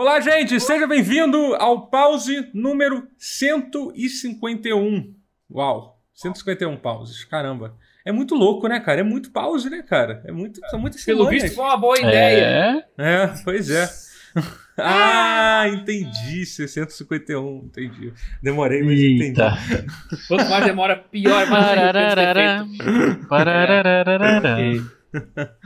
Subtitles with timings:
[0.00, 5.12] Olá, gente, seja bem-vindo ao pause número 151.
[5.50, 7.74] Uau, 151 pauses, caramba.
[8.06, 9.00] É muito louco, né, cara?
[9.00, 10.22] É muito pause, né, cara?
[10.24, 11.42] É muito, são muitas Pelo semanas.
[11.42, 12.84] visto, foi uma boa ideia.
[12.96, 13.90] É, pois é.
[14.80, 16.46] Ah, entendi.
[16.46, 18.12] 651, entendi.
[18.40, 19.24] Demorei, mas Eita.
[19.24, 19.86] entendi.
[20.28, 21.44] Quanto mais demora, pior.
[21.48, 22.68] Mais Parararara.
[23.28, 24.58] Parararara.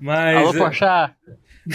[0.00, 1.14] Mas, Alô, Porchat.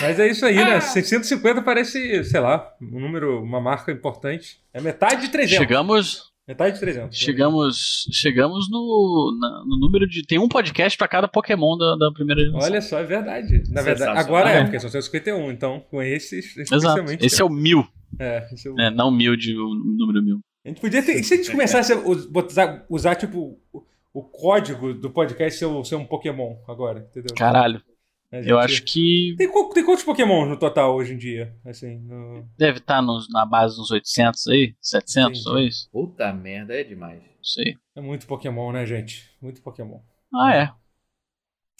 [0.02, 0.80] Mas é isso aí, né?
[0.82, 4.60] 650 parece, sei lá, um número, uma marca importante.
[4.74, 5.57] É metade de 300.
[5.57, 7.18] Chegamos, Metade de 300.
[7.18, 10.24] chegamos, chegamos no, na- no número de.
[10.25, 12.69] Tem um podcast pra cada Pokémon da, da primeira geração.
[12.69, 13.64] Olha só, é verdade.
[13.69, 14.64] Na verdade, agora é, É.
[14.64, 15.52] porque são 151.
[15.52, 17.04] Então, com esses, Exato.
[17.19, 17.83] Esse é o mil,
[18.19, 18.89] é, esse é o- né?
[18.91, 20.39] Não mil de o número mil.
[20.64, 21.19] A gente podia ter.
[21.19, 23.83] e Se a gente começasse a us- botar- usar, tipo, o,
[24.14, 27.36] o código do podcast ser, ser um Pokémon agora, entendeu?
[27.36, 27.82] Caralho.
[28.36, 31.56] A Eu gente- acho que Tem, tem quantos Pokémon no total hoje em dia?
[31.66, 32.48] Assim, no...
[32.58, 35.44] deve estar nos- na base dos 800 aí, 700 Entendi.
[35.44, 35.89] talvez.
[35.92, 37.22] Puta merda, é demais.
[37.22, 37.77] Não sei.
[37.95, 39.30] É muito Pokémon, né, gente?
[39.42, 40.00] Muito Pokémon.
[40.33, 40.72] Ah, é.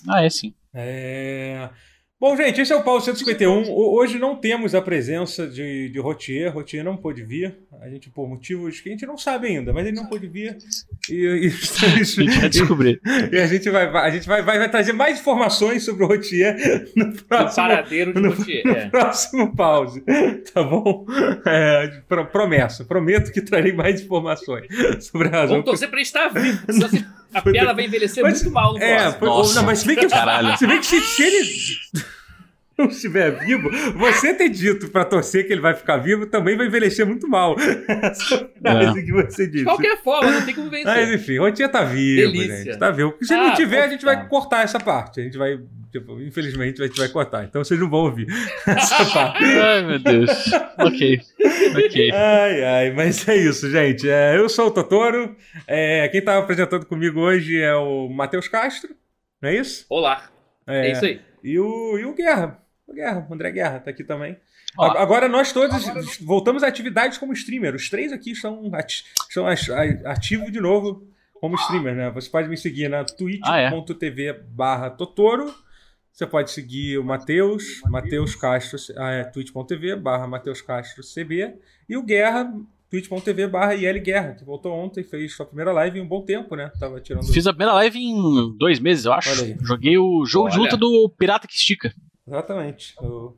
[0.08, 0.54] Ah, é sim.
[0.74, 1.70] É...
[2.18, 3.64] Bom, gente, esse é o Paulo 151.
[3.70, 6.52] O- Hoje não temos a presença de, de Rotier.
[6.54, 7.58] Rotier não pôde vir.
[7.82, 10.58] A gente, por motivos que a gente não sabe ainda, mas ele não pôde vir.
[11.10, 11.52] E, e-
[11.86, 13.02] A gente vai descobrir.
[13.32, 16.56] e a gente, vai, a gente vai, vai, vai trazer mais informações sobre o Rotier
[16.96, 18.64] no próximo, paradeiro de no- Routier.
[18.66, 18.90] no É.
[18.90, 20.02] próximo pause.
[20.54, 21.06] Tá bom?
[21.46, 22.86] É, pro- promesso.
[22.86, 24.68] Prometo que trarei mais informações
[25.02, 25.50] sobre a razão.
[25.58, 26.60] Vamos torcer pra ele estar vivo.
[27.36, 29.26] A piada vai envelhecer Mas- muito mal no É, próximo.
[29.26, 29.56] Nossa.
[29.56, 30.58] não, mas se bem que, Caralho.
[30.58, 31.44] se, bem que se, se ele
[32.78, 36.68] não estiver vivo, você ter dito pra torcer que ele vai ficar vivo também vai
[36.68, 37.56] envelhecer muito mal.
[37.88, 39.64] Essa frase que você De disse.
[39.66, 40.86] qualquer forma, não tem como vencer.
[40.86, 42.64] Mas enfim, o Tia tá vivo, Delícia.
[42.64, 42.78] gente.
[42.78, 43.16] Tá vivo.
[43.22, 45.20] Se Ah, não tiver, a gente vai cortar essa parte.
[45.22, 45.60] A gente vai,
[45.92, 47.44] tipo, infelizmente, a gente vai cortar.
[47.46, 48.28] Então vocês não vão ouvir
[48.68, 49.44] essa parte.
[49.44, 50.52] Ai, meu Deus.
[50.80, 51.22] Ok.
[51.86, 52.12] Ok.
[52.12, 54.10] Ai, ai, mas é isso, gente.
[54.10, 55.36] É, eu sou o Totoro.
[55.68, 58.94] É, quem tá apresentando comigo hoje é o Matheus Castro,
[59.42, 59.86] não é isso?
[59.90, 60.30] Olá.
[60.68, 61.22] É, isso aí.
[61.44, 62.60] E o, e o Guerra.
[62.96, 64.38] Guerra, o André Guerra tá aqui também.
[64.78, 64.86] Ó.
[64.98, 65.86] Agora nós todos
[66.22, 67.76] voltamos a atividades como streamer.
[67.76, 69.46] Os três aqui estão, ati estão
[70.06, 72.10] ativos de novo como streamer, né?
[72.12, 73.06] Você pode me seguir na
[73.44, 73.70] Ah, é?
[73.70, 75.54] twitch.tv barra Totoro.
[76.12, 81.56] Você pode seguir o Matheus, Matheus Castro, ah, é, twitch.tv barra Matheus Castro CB.
[81.90, 82.54] E o Guerra,
[82.90, 86.56] twitch.tv barra IL Guerra, que voltou ontem, fez sua primeira live em um bom tempo,
[86.56, 86.72] né?
[86.80, 87.26] Tava tirando...
[87.26, 89.30] Fiz a primeira live em dois meses, eu acho.
[89.62, 90.64] Joguei o jogo de Olha.
[90.64, 91.94] luta do Pirata que Estica.
[92.28, 92.96] Exatamente.
[93.02, 93.34] O-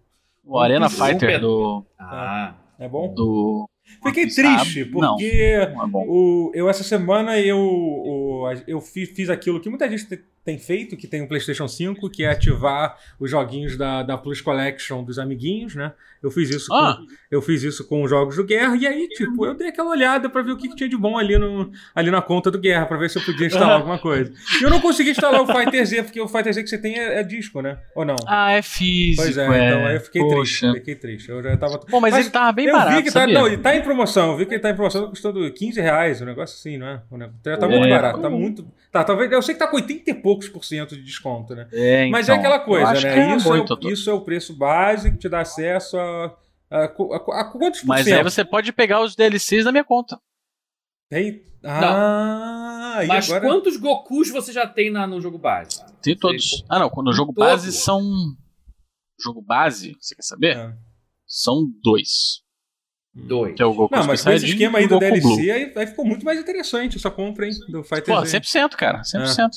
[0.46, 0.90] O Arena.
[0.90, 1.86] Fighter do.
[2.00, 2.56] Ah.
[2.80, 3.14] É bom?
[3.14, 3.68] do
[4.04, 5.16] Fiquei triste, Não.
[5.16, 5.58] porque...
[5.74, 6.06] não é bom.
[6.08, 10.58] O, eu, essa semana, eu, o- eu fi- fiz aquilo que muita gente te- tem
[10.58, 15.04] feito, que tem o PlayStation 5, que é ativar os joguinhos da, da Plus Collection
[15.04, 15.92] dos amiguinhos, né?
[16.24, 16.96] Eu fiz isso Ah.
[16.98, 19.90] com, eu fiz isso com os jogos do Guerra, e aí, tipo, eu dei aquela
[19.90, 22.58] olhada pra ver o que, que tinha de bom ali, no, ali na conta do
[22.58, 24.32] Guerra, pra ver se eu podia instalar alguma coisa.
[24.60, 26.98] E eu não consegui instalar o Fighter Z, porque o Fighter Z que você tem
[26.98, 27.78] é, é disco, né?
[27.94, 28.16] Ou não?
[28.26, 29.22] Ah, é físico.
[29.22, 29.68] pois é, é.
[29.68, 30.62] então aí eu fiquei triste.
[30.62, 30.74] Poxa.
[30.76, 31.30] Fiquei triste.
[31.30, 31.78] Eu já tava.
[31.80, 32.96] Pô, mas, Mas ele tava bem eu barato.
[32.96, 34.32] vi que tá, não, ele tá em promoção.
[34.32, 36.88] Eu vi que ele tá em promoção, tá custando 15 reais, um negócio assim, não
[36.88, 37.02] é?
[37.12, 37.90] O negócio- Tá Pô, muito é.
[37.90, 38.66] barato, tá muito.
[38.92, 39.30] Tá, talvez.
[39.32, 41.68] Eu sei que tá com 80 e poucos por cento de desconto, né?
[41.72, 43.32] É, Mas é então, aquela coisa, acho que né?
[43.34, 46.26] é Isso, é, o, isso é o preço base que te dá acesso a.
[46.70, 48.18] a, a, a- a quantos por Mas cento?
[48.18, 50.20] aí você pode pegar os DLCs da minha conta.
[51.10, 53.46] Tem- Ah, e Mas agora.
[53.48, 55.84] quantos Gokus você já tem na- no jogo base?
[56.02, 56.64] Tem todos.
[56.70, 56.90] Ah, não.
[57.04, 58.02] No jogo base são.
[59.20, 60.58] Jogo base, você quer saber?
[60.58, 60.78] Ah.
[61.26, 62.42] São dois.
[63.14, 63.56] Dois.
[63.56, 65.06] Que é o Goku Não, mas com esse esquema aí e do Goku.
[65.10, 67.54] DLC, aí, aí ficou muito mais interessante essa compra, hein?
[67.68, 68.40] Do Fighter Pô, Z.
[68.40, 69.02] 100%, cara.
[69.02, 69.50] 100%.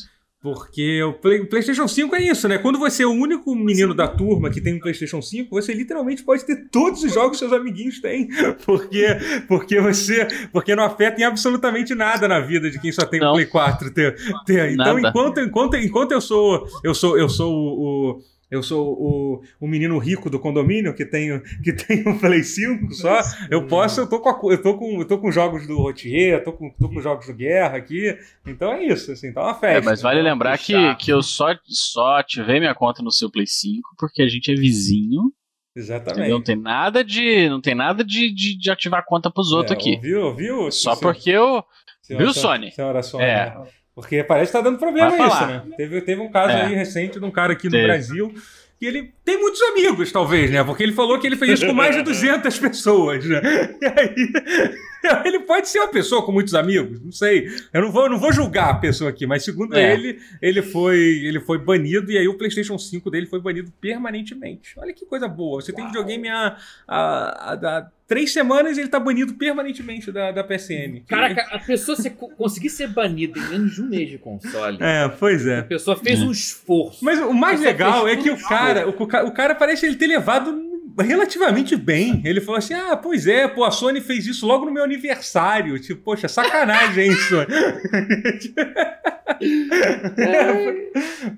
[0.43, 2.57] Porque o, Play- o PlayStation 5 é isso, né?
[2.57, 6.23] Quando você é o único menino da turma que tem um PlayStation 5, você literalmente
[6.23, 8.27] pode ter todos os jogos que seus amiguinhos têm.
[8.65, 9.07] Porque,
[9.47, 10.27] porque você.
[10.51, 13.33] Porque não afeta em absolutamente nada na vida de quem só tem um Não.
[13.35, 14.17] Play 4 ter.
[14.47, 14.73] ter.
[14.73, 15.09] Então, Nada.
[15.09, 16.67] enquanto, enquanto, enquanto eu sou.
[16.83, 18.11] Eu sou, eu sou o.
[18.17, 22.43] o- eu sou o, o menino rico do condomínio que tem, que tem um Play
[22.43, 23.21] 5 só.
[23.51, 26.39] Eu posso, eu tô com, a eu tô com, eu tô com jogos do Rotier,
[26.39, 28.17] eu tô com, tô com jogos do Guerra aqui.
[28.47, 29.79] Então é isso, assim, tá uma festa.
[29.79, 30.99] É, mas vale lembrar que, chato.
[30.99, 34.55] que eu só, só ativei minha conta no seu Play 5 porque a gente é
[34.55, 35.33] vizinho.
[35.77, 36.19] Exatamente.
[36.19, 36.37] Entendeu?
[36.39, 37.49] Não tem nada de.
[37.49, 39.95] Não tem nada de, de, de ativar conta pros outros É, aqui.
[39.95, 40.73] Ouviu, ouviu?
[40.73, 41.63] Só porque eu.
[42.03, 42.73] senhora- viu, Sony?
[42.73, 43.23] Senhora Sony.
[43.25, 43.57] É.
[44.01, 45.63] Porque parece que tá dando problema isso, né?
[45.77, 46.63] Teve, teve um caso É.
[46.67, 47.87] aí recente de um cara aqui no Teve.
[47.87, 48.35] Brasil
[48.79, 50.65] que ele tem muitos amigos, talvez, né?
[50.65, 53.43] Porque ele falou que ele fez isso com mais de 200 pessoas, né?
[53.79, 54.15] E aí,
[55.27, 57.47] ele pode ser uma pessoa com muitos amigos, não sei.
[57.75, 59.93] Eu não vou, não vou julgar a pessoa aqui, mas segundo É.
[59.93, 64.73] ele, ele foi, ele foi banido e aí o PlayStation 5 dele foi banido permanentemente.
[64.79, 65.61] Olha que coisa boa.
[65.61, 66.57] Você tem videogame há,
[66.89, 71.03] há, há, há três semanas e ele tá banido permanentemente da, da PSN.
[71.07, 74.79] Caraca, a pessoa se, conseguir ser banida em menos de um mês de console.
[74.81, 75.63] É, pois A é.
[75.63, 76.25] pessoa fez É.
[76.25, 77.05] um esforço.
[77.05, 80.69] Mas o mais legal é que o cara, o, o cara parece ele ter levado
[80.99, 82.21] relativamente bem.
[82.25, 85.79] Ele falou assim: ah, pois é, pô, a Sony fez isso logo no meu aniversário.
[85.79, 87.37] Tipo, poxa, sacanagem isso.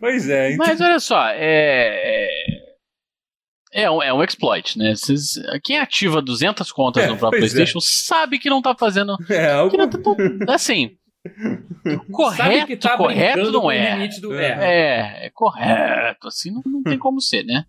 [0.01, 0.53] pois é.
[0.53, 2.72] então- Mas olha só, é.
[3.73, 4.95] É, é um, é um exploit, né?
[4.95, 7.41] Vocês- quem ativa 200 contas É, no próprio é.
[7.41, 9.17] PlayStation sabe que não tá fazendo.
[9.31, 9.77] É, Que algo...
[9.77, 9.89] não
[10.47, 10.97] tá assim.
[11.85, 13.95] Sabe Correto, que tá correto não é.
[13.95, 14.35] limite do.
[14.35, 14.47] É.
[14.47, 15.23] É.
[15.23, 16.27] É, é correto.
[16.27, 17.65] Assim não, não tem como ser, né?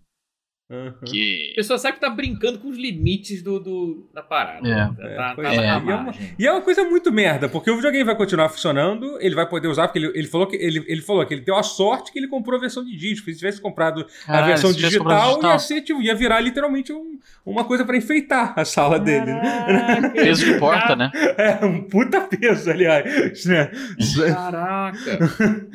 [0.70, 0.92] Uhum.
[1.04, 1.50] Que.
[1.52, 4.66] A pessoa sabe que tá brincando com os limites do, do- da parada.
[4.66, 4.74] É.
[4.74, 5.54] Tá, É, tá, é.
[5.56, 6.14] E é uma-.
[6.38, 9.68] E é uma coisa muito merda, porque o videogame vai continuar funcionando, ele vai poder
[9.68, 12.18] usar, porque ele, ele falou que ele, ele falou que ele deu a sorte que
[12.18, 13.30] ele comprou a versão de disco.
[13.30, 17.64] Se tivesse comprado a versão comprado digital, ia, ser, tipo, ia virar literalmente um- uma
[17.64, 19.26] coisa pra enfeitar a sala dele.
[19.26, 21.10] Caraca, Peso de porta, né?
[21.36, 23.44] É um puta peso, aliás.
[23.44, 23.70] Né?
[24.34, 25.18] Caraca.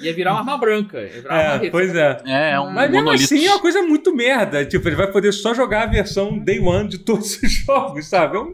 [0.02, 1.00] Ia virar uma arma branca.
[1.00, 2.18] Ia virar uma É, pois é.
[2.26, 3.24] É, é um Mas mesmo monolito.
[3.26, 4.66] assim é uma coisa muito merda.
[4.66, 8.38] Tipo, ele vai poder só jogar a versão Day One de todos os jogos, sabe?
[8.38, 8.54] É um, um-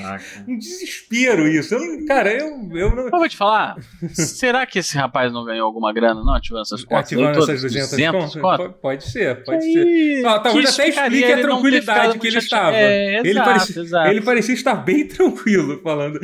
[0.00, 0.24] Caraca.
[0.48, 1.74] um desespero isso.
[1.74, 3.04] Eu não- cara, eu, eu não.
[3.04, 3.76] Eu vou te falar,
[4.12, 7.04] será que esse rapaz não ganhou alguma grana, não, ativando essas contas?
[7.06, 8.40] Ativando essas 200, 200 contas?
[8.58, 8.80] contas?
[8.80, 9.72] Pode, ser, pode Aí,
[10.20, 10.26] ser.
[10.26, 12.76] Ah, talvez que até explique a ele não tranquilidade que ele estava.
[12.76, 14.08] É, Ele exato, parecia- exato.
[14.10, 16.18] Ele parecia estar bem tranquilo falando.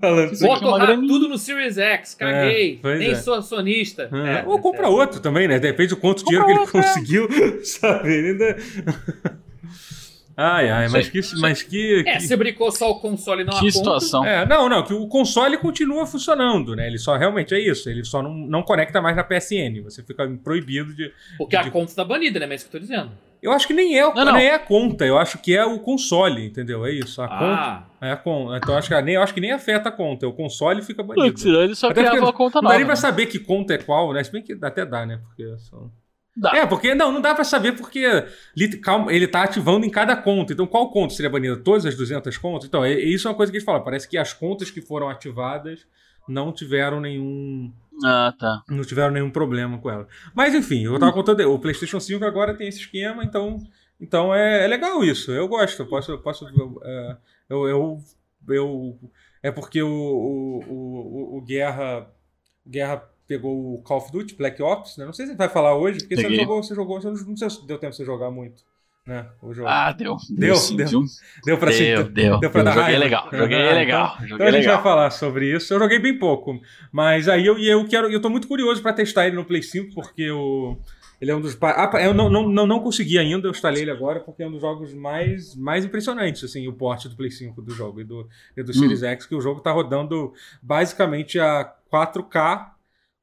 [0.00, 2.80] falando Vou é grande- tudo no Series X, caguei.
[2.82, 3.14] É, Nem é.
[3.16, 4.08] sou acionista.
[4.12, 4.88] Ah, É, Ou compra é.
[4.88, 5.58] outro também, né?
[5.58, 6.66] Depende do quanto dinheiro que ele é.
[6.66, 7.28] conseguiu,
[7.64, 8.12] sabe?
[8.12, 8.45] Ele ainda...
[10.38, 11.20] Ai, ai, mas que...
[11.40, 13.78] Mas que, É, que- você brincou só o console não a Que conta.
[13.78, 14.22] situação.
[14.22, 16.86] É, não, não, que o console continua funcionando, né?
[16.86, 19.80] Ele só realmente é isso, ele só não, não conecta mais na PSN.
[19.84, 21.10] Você fica proibido de.
[21.38, 22.44] Porque a conta tá banida, né?
[22.44, 23.12] Mas é isso que eu tô dizendo.
[23.42, 24.32] Eu acho que nem é, o- Não, não.
[24.34, 26.84] nem é a conta, eu acho que é o console, entendeu?
[26.84, 27.22] É isso.
[27.22, 27.44] A conta.
[27.44, 28.58] Ah, É a conta.
[28.58, 31.02] Então eu acho que, nem, eu acho que nem afeta a conta, o console fica
[31.02, 31.62] banido.
[31.62, 32.76] ele só Até criava porque uma conta Não dá nova.
[32.76, 33.00] nem pra né?
[33.00, 34.22] saber que conta é qual, né?
[34.22, 35.18] Se bem que até dá, né?
[35.24, 35.90] Porque são.
[36.36, 36.54] Dá.
[36.54, 38.04] É, porque não, não dá pra saber porque
[39.08, 40.52] ele tá ativando em cada conta.
[40.52, 41.56] Então qual conta seria banida?
[41.56, 42.68] Todas as 200 contas?
[42.68, 43.82] Então, é, é isso é uma coisa que eles falam.
[43.82, 45.86] Parece que as contas que foram ativadas
[46.28, 47.72] não tiveram nenhum
[48.04, 48.62] Ah, tá.
[48.68, 50.06] não tiveram nenhum problema com ela.
[50.34, 53.58] Mas enfim, eu tava contando, o PlayStation 5 agora tem esse esquema, então,
[54.00, 55.30] então é, é legal isso.
[55.32, 56.46] Eu gosto, eu posso, eu posso,
[56.84, 57.16] é,
[57.48, 57.98] eu, eu,
[58.48, 58.98] eu-
[59.42, 62.10] é porque o, o, o, o Guerra,
[62.66, 65.04] o Guerra pegou o Call of Duty Black Ops, né?
[65.04, 67.16] Não sei se ele vai falar hoje, porque você jogou, você jogou, você não,
[67.50, 68.62] se deu tempo de você jogar muito,
[69.06, 69.26] né?
[69.42, 69.68] O jogo.
[69.68, 70.16] Ah, deu.
[70.30, 70.86] Deu, deu.
[70.88, 71.04] viu?
[71.44, 72.12] deu pra Deu, sentir.
[72.12, 72.38] deu.
[72.38, 72.98] Deu pra Eu dar joguei raiva?
[73.04, 74.12] legal, joguei legal.
[74.16, 74.74] Então Joguei a gente legal.
[74.76, 75.72] vai falar sobre isso.
[75.74, 76.60] Eu joguei bem pouco,
[76.92, 79.94] mas aí eu, eu quero, eu tô muito curioso pra testar ele no Play 5
[79.94, 80.76] porque o
[81.18, 83.90] ele é um dos ah, eu não, não, não, não consegui ainda, eu instalei ele
[83.90, 87.62] agora porque é um dos jogos mais, mais impressionantes assim, o porte do Play 5
[87.62, 91.72] do jogo e do, e do Series X, que o jogo tá rodando basicamente a
[91.90, 92.75] 4K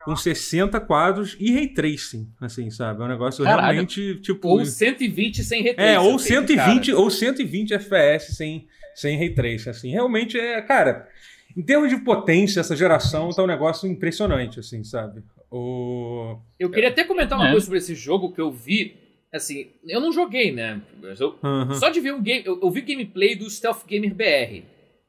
[0.06, 3.02] com 60 quadros e ray tracing, assim, sabe?
[3.02, 3.72] É um negócio Caralho.
[3.72, 5.90] realmente tipo ou 120 sem retrace.
[5.96, 7.00] é, ou assim, 120, cara.
[7.00, 9.92] ou 120 FPS sem, sem ray tracing, assim.
[9.92, 11.08] Realmente é, cara,
[11.56, 15.24] em termos de potência, essa geração tá um negócio impressionante, assim, sabe?
[15.50, 16.38] O...
[16.60, 17.52] Eu queria até comentar uma É.
[17.52, 18.96] coisa sobre esse jogo que eu vi.
[19.32, 20.82] Assim, eu não joguei, né?
[21.02, 21.38] Mas eu-
[21.80, 22.44] Só de ver um game.
[22.46, 24.64] Eu, eu vi gameplay do Stealth Gamer BR.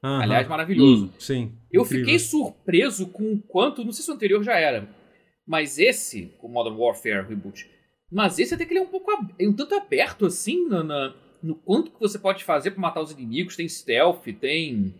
[0.04, 0.22] Aham.
[0.22, 1.06] Aliás, maravilhoso.
[1.06, 1.10] Hum.
[1.18, 1.52] sim.
[1.72, 2.04] Eu incrível.
[2.04, 3.84] fiquei surpreso com o quanto.
[3.84, 4.88] Não sei se o anterior já era.
[5.46, 7.68] Mas esse, o Modern Warfare Reboot.
[8.12, 9.10] Mas esse até que ele é um pouco.
[9.38, 13.00] é um tanto aberto assim na, na- no quanto que você pode fazer pra matar
[13.02, 13.56] os inimigos.
[13.56, 14.94] Tem stealth, tem.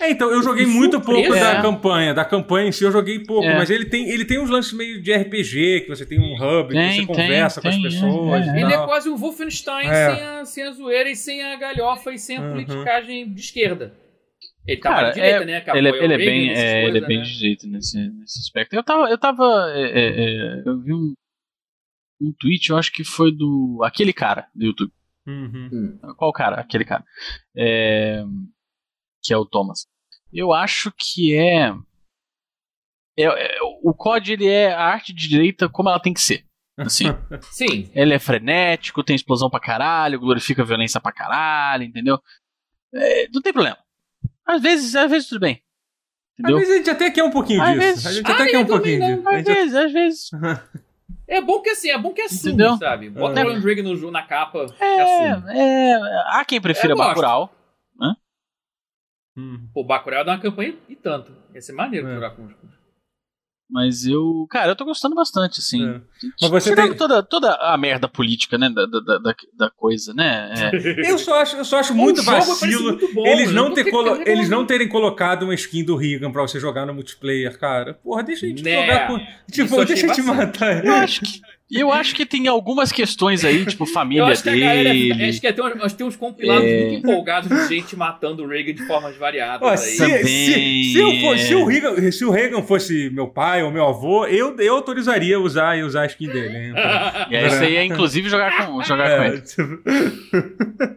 [0.00, 1.62] É, então, eu joguei muito pouco da É.
[1.62, 2.14] campanha.
[2.14, 3.54] Da campanha em si eu joguei pouco, É.
[3.58, 6.68] mas ele tem, ele tem uns lances meio de RPG, que você tem um hub,
[6.68, 8.42] que Tem, você tem, conversa com as tem, pessoas.
[8.42, 8.60] é, e é.
[8.62, 10.14] Ele é quase um Wolfenstein É.
[10.14, 12.50] sem, a, sem a zoeira e sem a galhofa e sem a Uhum.
[12.52, 13.94] politicagem de esquerda.
[14.66, 15.60] Ele tá Cara, direita, é- né?
[15.60, 17.24] Que Ele, é- ele é Reagan, bem, essas é, ele é coisas, bem né?
[17.24, 18.74] de jeito nesse, nesse aspecto.
[18.74, 21.12] Eu tava, eu tava, é, é, é, eu vi um,
[22.20, 24.92] um tweet, eu acho que foi do, aquele cara do YouTube.
[25.26, 25.98] Uhum.
[26.16, 26.60] Qual cara?
[26.60, 27.04] Aquele cara.
[27.56, 28.22] É,
[29.22, 29.86] que é o Thomas.
[30.32, 31.72] Eu acho que é,
[33.18, 36.44] é, é- o COD ele é a arte de direita como ela tem que ser.
[36.78, 37.04] Assim,
[37.52, 37.90] Sim.
[37.94, 42.18] ele é frenético, tem explosão pra caralho, glorifica a violência pra caralho, entendeu?
[42.94, 43.76] É, não tem problema.
[44.46, 45.54] Às vezes, às vezes tudo bem.
[45.54, 46.58] Às Entendeu?
[46.58, 47.80] vezes a gente até quer um pouquinho Às disso.
[47.80, 49.16] vezes- A gente Ah, até quer um eu também pouquinho não.
[49.16, 49.28] disso.
[49.28, 50.30] Às gente- vezes, às vezes.
[51.28, 52.76] É bom que assim, é bom que assume, Entendeu?
[52.76, 53.08] sabe?
[53.08, 53.44] Bota É.
[53.44, 55.94] o Alan Drake no, na capa É, é,
[56.26, 56.94] há quem prefira.
[56.94, 57.54] Bacurau.
[59.34, 59.66] Hum.
[59.72, 61.34] Pô, Bacurau dá uma campanha e tanto.
[61.54, 62.14] Ia ser maneiro É.
[62.14, 62.52] jogar com os.
[63.72, 64.46] Mas eu.
[64.50, 65.88] Cara, eu tô gostando bastante, assim.
[65.88, 66.00] É.
[66.42, 68.68] Mas você tem- toda, toda a merda política, né?
[68.68, 70.52] Da, da, da, da coisa, né?
[70.74, 70.92] É.
[71.10, 73.54] Eu só acho, eu só acho muito parece vacilo muito bom, eles, né?
[73.54, 76.84] não ter colo- tá eles não terem colocado uma skin do Regan pra você jogar
[76.84, 77.94] no multiplayer, cara.
[77.94, 78.82] Porra, deixa a gente Né?
[78.82, 79.16] jogar com.
[79.16, 80.36] Isso Tipo, eu deixa gente bastante.
[80.60, 80.84] matar.
[80.84, 81.40] Eu acho que.
[81.72, 84.90] Eu acho que tem algumas questões aí, tipo, Eu família acho que a galera.
[84.92, 85.24] dele.
[85.28, 86.80] Acho que tem, uns- acho que tem uns compilados É.
[86.82, 89.62] muito empolgados de gente matando o Reagan de formas variadas.
[89.66, 89.78] Ó, aí.
[89.78, 93.70] se, se, se, eu for- se o Reagan, se o Reagan fosse meu pai ou
[93.70, 96.56] meu avô, eu, eu autorizaria usar e usar a skin dele.
[96.56, 96.74] hein?
[97.30, 99.40] E aí isso aí é inclusive jogar com, jogar com É, ele.
[99.40, 99.78] tipo,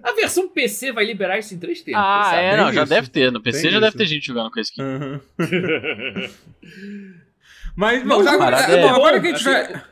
[0.03, 2.01] A versão PC vai liberar isso em três tempos.
[2.03, 2.41] Ah, sabe?
[2.43, 2.89] é, não, já isso.
[2.93, 3.31] deve ter.
[3.31, 3.97] No PC Tem já deve isso.
[3.97, 4.81] ter gente jogando com a skin.
[4.81, 5.21] aham.
[7.75, 9.83] Mas, bom, agora, é- bom, agora que a gente Assim, já.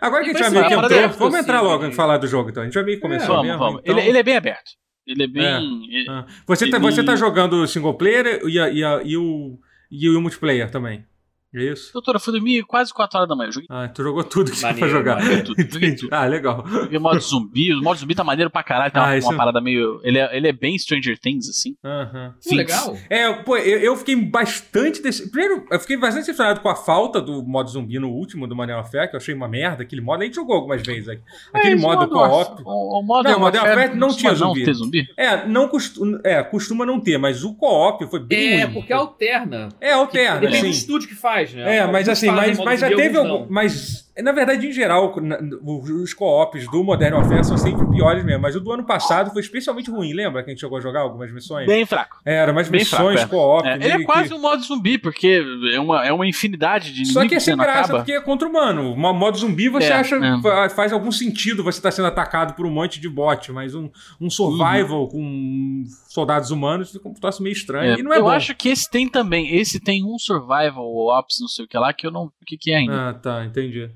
[0.00, 2.26] Agora que a gente vai meio que entrou, vamos entrar logo de- e falar do
[2.26, 2.62] jogo então.
[2.62, 3.58] A gente já meio que começou Vamos, mesmo.
[3.58, 3.80] vamos.
[3.84, 4.70] então- Ele, ele é bem aberto.
[5.06, 5.44] Ele é bem.
[5.44, 5.56] É.
[5.98, 9.16] ele- Ah, Você, tá, Ele- você tá jogando single player e, a- e, a- e
[9.16, 9.58] o,
[9.90, 11.04] e o multiplayer também.
[11.54, 11.92] É isso?
[11.92, 13.48] Doutora, eu fui dormir quase 4 horas da manhã.
[13.48, 15.16] Eu joguei Ah, tu jogou tudo que você Maneiro, foi jogar.
[15.20, 15.44] maneiro.
[15.44, 15.60] tudo.
[15.60, 15.96] Entendi.
[15.96, 16.14] tudo.
[16.14, 16.64] Ah, legal.
[16.66, 17.74] Joguei modo zumbi.
[17.74, 18.92] O modo zumbi tá maneiro pra caralho.
[18.94, 20.00] Uma, Ah, isso- uma parada meio.
[20.04, 21.74] Ele é, ele é bem Stranger Things, assim.
[21.84, 22.34] Aham.
[22.48, 22.96] Pô, legal.
[23.10, 25.02] É, pô, eu, eu fiquei bastante.
[25.02, 25.30] Desse...
[25.30, 28.82] Primeiro, eu fiquei bastante decepcionado com a falta do modo zumbi no último do Manel
[28.84, 29.82] Fé, que eu achei uma merda.
[29.82, 31.08] Aquele modo, a gente jogou algumas vezes.
[31.08, 31.22] aqui.
[31.52, 32.62] Aquele É, modo co-op.
[32.64, 34.58] O, o modo Não, Warfare Warfare não costuma tinha zumbi.
[34.60, 35.06] Não ter zumbi?
[35.16, 36.20] É, não costu...
[36.24, 38.74] é, costuma não ter, mas o co-op foi bem É, ruim.
[38.74, 39.68] porque alterna.
[39.80, 41.76] É, alterna, Depende do estúdio que faz, né?
[41.78, 43.46] É, mas assim, mas, mas já teve algum.
[43.48, 45.14] Mas, na verdade, em geral,
[45.62, 48.42] os, co-ops do Modern Warfare são sempre piores mesmo.
[48.42, 51.00] Mas o do ano passado foi especialmente ruim, lembra que a gente chegou a jogar
[51.00, 51.66] algumas missões?
[51.66, 52.18] Bem fraco.
[52.24, 53.26] Era, umas bem missões é.
[53.26, 53.66] co-op.
[53.66, 55.42] É, ele é que- quase um modo zumbi, porque
[55.74, 57.98] é uma, é uma infinidade de Só que é sem que graça, acaba.
[57.98, 58.92] porque é contra o humano.
[58.92, 60.40] O modo zumbi você É, acha é.
[60.42, 63.90] fa- faz algum sentido você estar sendo atacado por um monte de bot, mas um,
[64.20, 67.94] um survival com soldados humanos fica um troço meio estranho.
[67.94, 68.30] É, e não é eu bom.
[68.30, 69.54] acho que esse tem também.
[69.56, 72.24] Esse tem um survival ops, não sei o que lá, que eu não.
[72.24, 73.08] O que, que é ainda?
[73.10, 73.90] Ah, tá, entendi.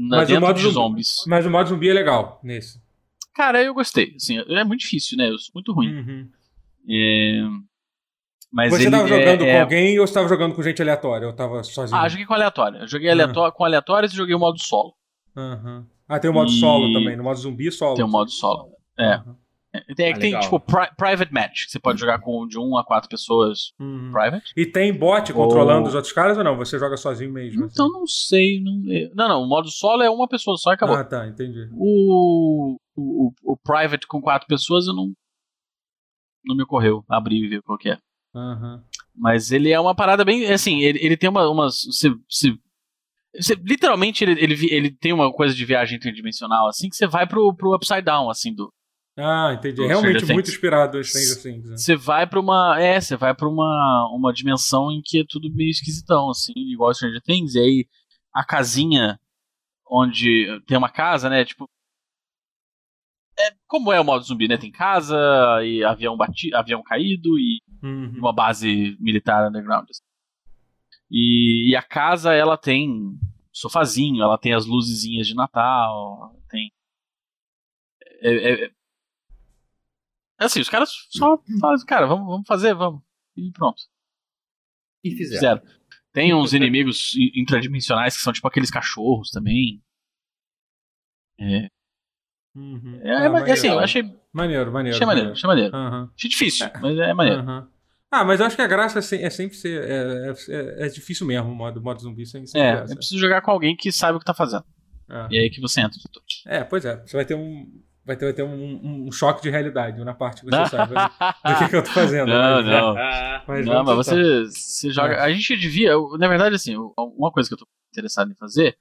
[0.00, 1.02] Na, mas o modo de zumbi-.
[1.26, 2.80] Mas o modo zumbi é legal nesse.
[3.34, 4.14] Cara, eu gostei.
[4.16, 5.28] Assim, é muito difícil, né?
[5.28, 5.92] Eu sou muito ruim.
[5.92, 6.28] Uhum.
[6.88, 7.42] É,
[8.52, 10.80] Mas Você ele tava jogando é, com é- alguém ou você tava jogando com gente
[10.80, 11.26] aleatória?
[11.26, 12.00] Eu tava sozinho.
[12.00, 12.80] Ah, joguei com aleatório.
[12.80, 14.94] Eu joguei aleató- com aleatórios e joguei o modo solo.
[15.36, 15.86] Aham.
[16.08, 17.16] Ah, tem o modo E- solo também.
[17.16, 17.94] No modo zumbi, solo.
[17.96, 18.70] Tem o modo solo.
[18.98, 19.14] É.
[19.14, 19.36] Aham.
[19.74, 20.40] É, Tem, Ah, tem legal.
[20.40, 24.10] tipo pri- private match, que você pode jogar com de 1 a 4 pessoas Uhum.
[24.10, 24.52] private.
[24.56, 26.56] E tem bot controlando Ou- os outros caras ou não?
[26.56, 27.64] Você joga sozinho mesmo?
[27.64, 27.72] assim?
[27.74, 28.60] Então não sei.
[28.62, 28.72] Não,
[29.14, 30.96] não, não, o modo solo é uma pessoa só e acabou.
[30.96, 31.68] Ah, tá, entendi.
[31.72, 35.12] O, o, o private com quatro pessoas eu não.
[36.44, 37.98] Não me ocorreu abrir e ver qual que é.
[38.34, 38.82] Aham.
[39.14, 40.46] Mas ele é uma parada bem.
[40.50, 41.82] Assim, ele, ele tem uma, umas.
[41.84, 42.56] Você, você,
[43.38, 47.26] você- literalmente, ele, ele, ele tem uma coisa de viagem interdimensional, assim, que você vai
[47.26, 48.72] pro, pro upside down, assim, do.
[49.20, 49.82] Ah, entendi.
[49.82, 50.54] É realmente Stranger muito Things.
[50.56, 51.70] inspirado em Stranger Things.
[51.70, 51.76] né?
[51.76, 52.80] Você vai pra uma.
[52.80, 56.94] É, você vai pra uma, uma dimensão em que é tudo meio esquisitão, assim, igual
[56.94, 57.86] Stranger Things, e aí
[58.32, 59.18] a casinha
[59.90, 61.44] onde tem uma casa, né?
[61.44, 61.68] Tipo.
[63.40, 64.56] É, como é o modo zumbi, né?
[64.56, 65.16] Tem casa
[65.64, 68.14] e avião, bati, avião caído e Uhum.
[68.18, 69.86] uma base militar underground.
[69.90, 70.02] assim.
[71.10, 73.16] E, e a casa, ela tem
[73.52, 76.70] sofazinho, ela tem as luzezinhas de Natal, tem.
[78.20, 78.70] É, é-
[80.40, 83.02] é- assim, os caras só fazem, cara, vamos, vamos fazer, vamos.
[83.36, 83.82] E pronto,
[85.04, 85.58] E fizeram.
[85.60, 85.78] fizeram.
[86.12, 89.82] Tem uns inimigos intradimensionais que são tipo aqueles cachorros também.
[91.40, 91.68] É,
[92.56, 93.00] Uhum.
[93.02, 93.52] é, Ah, mas, maneiro.
[93.52, 94.02] assim, eu achei,
[94.32, 94.96] Maneiro, maneiro.
[94.96, 95.76] achei maneiro, achei maneiro.
[95.76, 96.10] Aham.
[96.16, 97.40] Achei difícil, mas é maneiro.
[97.42, 97.68] Aham.
[98.10, 99.84] Ah, mas eu acho que a graça é, é sempre ser.
[99.84, 102.92] É, é- é difícil mesmo o modo, modo zumbi sem, É, graça.
[102.92, 104.64] eu preciso jogar com alguém que sabe o que tá fazendo.
[105.10, 105.28] É.
[105.30, 105.98] E é aí que você entra.
[106.46, 106.96] É, pois é.
[107.06, 107.70] Você vai ter um.
[108.08, 111.58] Vai ter, vai ter um, um choque de realidade na parte que você sabe do
[111.58, 112.28] que, que eu tô fazendo.
[112.28, 112.96] Não, mas- não.
[112.96, 115.12] Ah, mas não, mas você, você joga.
[115.12, 115.20] É.
[115.20, 115.92] A gente devia.
[116.18, 118.78] Na verdade, assim, uma coisa que eu tô interessado em fazer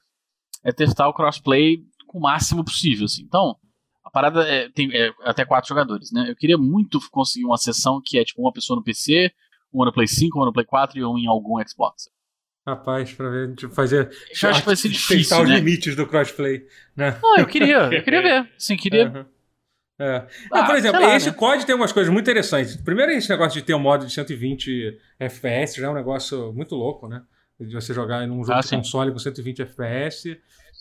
[0.63, 3.03] é testar o crossplay com o máximo possível.
[3.03, 3.23] Assim.
[3.23, 3.57] Então,
[4.01, 6.29] a parada é, tem é, até quatro jogadores, né?
[6.29, 9.29] Eu queria muito conseguir uma sessão que é tipo uma pessoa no PC,
[9.73, 12.09] uma no Play 5, uma no Play 4 e um em algum Xbox.
[12.67, 14.09] Rapaz, pra ver, tipo, fazer.
[14.43, 15.55] Eu acho que vai ser testar difícil, os né?
[15.55, 16.65] limites do crossplay.
[16.97, 17.17] Né?
[17.23, 18.49] Não, eu queria, eu queria ver.
[18.57, 19.07] Sim, queria.
[19.07, 19.25] Aham.
[19.99, 20.27] É.
[20.51, 21.35] Ah, Não, por exemplo, lá, esse né?
[21.35, 22.75] COD tem umas coisas muito interessantes.
[22.75, 26.75] Primeiro, esse negócio de ter um modo de 120 FPS já é um negócio muito
[26.75, 27.21] louco, né?
[27.59, 28.77] De você jogar num jogo Ah, de sim.
[28.77, 30.37] console com 120 FPS.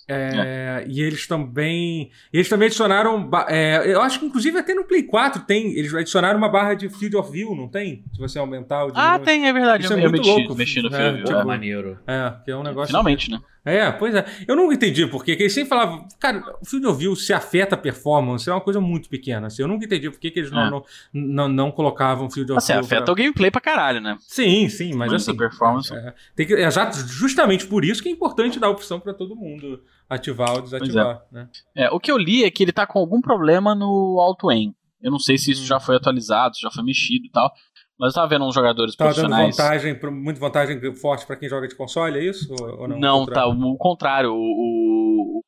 [0.08, 2.10] É, E eles também.
[2.32, 3.28] Eles também adicionaram.
[3.48, 5.72] É, eu acho que, inclusive, até no Play 4 tem.
[5.76, 8.04] Eles adicionaram uma barra de Field of View, não tem?
[8.12, 8.92] Se você aumentar o.
[8.94, 9.84] Ah, tem, é verdade.
[9.84, 10.54] Isso eu, é muito mexi, louco.
[10.54, 11.25] mexi no É, Field of View.
[11.26, 11.44] tipo, é.
[11.44, 11.98] maneiro.
[12.06, 12.88] É, que é um negócio.
[12.88, 13.40] Finalmente, né?
[13.68, 14.25] É, pois é.
[14.46, 17.75] Eu nunca entendi porque que eles sempre falavam, cara, o Field of View se afeta
[17.75, 19.48] a performance, é uma coisa muito pequena.
[19.48, 20.70] Assim, eu nunca entendi por que que eles não, É.
[20.70, 22.82] não, não, não colocavam Field of Assim, View.
[22.84, 24.16] afeta pra- o gameplay pra caralho, né?
[24.20, 25.36] Sim, sim, mas Muita assim.
[25.36, 25.92] performance.
[25.92, 26.68] É, tem que, é
[27.08, 31.22] justamente por isso que é importante dar opção pra todo mundo ativar ou desativar.
[31.32, 31.48] Né?
[31.76, 34.75] É, o que eu li é que ele tá com algum problema no auto-aim.
[35.00, 35.66] Eu não sei se isso Hum.
[35.66, 37.52] já foi atualizado, se já foi mexido e tal.
[37.98, 39.56] Mas eu tava vendo uns jogadores Tá dando profissionais.
[39.56, 42.52] vantagem, pro- muito vantagem forte pra quem joga de console, é isso?
[42.60, 42.98] Ou, não?
[42.98, 43.46] Não, Outra- tá.
[43.46, 44.32] O contrário.
[44.34, 45.40] O,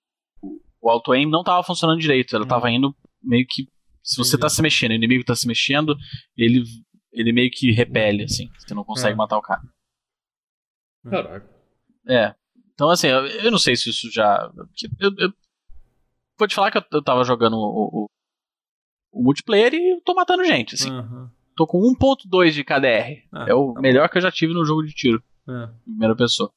[0.42, 2.34] o, o auto-aim não tava funcionando direito.
[2.34, 2.48] Ela Hum.
[2.48, 3.68] tava indo meio que.
[4.02, 4.40] Se você Entendi.
[4.40, 5.94] tá se mexendo, o inimigo tá se mexendo,
[6.36, 6.62] ele,
[7.12, 8.48] ele meio que repele, assim.
[8.58, 9.16] Você não consegue É.
[9.16, 9.60] matar o cara.
[11.10, 11.46] Caraca.
[12.08, 12.34] É.
[12.78, 14.48] Então, assim, eu, eu não sei se isso já.
[15.00, 15.32] Eu, eu-
[16.38, 18.06] vou te falar que eu, eu tava jogando o, o,
[19.12, 20.88] o multiplayer e eu tô matando gente, assim.
[20.88, 21.28] Aham.
[21.56, 23.24] Tô com 1.2 de KDR.
[23.32, 23.80] Ah, é o tá bom.
[23.80, 25.20] melhor que eu já tive no jogo de tiro.
[25.48, 25.68] É.
[25.84, 26.52] Primeira pessoa.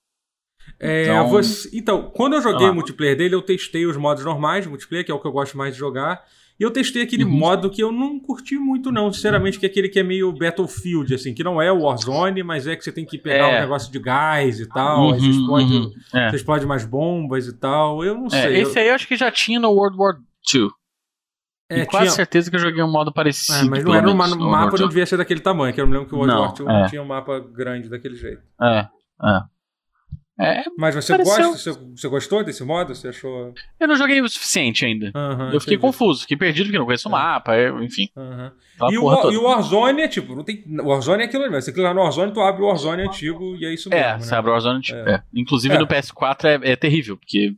[0.80, 2.72] É, Então- você- então, quando eu joguei lá.
[2.72, 5.32] o multiplayer dele, eu testei os modos normais de multiplayer, que é o que eu
[5.32, 6.24] gosto mais de jogar.
[6.62, 7.32] E eu testei aquele Uhum.
[7.32, 11.12] modo que eu não curti muito, não, sinceramente, que é aquele que é meio Battlefield,
[11.16, 13.58] assim, que não é o Warzone, mas é que você tem que pegar É.
[13.58, 15.92] um negócio de gás e tal, aí você explode, uhum.
[16.14, 16.30] É.
[16.30, 18.04] você explode mais bombas e tal.
[18.06, 18.62] Eu não É, sei.
[18.62, 20.14] esse eu, aí eu acho que já tinha no World War
[20.54, 20.70] II.
[21.68, 23.58] é, e quase tinha- certeza que eu joguei um modo parecido.
[23.58, 25.94] é, mas não era um World mapa, não devia ser daquele tamanho, que eu me
[25.94, 26.90] lembro que o World Não, War II não é.
[26.90, 28.44] tinha um mapa grande daquele jeito.
[28.62, 28.88] É,
[29.24, 29.42] é.
[30.44, 31.74] É, Mas você Pareceu- gosta?
[31.96, 32.94] Você, gostou desse modo?
[32.96, 33.54] Você achou.
[33.80, 35.12] eu não joguei o suficiente ainda.
[35.16, 35.78] Aham, eu fiquei entendi.
[35.78, 37.14] confuso, fiquei perdido porque não conheço o É.
[37.14, 38.10] mapa, eu- enfim.
[38.16, 40.64] Aquela E o, e o Warzone é tipo, não tem.
[40.82, 41.62] O Warzone é aquilo mesmo.
[41.62, 44.04] Você clica no Warzone, tu abre o Warzone antigo e é isso mesmo.
[44.04, 44.20] É, né?
[44.20, 45.16] você abre o Warzone, tipo, É.
[45.16, 45.24] é.
[45.36, 45.78] Inclusive É.
[45.78, 47.54] no PS4 é, é terrível, porque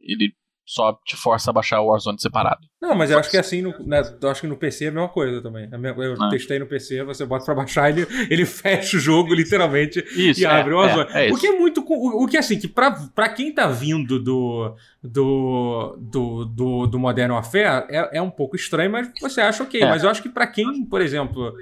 [0.00, 0.32] ele
[0.66, 2.60] só te força a baixar o Warzone separado.
[2.80, 4.88] Não, mas eu acho que é assim, no, né, eu acho que no PC é
[4.88, 5.64] a mesma coisa também.
[5.70, 6.28] É Eu Ah.
[6.30, 10.44] testei no PC, você bota pra baixar, ele, ele fecha o jogo, literalmente, Isso, e
[10.44, 11.08] é, abre o Warzone.
[11.12, 11.84] é, é o que é muito.
[11.84, 14.76] O, o que assim, que pra, pra quem tá vindo do.
[15.02, 19.80] Do, do, do, do Modern Warfare é, é um pouco estranho, mas você acha ok.
[19.82, 19.86] É.
[19.86, 21.54] Mas eu acho que pra quem, por exemplo,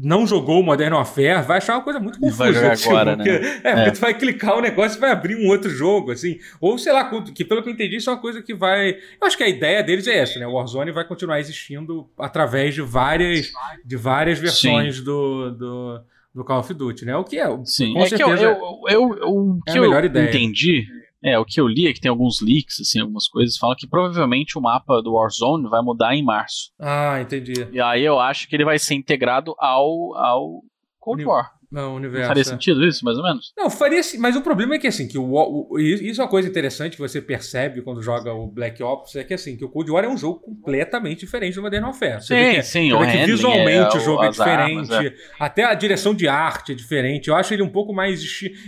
[0.00, 2.76] não jogou o Modern Warfare, vai achar uma coisa muito confusa.
[2.76, 3.24] tipo, agora, né?
[3.24, 6.38] porque, é, porque tu vai clicar o negócio e vai abrir um outro jogo, assim.
[6.60, 8.90] Ou sei lá, que pelo que eu entendi, isso é uma coisa que vai.
[8.90, 10.46] Eu acho que a ideia deles é essa, né?
[10.46, 13.50] O Warzone vai continuar existindo através de várias,
[13.84, 16.00] de várias versões do, do,
[16.34, 17.16] do Call of Duty, né?
[17.16, 17.46] O que é.
[17.64, 18.44] Sim, com é que eu, certeza.
[18.44, 20.28] eu, eu, eu- o é que a melhor eu ideia.
[20.28, 20.86] entendi,
[21.22, 23.86] é, o que eu li é que tem alguns leaks, assim, algumas coisas, falam que
[23.88, 26.70] provavelmente o mapa do Warzone vai mudar em março.
[26.80, 27.66] Ah, entendi.
[27.72, 30.62] E aí eu acho que ele vai ser integrado ao, ao
[31.00, 31.50] Cold Uni- War.
[31.70, 32.28] Não, universo.
[32.28, 32.44] faria é.
[32.44, 33.52] sentido isso, mais ou menos?
[33.56, 35.24] Não, faria sim, mas o problema é que assim, que o,
[35.70, 39.24] o- isso é uma coisa interessante que você percebe quando joga o Black Ops, é
[39.24, 42.22] que assim, que o Cold War é um jogo completamente diferente do Modern Warfare.
[42.22, 45.14] Você vê que, é- sim, o que visualmente é, o jogo é diferente, armas, é.
[45.38, 47.28] até a direção de arte é diferente.
[47.28, 48.22] Eu acho ele um pouco mais.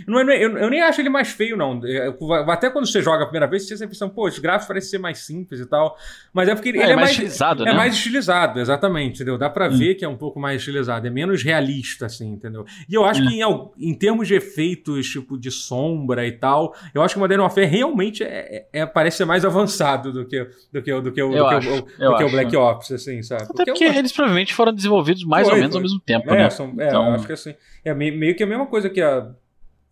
[0.07, 1.83] Não é, não é- eu, eu nem acho ele mais feio, não.
[1.85, 2.15] Eu-
[2.51, 4.91] até quando você joga a primeira vez, você tem essa impressão, pô, os gráficos parecem
[4.91, 5.97] ser mais simples e tal.
[6.33, 7.73] Mas é porque ele É, é mais estilizado, é né?
[7.73, 9.37] mais estilizado, exatamente, entendeu?
[9.37, 9.77] Dá pra Hum.
[9.77, 12.63] ver que é um pouco mais estilizado, é menos realista, assim, entendeu?
[12.91, 13.27] E eu acho Hum.
[13.27, 17.21] que em, em termos de efeitos, tipo, de sombra e tal, eu acho que o
[17.21, 21.01] Modern Warfare realmente é, é- é- parece ser mais avançado do que, do que, o-
[21.01, 22.31] do que, o- Eu do que, acho, o, eu do que o acho.
[22.35, 23.43] Black Ops, assim, sabe?
[23.43, 25.79] Até porque é uma- eles provavelmente foram desenvolvidos mais Foi, ou menos foi.
[25.79, 26.49] ao mesmo tempo, é, né?
[26.49, 28.99] são, é, Então- eu acho que assim, é meio, meio que a mesma coisa que
[29.01, 29.31] a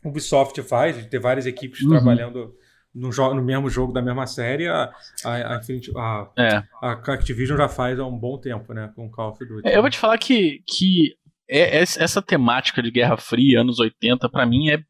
[0.03, 1.89] Ubisoft faz, de ter várias equipes Uhum.
[1.91, 2.53] trabalhando
[2.93, 4.89] no, no mesmo jogo da mesma série, a,
[5.23, 5.59] a, a,
[5.95, 6.63] a, É.
[6.81, 9.67] a Activision já faz há um bom tempo, né, com Call of Duty.
[9.67, 11.15] É, Eu vou te falar que, que
[11.49, 14.83] é- é- essa temática de Guerra Fria, anos 80, pra mim é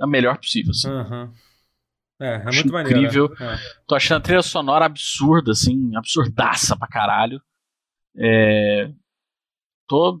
[0.00, 0.70] a melhor possível.
[0.70, 0.88] assim.
[0.90, 1.32] Aham.
[2.20, 2.98] É, é Acho muito maneiro.
[2.98, 3.26] incrível.
[3.38, 3.56] É.
[3.86, 7.40] Tô achando a trilha sonora absurda, assim, absurdaça pra caralho.
[8.16, 8.90] É,
[9.88, 10.20] Tô,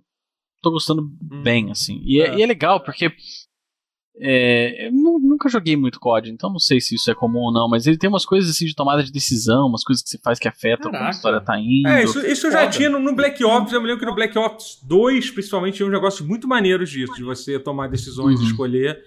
[0.62, 1.02] tô gostando
[1.42, 2.00] bem, assim.
[2.04, 2.34] E é, É.
[2.38, 3.10] e é legal, porque
[4.20, 7.52] é, eu nu- nunca joguei muito COD, então não sei se isso é comum ou
[7.52, 10.18] não, mas ele tem umas coisas assim de tomada de decisão, umas coisas que você
[10.22, 11.16] faz que afetam como a Caraca.
[11.16, 11.88] história tá indo.
[11.88, 12.70] É, isso, isso já Foda.
[12.70, 13.72] tinha no, no Black Ops.
[13.72, 17.14] Eu me lembro que no Black Ops 2, principalmente, tinha uns negócios muito maneiros disso,
[17.14, 18.46] de você tomar decisões, Uhum.
[18.46, 18.98] escolher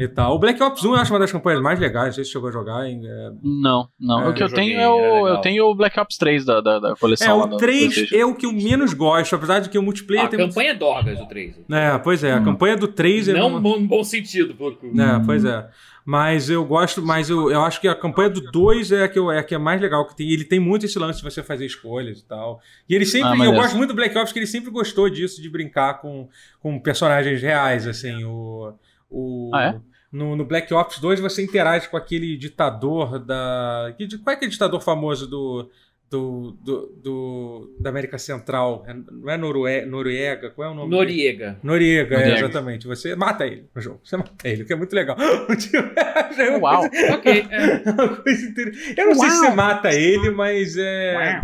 [0.00, 0.34] e tal.
[0.34, 2.48] O Black Ops 1 eu acho uma das campanhas mais legais, não sei se chegou
[2.48, 2.86] a jogar.
[2.88, 4.22] hein, é, Não, não.
[4.22, 6.60] É, o que eu, eu tenho é o, eu tenho o Black Ops 3 da,
[6.60, 8.16] da, da É, coleção lá o do 3 PlayStation.
[8.16, 10.38] é o que eu menos gosto, apesar de que o multiplayer a tem.
[10.38, 11.56] muito- campanha é Dorgas, o 3.
[11.70, 12.44] É, pois é, a Hum.
[12.44, 13.32] campanha do 3 é.
[13.32, 14.86] Não uma- no bom sentido, pouco.
[14.86, 15.68] É, pois é.
[16.04, 19.18] Mas eu gosto, mas eu, eu acho que a campanha do 2 é a, que
[19.18, 20.28] eu, é a que é mais legal que tem.
[20.30, 22.60] Ele tem muito esse lance de você fazer escolhas e tal.
[22.88, 23.28] E ele sempre.
[23.28, 23.60] Ah, eu maneiro.
[23.60, 26.28] gosto muito do Black Ops, que ele sempre gostou disso, de brincar com,
[26.60, 28.24] com personagens reais, assim.
[28.24, 28.72] O.
[29.10, 29.80] o Ah, é?
[30.10, 33.92] no, no Black Ops 2 você interage com aquele ditador da.
[33.98, 35.68] que- Qual é aquele ditador famoso do.
[36.10, 38.82] Do, do, do- da América Central?
[38.88, 40.48] É- Não é Norue- Noruega?
[40.50, 40.88] Qual é o nome?
[40.88, 41.00] dele?
[41.02, 41.58] Noriega.
[41.62, 42.38] Noriega, é, Noriega.
[42.46, 42.86] exatamente.
[42.86, 44.00] Você mata ele no jogo.
[44.02, 45.16] Você mata ele, que é muito legal.
[46.34, 46.88] Já é uma Uau.
[46.88, 47.82] coisa- Ok, é.
[47.90, 48.94] uma coisa interessante.
[48.98, 51.42] Eu não sei se você mata ele, mas é.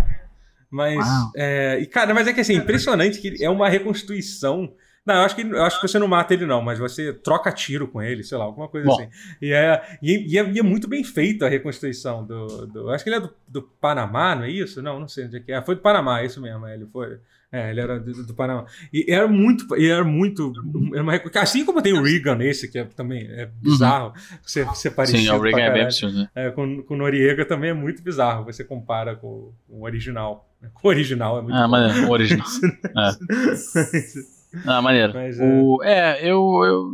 [0.71, 0.97] Mas.
[0.97, 1.33] Uau.
[1.37, 4.73] É, e, cara, mas é que assim, impressionante que é uma reconstituição.
[5.07, 7.53] Não, eu acho, que, eu acho que você não mata ele, não, mas você troca
[7.53, 8.95] tiro com ele, sei lá, alguma coisa Bom.
[8.95, 9.09] assim.
[9.43, 13.11] E é, e, é, e é muito bem feita a reconstituição do, do- Acho que
[13.11, 14.81] ele é do, do Panamá, não é isso?
[14.81, 15.61] Não, não sei onde é que é.
[15.63, 16.67] Foi do Panamá, é isso mesmo.
[16.67, 17.19] é, Ele foi.
[17.53, 18.65] É, ele era do, do Panamá.
[18.93, 19.77] E era muito.
[19.77, 20.53] E era muito.
[20.93, 24.13] Era uma, assim como tem o Reagan esse, que é, também é bizarro.
[24.43, 25.21] Ser, ser parecido.
[25.21, 26.29] Sim, o Reagan é bem absurdo, né?
[26.35, 28.45] É, com, com Noriega também é muito bizarro.
[28.47, 30.51] Você compara com, com o original.
[30.73, 31.69] Com o original é muito Ah, bom.
[31.69, 32.47] maneiro, o original.
[34.67, 35.13] Ah, maneiro.
[35.13, 35.45] Mas, é.
[35.45, 36.91] O, é, eu, eu.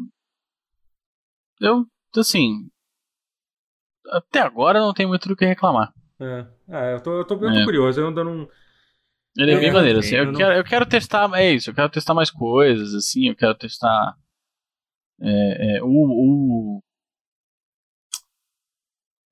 [1.60, 2.68] Eu, assim.
[4.10, 5.92] Até agora não tem muito do que reclamar.
[6.20, 7.64] É, É, eu tô, eu tô, eu tô É.
[7.64, 8.00] curioso.
[8.00, 8.48] Eu ainda não.
[9.36, 10.16] Ele é, É, bem maneiro, assim.
[10.16, 11.30] eu Eu, não- quero, eu quero testar.
[11.34, 13.28] É isso, eu quero testar mais coisas, assim.
[13.28, 14.14] Eu quero testar.
[15.20, 16.82] é, é, o, o.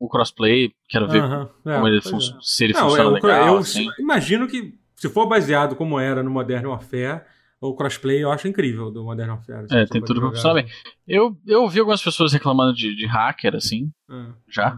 [0.01, 2.01] O crossplay, quero ver Aham, é, como ele é.
[2.41, 3.49] se ele Não, funciona eu, legal.
[3.49, 3.89] eu assim.
[3.99, 7.25] imagino que se for baseado como era no Modern Warfare,
[7.61, 9.65] o crossplay eu acho incrível do Modern Warfare.
[9.65, 10.67] assim, É, tem tudo pra funcionar bem.
[11.07, 14.27] Eu, eu ouvi algumas pessoas reclamando de, de hacker, assim, é.
[14.49, 14.75] já,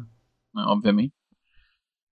[0.54, 1.12] né, obviamente.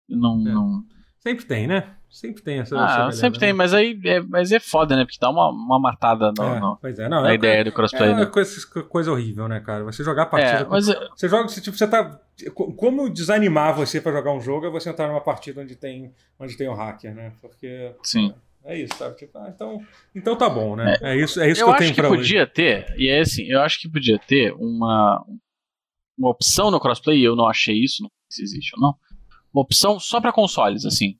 [0.08, 0.52] Não, É.
[0.52, 0.84] não,
[1.20, 1.94] Sempre tem, né?
[2.08, 2.74] Sempre tem essa.
[2.82, 3.52] Ah, sempre tem, né?
[3.52, 5.04] mas aí é, mas é foda, né?
[5.04, 7.70] Porque dá uma, uma matada no, É, no- pois é, não, na é, ideia do
[7.72, 8.24] crossplay, é né?
[8.26, 9.84] coisa, coisa horrível, né, cara?
[9.84, 10.60] Você jogar a partida.
[10.60, 12.18] É, com- mas Você joga, você, tipo, você tá.
[12.54, 16.14] co- Como desanimar você pra jogar um jogo é você entrar numa partida onde tem,
[16.38, 17.32] onde tem o hacker, né?
[17.42, 17.92] Porque.
[18.02, 18.32] sim.
[18.64, 19.16] É isso, sabe?
[19.16, 19.80] Tipo, ah, então,
[20.14, 20.96] então tá bom, né?
[21.00, 22.18] É, isso, é isso Eu que eu acho tenho que pra hoje.
[22.20, 25.24] podia ter, e é assim, eu acho que podia ter uma,
[26.18, 28.94] uma opção no crossplay, e eu não achei isso, não sei se existe ou não.
[29.54, 31.16] Uma opção só pra consoles, assim.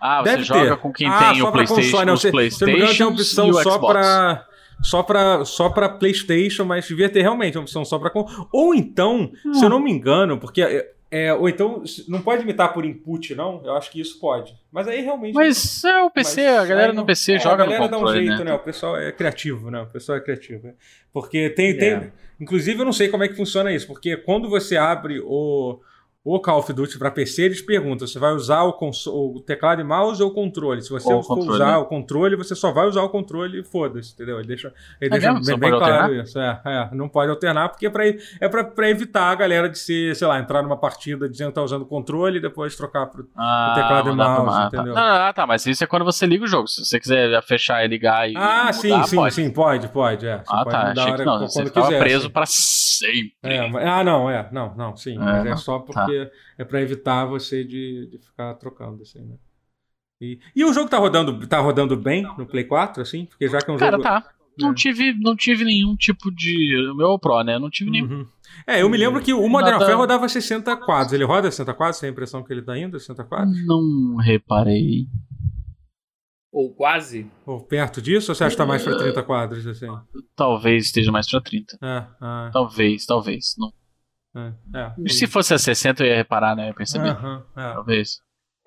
[0.00, 0.82] Ah, você Deve joga ter.
[0.82, 3.52] com quem Ah, tem o PlayStation, console, não, os se não engano, PlayStation tem opção
[3.62, 4.46] só pra.
[4.82, 8.10] Só pra, só pra PlayStation, mas devia ter realmente uma opção só pra.
[8.10, 10.62] con- Ou então, se eu não me engano, porque.
[11.10, 13.62] É, é, ou então, não pode imitar por input, não?
[13.64, 14.54] Eu acho que isso pode.
[14.72, 15.34] Mas aí realmente.
[15.34, 17.72] Mas é o PC, Mas a galera aí no não- PC é, joga A no
[17.72, 18.44] galera dá um jeito, né?
[18.44, 18.54] né?
[18.54, 19.80] O pessoal é criativo, né?
[19.82, 20.66] O pessoal é criativo.
[20.66, 20.74] né?
[21.12, 21.90] Porque tem, tem.
[21.90, 22.12] É.
[22.40, 25.80] Inclusive, eu não sei como é que funciona isso, porque quando você abre o.
[26.28, 29.84] O Call of Duty para PC, eles perguntam: você vai usar o, o teclado e
[29.84, 30.82] mouse ou o controle?
[30.82, 31.76] Se você Ou for controle, usar né?
[31.76, 34.38] o controle, você só vai usar o controle e foda-se, entendeu?
[34.40, 36.36] Ele deixa, ele É deixa bem, bem claro isso.
[36.36, 39.78] É, é, não pode alternar, porque é pra, é pra, pra evitar a galera de
[39.78, 43.06] ser, sei lá, entrar numa partida dizendo que tá usando o controle e depois trocar
[43.06, 43.28] pro.
[43.36, 44.66] Ah, teclado e mouse, tá.
[44.66, 44.94] entendeu?
[44.94, 46.66] Não, não, não, tá, mas isso é quando você liga o jogo.
[46.66, 48.34] Se você quiser fechar e ligar e.
[48.36, 49.34] Ah, e sim, mudar, sim, pode.
[49.36, 50.26] sim, pode, pode.
[50.26, 50.38] É.
[50.38, 50.88] Você Ah, pode tá.
[50.88, 51.38] mudar a Achei hora que não.
[51.48, 52.30] Você quiser, preso assim.
[52.30, 53.32] pra sempre.
[53.44, 54.48] É, mas- ah, não, é.
[54.50, 55.14] Não, não, sim.
[55.14, 56.15] É, mas é só porque
[56.58, 59.36] é pra evitar você de, de ficar trocando, assim, né?
[60.20, 63.26] E, e o jogo tá rodando, tá rodando bem no Play 4, assim?
[63.26, 64.02] Porque já que é um Cara, jogo.
[64.02, 64.24] tá.
[64.58, 64.74] Não É.
[64.74, 66.74] tive, não tive nenhum tipo de.
[66.90, 67.58] O meu Pro, né?
[67.58, 68.20] Não tive nenhum.
[68.20, 68.26] Uhum.
[68.66, 71.12] É, eu me lembro que o Modern Nada- Warfare rodava 60 quadros.
[71.12, 72.00] Ele roda 60 quadros?
[72.00, 73.66] Tem a impressão que ele tá indo 60 quadros?
[73.66, 75.06] Não reparei.
[76.50, 77.30] Ou quase.
[77.44, 78.30] Ou perto disso?
[78.30, 79.88] Ou você acha que tá mais pra 30 quadros, assim?
[80.34, 81.76] Talvez esteja mais pra 30.
[81.82, 83.54] É, ah, Talvez, talvez.
[83.58, 83.70] Não.
[84.36, 84.92] É, é.
[84.98, 86.64] E Se fosse a 60, eu ia reparar, né?
[86.64, 87.10] Eu ia perceber.
[87.10, 87.72] É.
[87.72, 88.20] Talvez.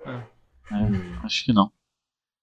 [0.06, 0.12] É.
[0.12, 1.72] É, acho que não.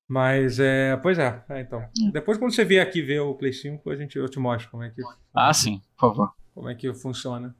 [0.09, 0.97] Mas é.
[0.99, 1.85] Pois é, é, então.
[2.13, 4.83] Depois, quando você vier aqui ver o Play 5, a gente, eu te mostro como
[4.83, 5.03] é que,
[5.35, 6.33] Ah, sim, por favor.
[6.55, 7.55] como é que funciona.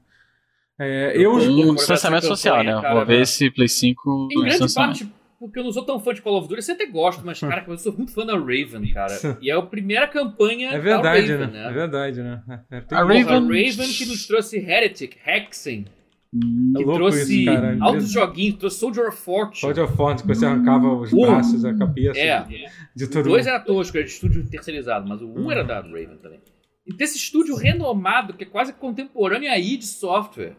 [0.79, 1.33] É, eu.
[1.33, 2.79] Um distanciamento social, né?
[2.81, 3.21] cara, Vou ver né?
[3.23, 6.47] esse Play 5 Em grande parte, porque eu não sou tão fã de Call of
[6.47, 9.13] Duty, eu até gosto, mas, cara, eu sou muito fã da Raven, cara.
[9.41, 11.61] E é a primeira campanha É verdade, da Raven, né?
[11.63, 11.69] né?
[11.69, 12.43] É verdade, né?
[12.71, 15.85] É, tem- A Raven- Raven que nos trouxe Heretic, Hexen,
[16.33, 17.77] Hum, É que louco trouxe isso, cara.
[17.79, 19.61] altos joguinhos, trouxe Soldier of Fortune.
[19.61, 22.45] Soldier of Fortune, que você arrancava os Uh, braços, a cabeça É,
[22.93, 23.47] de todo 2 mundo.
[23.55, 26.41] era tosco, era de estúdio terceirizado, mas o 1 um era da Raven também.
[26.85, 30.53] E ter esse estúdio renomado, que é quase contemporâneo aí de software.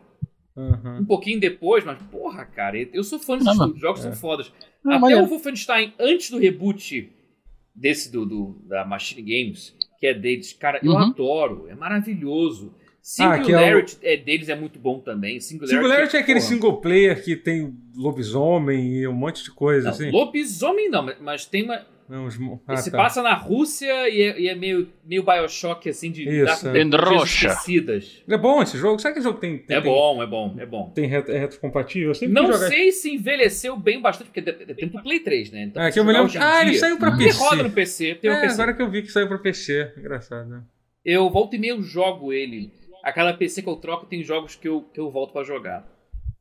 [0.58, 0.98] Aham.
[1.00, 4.02] Um pouquinho depois, mas porra, cara, eu sou fã desse Não, estúdio, os jogos é.
[4.04, 4.52] são fodas.
[4.84, 5.24] Não, Até maneiro.
[5.24, 7.12] o Wolfenstein, antes do reboot
[7.74, 10.98] desse do, do- da Machine Games, que é deles, cara, eu Uhum.
[10.98, 12.74] adoro, é maravilhoso.
[13.20, 15.40] Ah, que é o- Singularity é deles é muito bom também.
[15.40, 16.50] Singularity, Singularity é aquele porra.
[16.52, 20.10] single player que tem lobisomem e um monte de coisa, Não, assim.
[20.10, 21.86] Lobisomem não, mas tem uma.
[22.08, 22.96] Não, os ah, ele se tá.
[22.96, 27.16] passa na Rússia e é, e é meio, meio Bioshock, assim, de Isso, lidar é.
[27.24, 28.22] esquecidas.
[28.28, 28.98] É bom esse jogo?
[28.98, 29.58] Será que esse jogo tem.
[29.58, 30.90] tem É tem- bom, é bom, é bom.
[30.94, 32.12] Tem retro, é retrocompatível?
[32.20, 35.64] Eu Não jogar- sei se envelheceu bem bastante, porque é tempo do Play 3, né?
[35.64, 36.32] Então, É, que eu me lembro.
[36.40, 37.38] Ah, ele dia, saiu pra Ele Ele PC.
[37.40, 38.54] roda no PC, tem um É, PC.
[38.54, 39.92] agora que eu vi que saiu pra PC.
[39.98, 40.62] Engraçado, né?
[41.04, 42.72] Eu volto e meio jogo ele.
[43.04, 45.86] a cada PC que eu troco tem jogos que eu, que eu volto pra jogar.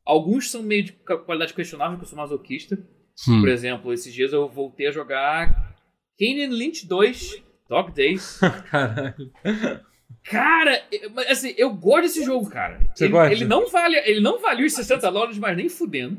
[0.04, 2.78] Alguns são meio de qualidade questionável, porque eu sou masoquista.
[3.26, 3.40] Hum.
[3.40, 5.74] Por exemplo, esses dias eu voltei a jogar
[6.18, 8.38] Kane Lynch 2 Dog Days.
[8.70, 9.30] Caralho.
[10.24, 10.82] Cara,
[11.30, 12.80] assim, eu gosto desse jogo, cara.
[12.94, 13.32] Você ele, gosta?
[13.32, 16.18] ele não vale, ele não vale os 60 dólares, mas nem fudendo.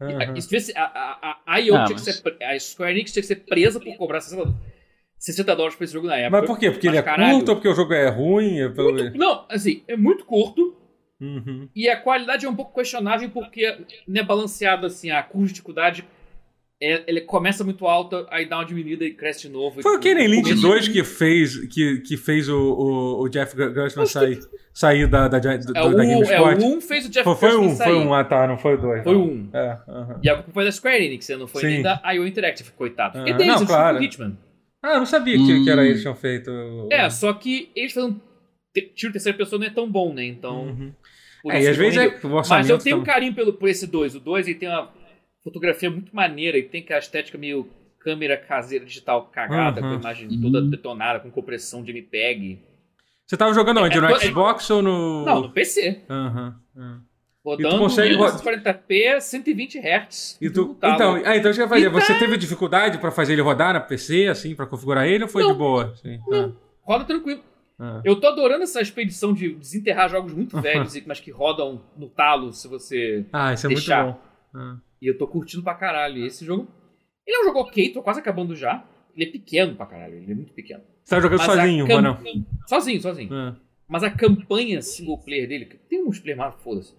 [0.00, 3.26] A, a, a, IO Ah, tinha que mas- ser, pre- a Square Enix tinha que
[3.28, 4.52] ser presa por cobrar 60,
[5.18, 6.38] 60 dólares por esse jogo na época.
[6.40, 6.70] Mas por quê?
[6.70, 8.60] Porque ele é caralho, curto ou porque o jogo é ruim?
[8.60, 10.76] É pelo- Não, assim, é muito curto
[11.20, 11.68] Uhum.
[11.74, 15.52] e a qualidade é um pouco questionável porque não é balanceado assim, a curva de
[15.54, 16.04] dificuldade
[16.80, 19.80] ele começa muito alta, aí dá uma diminuída e cresce de novo.
[19.82, 23.56] Foi o Kenny Lynch Começo- 2 que fez, que, que fez o, o, o Jeff
[23.56, 24.40] Gerstmann sair,
[24.72, 26.64] sair da, da, da, É da o, é, GameSpot.
[26.64, 27.86] o 1 fez o Jeff Foi, foi um, sair.
[27.88, 29.02] foi um, ah tá, não foi o dois.
[29.04, 29.20] Foi não.
[29.22, 29.48] o um.
[29.52, 30.20] É, aham.
[30.22, 31.66] E a culpa foi da Square Enix, não foi Sim.
[31.68, 33.14] nem da IO Interactive, coitado.
[33.14, 33.38] Porque Aham.
[33.38, 34.02] deles, Não, eles claro.
[34.02, 34.38] Hitman.
[34.82, 35.84] Ah, eu não sabia que, que era Hum.
[35.84, 36.50] eles que tinham feito.
[36.50, 38.20] o- É, só que eles fazem.
[38.74, 40.24] te- Tiro terceira pessoa não é tão bom, né?
[40.26, 40.64] Então.
[40.66, 40.92] Uhum.
[41.42, 42.20] por É, e às vezes é.
[42.50, 44.14] Mas eu tenho um carinho pelo, por esse 2.
[44.16, 44.90] O 2 ele tem uma
[45.44, 47.68] fotografia muito maneira e tem aquela estética meio
[48.00, 49.88] câmera caseira digital cagada, Uhum.
[49.90, 50.40] com a imagem Uhum.
[50.42, 52.58] toda detonada, com compressão de MPEG.
[53.26, 53.96] Você tava jogando onde?
[53.96, 55.24] É, No é- Xbox ou no.
[55.24, 56.00] Não, no PC.
[56.10, 56.56] Aham.
[56.76, 57.00] aham.
[57.42, 60.38] Rodando consegue- 1940p, 120 Hz.
[60.40, 61.82] E tu, Não então, ah, então ia fazer.
[61.86, 65.24] E tá- Você teve dificuldade pra fazer ele rodar na PC, assim, pra configurar ele,
[65.24, 65.52] ou foi Não.
[65.52, 65.94] de boa?
[65.96, 66.18] Sim.
[66.82, 67.42] Roda tranquilo.
[67.78, 68.02] Ah, ah.
[68.04, 72.50] Eu tô adorando essa expedição de desenterrar jogos muito velhos, mas que rodam no talo
[72.52, 73.26] se você.
[73.32, 74.04] Ah, isso é Deixar.
[74.04, 74.20] muito bom.
[74.54, 74.76] Ah.
[75.04, 76.24] E eu tô curtindo pra caralho.
[76.24, 76.66] Esse jogo.
[77.26, 78.82] Ele é um jogo ok, tô quase acabando já.
[79.14, 80.82] Ele é pequeno pra caralho, ele é muito pequeno.
[81.04, 82.18] Você tá jogando Mas sozinho, cam- ou não?
[82.66, 83.28] Sozinho, sozinho.
[83.34, 83.56] Ah.
[83.86, 86.94] Mas a campanha single player dele, tem um multiplayer, mas foda-se.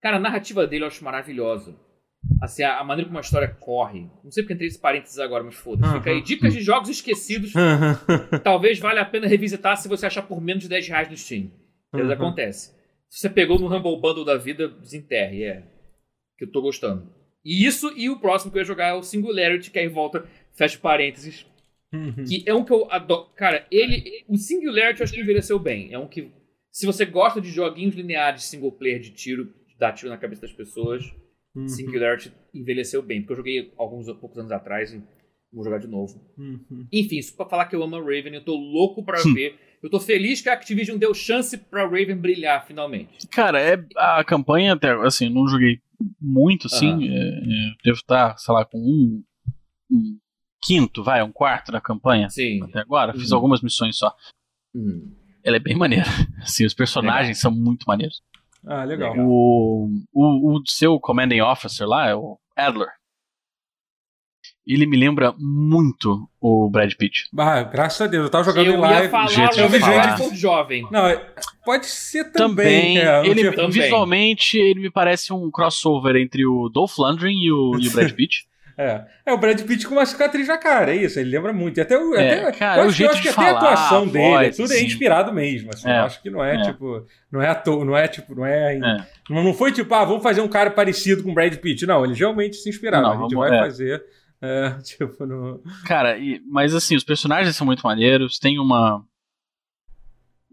[0.00, 1.76] Cara, a narrativa dele eu acho maravilhosa.
[2.40, 4.08] Assim, a, maneira como a história corre.
[4.24, 5.92] Não sei porque entrei esse parênteses agora, mas foda-se.
[5.94, 6.16] Fica aí.
[6.16, 6.22] Uhum.
[6.22, 7.52] Dicas de jogos esquecidos.
[8.42, 11.50] Talvez valha a pena revisitar se você achar por menos de 10 reais no Steam.
[11.92, 12.26] Às vezes Uhum.
[12.26, 12.72] acontece.
[13.10, 15.62] Se você pegou no Humble Bundle da vida, desenterre, é.
[16.38, 17.06] Que eu tô gostando.
[17.44, 20.26] E isso, e o próximo que eu ia jogar é o Singularity, que aí volta,
[20.52, 21.44] fecha parênteses.
[21.92, 22.24] Uhum.
[22.24, 23.28] Que é um que eu adoro.
[23.36, 24.24] Cara, ele.
[24.28, 25.92] O Singularity eu acho que envelheceu bem.
[25.92, 26.30] É um que.
[26.70, 30.42] Se você gosta de joguinhos lineares single player de tiro, de dar tiro na cabeça
[30.42, 31.04] das pessoas,
[31.54, 31.68] Uhum.
[31.68, 33.20] Singularity envelheceu bem.
[33.20, 35.02] Porque eu joguei alguns poucos anos atrás e
[35.52, 36.18] vou jogar de novo.
[36.38, 36.86] Uhum.
[36.90, 39.34] Enfim, isso pra falar que eu amo a Raven, eu tô louco pra Hum.
[39.34, 39.58] ver.
[39.82, 43.26] Eu tô feliz que a Activision deu chance pra Raven brilhar finalmente.
[43.28, 45.80] Cara, é, a campanha até, assim, eu não joguei
[46.20, 47.02] muito, assim, Aham.
[47.04, 49.22] é, é, devo estar, sei lá, com um,
[49.90, 50.18] um
[50.62, 52.62] quinto, vai, um quarto da campanha Sim.
[52.62, 53.36] até agora, fiz Uhum.
[53.36, 54.14] algumas missões só.
[54.74, 55.12] Hum.
[55.42, 56.04] Ela é bem maneira,
[56.40, 58.22] assim, os personagens são muito maneiros.
[58.64, 59.16] Ah, legal.
[59.18, 62.88] O, o, o seu commanding officer lá, é o Adler,
[64.66, 67.24] ele me lembra muito o Brad Pitt.
[67.36, 69.08] Ah, graças a Deus, eu tava jogando Eu em ia live.
[69.08, 70.02] falar Robert falar.
[70.06, 70.86] Redford jovem.
[70.90, 71.20] Não, é-
[71.64, 72.96] pode ser também.
[72.96, 73.70] Também, é, eu ele, Também.
[73.70, 78.10] visualmente, ele me parece um crossover entre o Dolph Lundgren e o, e o Brad
[78.14, 78.46] Pitt.
[78.78, 79.04] É.
[79.26, 81.76] é o Brad Pitt com uma cicatriz na cara, é isso, ele lembra muito.
[81.76, 82.14] E até o.
[82.14, 83.72] É, até, cara, eu o acho, que- eu jeito acho que de até a falar,
[83.74, 84.86] atuação a dele, voz, tudo é assim.
[84.86, 85.70] inspirado mesmo.
[85.74, 85.98] Assim, É.
[85.98, 86.62] Eu acho que não é, É.
[86.62, 87.06] tipo.
[87.30, 89.06] Não é à toa, não é tipo, não é, É.
[89.28, 91.84] não, não foi tipo, ah, vamos fazer um cara parecido com o Brad Pitt.
[91.86, 93.02] Não, eles realmente se inspiraram.
[93.08, 93.62] Não, a gente vamos- vai é.
[93.62, 94.02] fazer.
[94.42, 95.62] É, tipo, no.
[95.86, 99.02] Cara, e- mas assim, os personagens são muito maneiros, tem uma.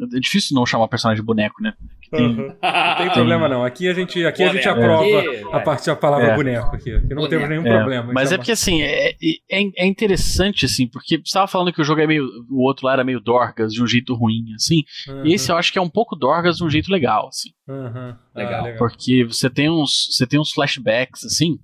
[0.02, 1.74] É difícil não chamar personagem de boneco, né?
[2.10, 2.48] Tem- Uhum.
[2.62, 3.66] Não tem problema não.
[3.66, 5.44] Aqui a gente, aqui a gente aprova É.
[5.52, 6.36] a parte da palavra É.
[6.38, 6.90] boneco aqui.
[6.96, 7.28] Aqui não Boneco.
[7.30, 8.10] temos nenhum É, problema.
[8.10, 9.16] em Mas é porque assim, é, é,
[9.52, 12.24] é interessante, assim, porque você tava falando que o jogo é meio.
[12.50, 14.84] O outro lá era meio Dorgas de um jeito ruim, assim.
[15.10, 17.50] Uhum, E esse eu acho que é um pouco Dorgas de um jeito legal, assim.
[17.68, 18.16] uhum.
[18.34, 18.66] Legal.
[18.68, 20.08] Ah, Porque você tem uns.
[20.12, 21.60] Você tem uns flashbacks, assim.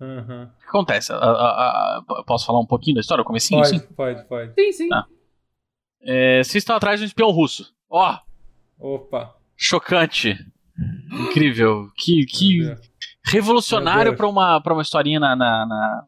[0.00, 0.44] Uhum.
[0.44, 1.12] O que acontece?
[1.12, 3.22] A- a- a- posso falar um pouquinho da história?
[3.22, 3.86] O comecinho, Pode, assim?
[3.94, 4.54] pode, pode.
[4.54, 4.88] Sim, sim.
[4.88, 5.06] Tá.
[6.02, 7.72] É, vocês estão atrás de um espião russo.
[7.90, 8.16] Ó,
[8.78, 9.34] Opa.
[9.56, 10.38] chocante.
[11.28, 11.88] Incrível.
[11.96, 12.74] Que, que
[13.24, 16.04] revolucionário pra uma, pra uma historinha na, na, na,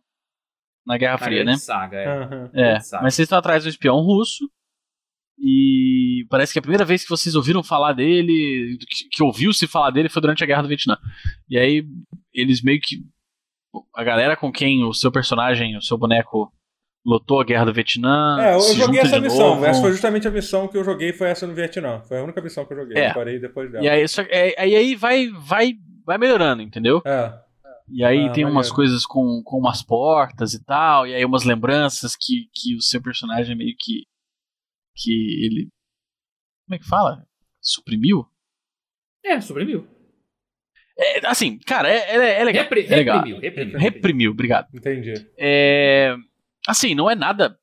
[0.86, 1.56] na Guerra Fria, grande né?
[1.58, 2.20] Saga, é.
[2.20, 2.50] Uhum.
[2.54, 3.02] É, Sabe.
[3.04, 4.48] mas vocês estão atrás de um espião russo.
[5.38, 9.90] E parece que a primeira vez que vocês ouviram falar dele, que, que ouviu-se falar
[9.90, 10.96] dele, foi durante a Guerra do Vietnã.
[11.50, 11.84] E aí,
[12.32, 13.02] eles meio que.
[13.94, 16.52] A galera com quem o seu personagem, o seu boneco,
[17.04, 18.36] lutou a Guerra do Vietnã.
[18.40, 19.48] É, eu se joguei essa de missão.
[19.50, 19.64] novo.
[19.64, 22.00] Essa foi justamente a missão que eu joguei, foi essa no Vietnã.
[22.02, 22.96] Foi a única missão que eu joguei.
[22.98, 23.10] É.
[23.10, 23.84] Eu parei depois dela.
[23.84, 25.72] E aí, só, é, aí, aí vai, vai,
[26.04, 27.02] vai melhorando, entendeu?
[27.06, 27.40] É.
[27.88, 28.74] E aí Ah, tem umas maneiro.
[28.76, 33.02] coisas com, com umas portas e tal, e aí umas lembranças que, que o seu
[33.02, 34.04] personagem meio que.
[34.96, 35.10] que
[35.44, 35.68] ele.
[36.66, 37.26] Como é que fala?
[37.60, 38.26] Suprimiu?
[39.24, 39.86] É, sobreviu.
[40.98, 42.64] É, assim, cara, é, é, é legal.
[42.64, 43.16] É legal.
[43.18, 43.78] reprimiu, reprimiu.
[43.78, 44.68] Reprimiu, obrigado.
[44.74, 45.14] Entendi.
[45.38, 46.14] É,
[46.68, 47.58] assim, não é nada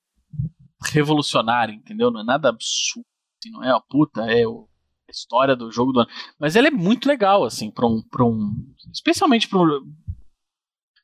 [0.91, 2.09] revolucionário, entendeu?
[2.11, 3.05] Não é nada absurdo.
[3.41, 4.67] assim, não é uma puta, é o.
[5.09, 6.09] história do jogo do ano.
[6.39, 8.01] Mas ele é muito legal, assim, pra um.
[8.09, 8.51] Pra um
[8.93, 9.93] especialmente pra um.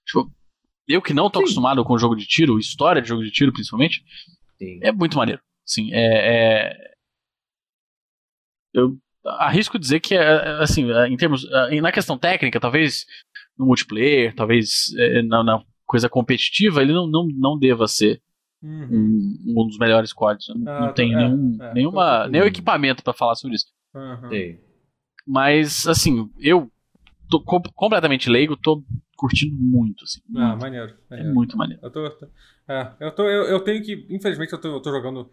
[0.05, 0.31] Tipo,
[0.87, 1.43] eu que não tô Sim.
[1.45, 4.03] acostumado com jogo de tiro, história de jogo de tiro, principalmente,
[4.57, 4.79] Sim.
[4.81, 5.41] é muito maneiro.
[5.67, 6.69] Assim, é.
[6.71, 6.95] é-
[8.73, 11.45] Eu arrisco dizer que, é, assim, é, em termos.
[11.51, 13.05] é, Na questão técnica, talvez
[13.57, 18.21] no multiplayer, talvez é, na, na coisa competitiva, ele não, não, não deva ser
[18.63, 19.37] Uhum.
[19.47, 20.47] um, um dos melhores códigos.
[20.55, 23.55] Não, Ah, não tô- tenho é, nenhum, é, nenhuma, tô- nenhum equipamento pra falar sobre
[23.57, 23.67] isso.
[23.93, 24.57] Uhum.
[25.27, 26.71] Mas, assim, eu
[27.29, 28.83] tô com- completamente leigo, tô
[29.17, 30.19] curtindo muito, assim.
[30.35, 30.61] Ah, muito.
[30.61, 30.91] maneiro.
[30.91, 31.33] é maneiro.
[31.35, 31.81] muito maneiro.
[31.83, 32.05] Eu tô.
[32.67, 34.07] É, eu, tô eu, eu tenho que.
[34.09, 35.29] Infelizmente, eu tô, eu tô jogando.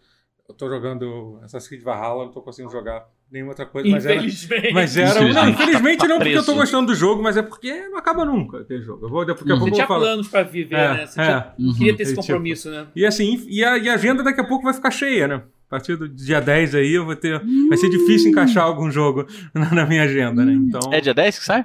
[0.48, 4.14] Eu tô jogando Assassin's Creed Valhalla, não tô conseguindo jogar nenhuma outra coisa, mas era.
[4.16, 4.72] Infelizmente.
[4.74, 5.08] Mas era.
[5.14, 5.50] Não, Infelizmente.
[5.62, 8.58] infelizmente não, Tá porque eu tô gostando do jogo, mas é porque não acaba nunca
[8.58, 9.06] aquele jogo.
[9.06, 9.60] Eu vou, daqui a Uhum.
[9.60, 10.06] pouco Você eu tinha vou falar.
[10.10, 11.06] planos pra viver, É, né?
[11.06, 11.24] Você é.
[11.24, 11.72] tinha- Uhum.
[11.74, 12.86] queria ter esse tipo, compromisso, né?
[12.94, 15.36] E assim, e a, e a agenda daqui a pouco vai ficar cheia, né?
[15.66, 17.40] A partir do dia 10 aí eu vou ter.
[17.68, 20.52] Vai ser difícil encaixar algum jogo na, na minha agenda, né?
[20.52, 20.92] Então.
[20.92, 21.64] É dia 10 que sai?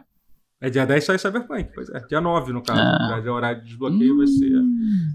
[0.59, 1.99] É dia 10 sai Cyberpunk, pois é.
[2.07, 2.79] Dia 9, no caso.
[2.81, 3.21] Ah.
[3.23, 4.53] Já, horário de desbloqueio vai ser.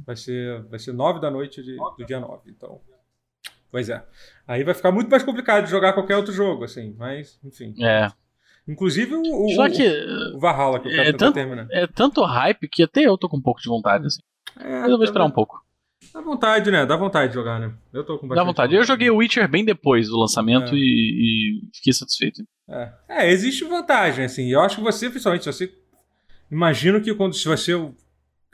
[0.07, 2.43] Vai ser, vai ser 9 da noite de- do dia 9.
[2.49, 2.79] Então.
[3.73, 4.05] Pois é.
[4.47, 6.95] Aí vai ficar muito mais complicado de jogar qualquer outro jogo, assim.
[6.99, 7.75] Mas, enfim.
[7.83, 8.09] É.
[8.69, 9.83] Inclusive o, o, Só que
[10.35, 11.67] o Valhalla, que eu quero É, tanto- terminar.
[11.73, 14.21] é tanto hype que até eu tô com um pouco de vontade, assim.
[14.61, 15.61] É, Mas eu vou esperar um pouco.
[16.13, 16.85] Dá vontade, né?
[16.85, 17.73] Dá vontade de jogar, né?
[17.93, 18.75] Eu tô com Dá vontade.
[18.75, 20.77] Eu joguei o Witcher bem depois do lançamento É.
[20.77, 22.43] e, e fiquei satisfeito.
[22.69, 22.93] É.
[23.09, 24.49] É, existe vantagem, assim.
[24.53, 25.73] Eu acho que você, principalmente, você.
[26.51, 27.73] Imagino que quando se você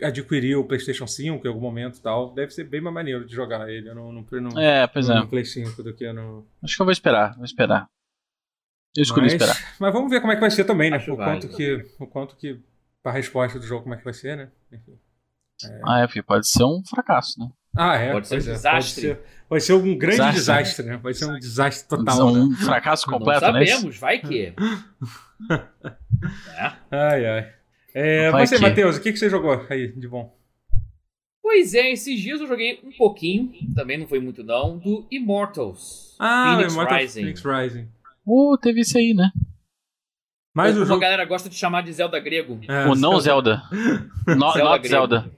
[0.02, 3.34] adquirir o PlayStation 5 em algum momento e tal, deve ser bem mais maneiro de
[3.34, 5.14] jogar ele no, no, no, É, pois é.
[5.14, 6.46] no Play 5 do que no.
[6.62, 7.88] Acho que eu vou esperar, vou esperar.
[8.96, 9.56] Eu escolhi mas, esperar.
[9.78, 10.96] mas vamos ver como é que vai ser também, né?
[10.96, 11.86] Acho O quanto que.
[11.98, 12.60] O quanto que.
[13.02, 14.50] Pra resposta do jogo, como é que vai ser, né?
[14.72, 14.98] Enfim.
[15.84, 17.48] Ah, é, porque pode ser um fracasso, né?
[17.76, 18.12] Ah, é.
[18.12, 19.08] Pode ser um é, desastre.
[19.08, 20.34] Pode ser, vai ser um grande Desastre.
[20.34, 20.96] desastre, né?
[20.96, 22.40] Vai ser um desastre total, né?
[22.40, 23.66] um fracasso completo, não né?
[23.66, 24.52] sabemos, vai que.
[26.56, 26.72] É.
[26.90, 27.52] Ai, ai.
[28.00, 30.36] É, você, que- Matheus, o que, que você jogou aí de bom?
[31.42, 36.14] Pois é, esses dias eu joguei um pouquinho, também não foi muito não, do Immortals.
[36.18, 37.20] Ah, Phoenix Immortal Rising.
[37.20, 37.88] Phoenix Rising.
[38.24, 39.30] Pô, teve isso aí, né?
[40.54, 40.98] Mais Ou o jogo.
[40.98, 42.60] a galera gosta de chamar de Zelda grego.
[42.68, 43.62] É, o não Zelda.
[44.28, 44.88] No, Zelda not grego.
[44.88, 45.30] Zelda.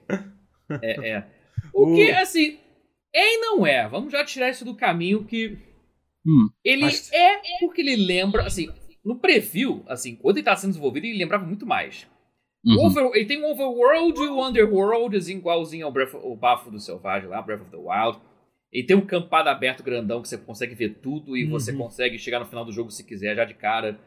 [0.81, 1.27] É, é.
[1.73, 2.59] O O- que, assim,
[3.13, 3.87] é e não é.
[3.87, 5.57] Vamos já tirar isso do caminho que
[6.25, 6.49] Hum.
[6.63, 8.69] ele Acho- é porque ele lembra, assim,
[9.03, 12.05] no preview, assim, quando ele tá sendo desenvolvido, ele lembrava muito mais.
[12.63, 12.85] O Uhum.
[12.85, 16.79] Over- ele tem um overworld e um underworld, assim, igualzinho ao Breath, o Bafo do
[16.79, 18.19] Selvagem lá, Breath of the Wild.
[18.71, 21.79] Ele tem um campado aberto grandão que você consegue ver tudo e você Uhum.
[21.79, 23.99] consegue chegar no final do jogo se quiser, já de cara.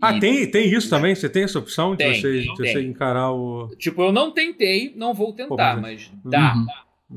[0.00, 1.14] Ah, E, tem, tem isso também?
[1.14, 2.72] Você tem essa opção de, Tem, você, de tem.
[2.72, 3.68] você encarar o.
[3.78, 6.54] Tipo, eu não tentei, não vou tentar, Pô, mas dá.
[6.54, 6.66] Uhum.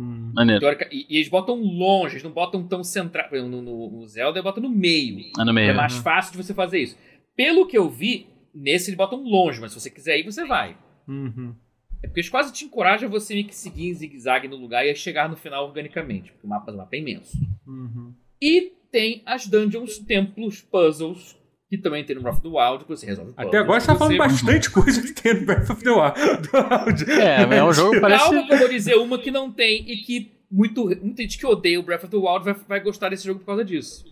[0.02, 0.32] Hum.
[0.36, 0.60] Maneiro.
[0.62, 4.38] Teórica- e, e eles botam longe, eles não botam tão exemplo, No, no, no Zelda,
[4.39, 5.19] eles botam no meio.
[5.39, 5.75] É no É meio.
[5.75, 6.97] mais fácil de você fazer isso.
[7.36, 10.78] Pelo que eu vi, nesse eles botam longe, mas se você quiser ir, você vai.
[11.08, 11.56] Uhum.
[12.02, 14.86] É porque eles quase te encorajam a você meio que seguir em zigue-zague no lugar
[14.86, 17.38] e a chegar no final organicamente, porque o mapa, o mapa é imenso.
[17.68, 18.14] Uhum.
[18.42, 21.38] E tem as dungeons, templos, puzzles,
[21.70, 23.48] que também tem no Breath of the Wild, que você resolve puzzles.
[23.48, 24.18] Até agora você tá falando você...
[24.18, 27.12] bastante coisa que tem no Breath of the Wild.
[27.12, 28.24] É, é um jogo que parece.
[28.24, 31.46] Calma que eu vou dizer uma que não tem e que muito, muita gente que
[31.46, 34.06] odeia o Breath of the Wild vai, vai gostar desse jogo por causa disso.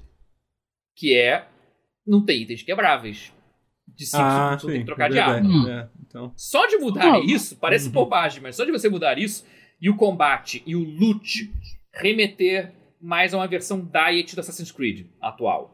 [0.95, 1.47] Que é.
[2.05, 3.33] Não tem itens quebráveis.
[3.97, 4.79] De 5 Ah, segundos, você tem sim.
[4.81, 5.47] que trocar de verdade.
[5.47, 5.69] arma.
[5.71, 6.31] É, então.
[6.37, 7.23] Só de mudar Não.
[7.23, 7.91] isso, parece Uhum.
[7.93, 9.43] bobagem, mas só de você mudar isso
[9.81, 11.51] e o combate e o loot
[11.93, 15.73] remeter mais a uma versão Diet do Assassin's Creed atual.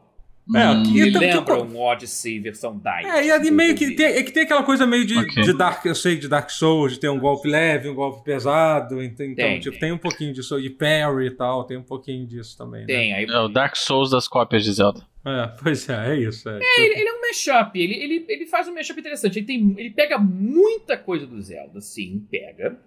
[0.54, 3.06] É, Hum, então, lembra tipo- um Odyssey versão Diet.
[3.06, 5.42] É, e ali meio que tem, é que tem aquela coisa meio de, Ok.
[5.42, 9.02] de Dark, eu sei, de Dark Souls, de ter um golpe leve, um golpe pesado.
[9.02, 9.80] Então, Tem, tipo, tem.
[9.80, 10.58] tem um pouquinho disso.
[10.60, 12.82] E parry e tal, tem um pouquinho disso também.
[12.82, 12.86] né?
[12.86, 15.00] Tem, aí É o Dark Souls das cópias de Zelda.
[15.26, 16.48] É, pois é, é isso.
[16.48, 16.58] É.
[16.78, 19.38] Ele, ele é um mashup, ele, ele, ele faz um mashup interessante.
[19.38, 22.78] Ele, tem, ele pega muita coisa do Zelda, sim, pega.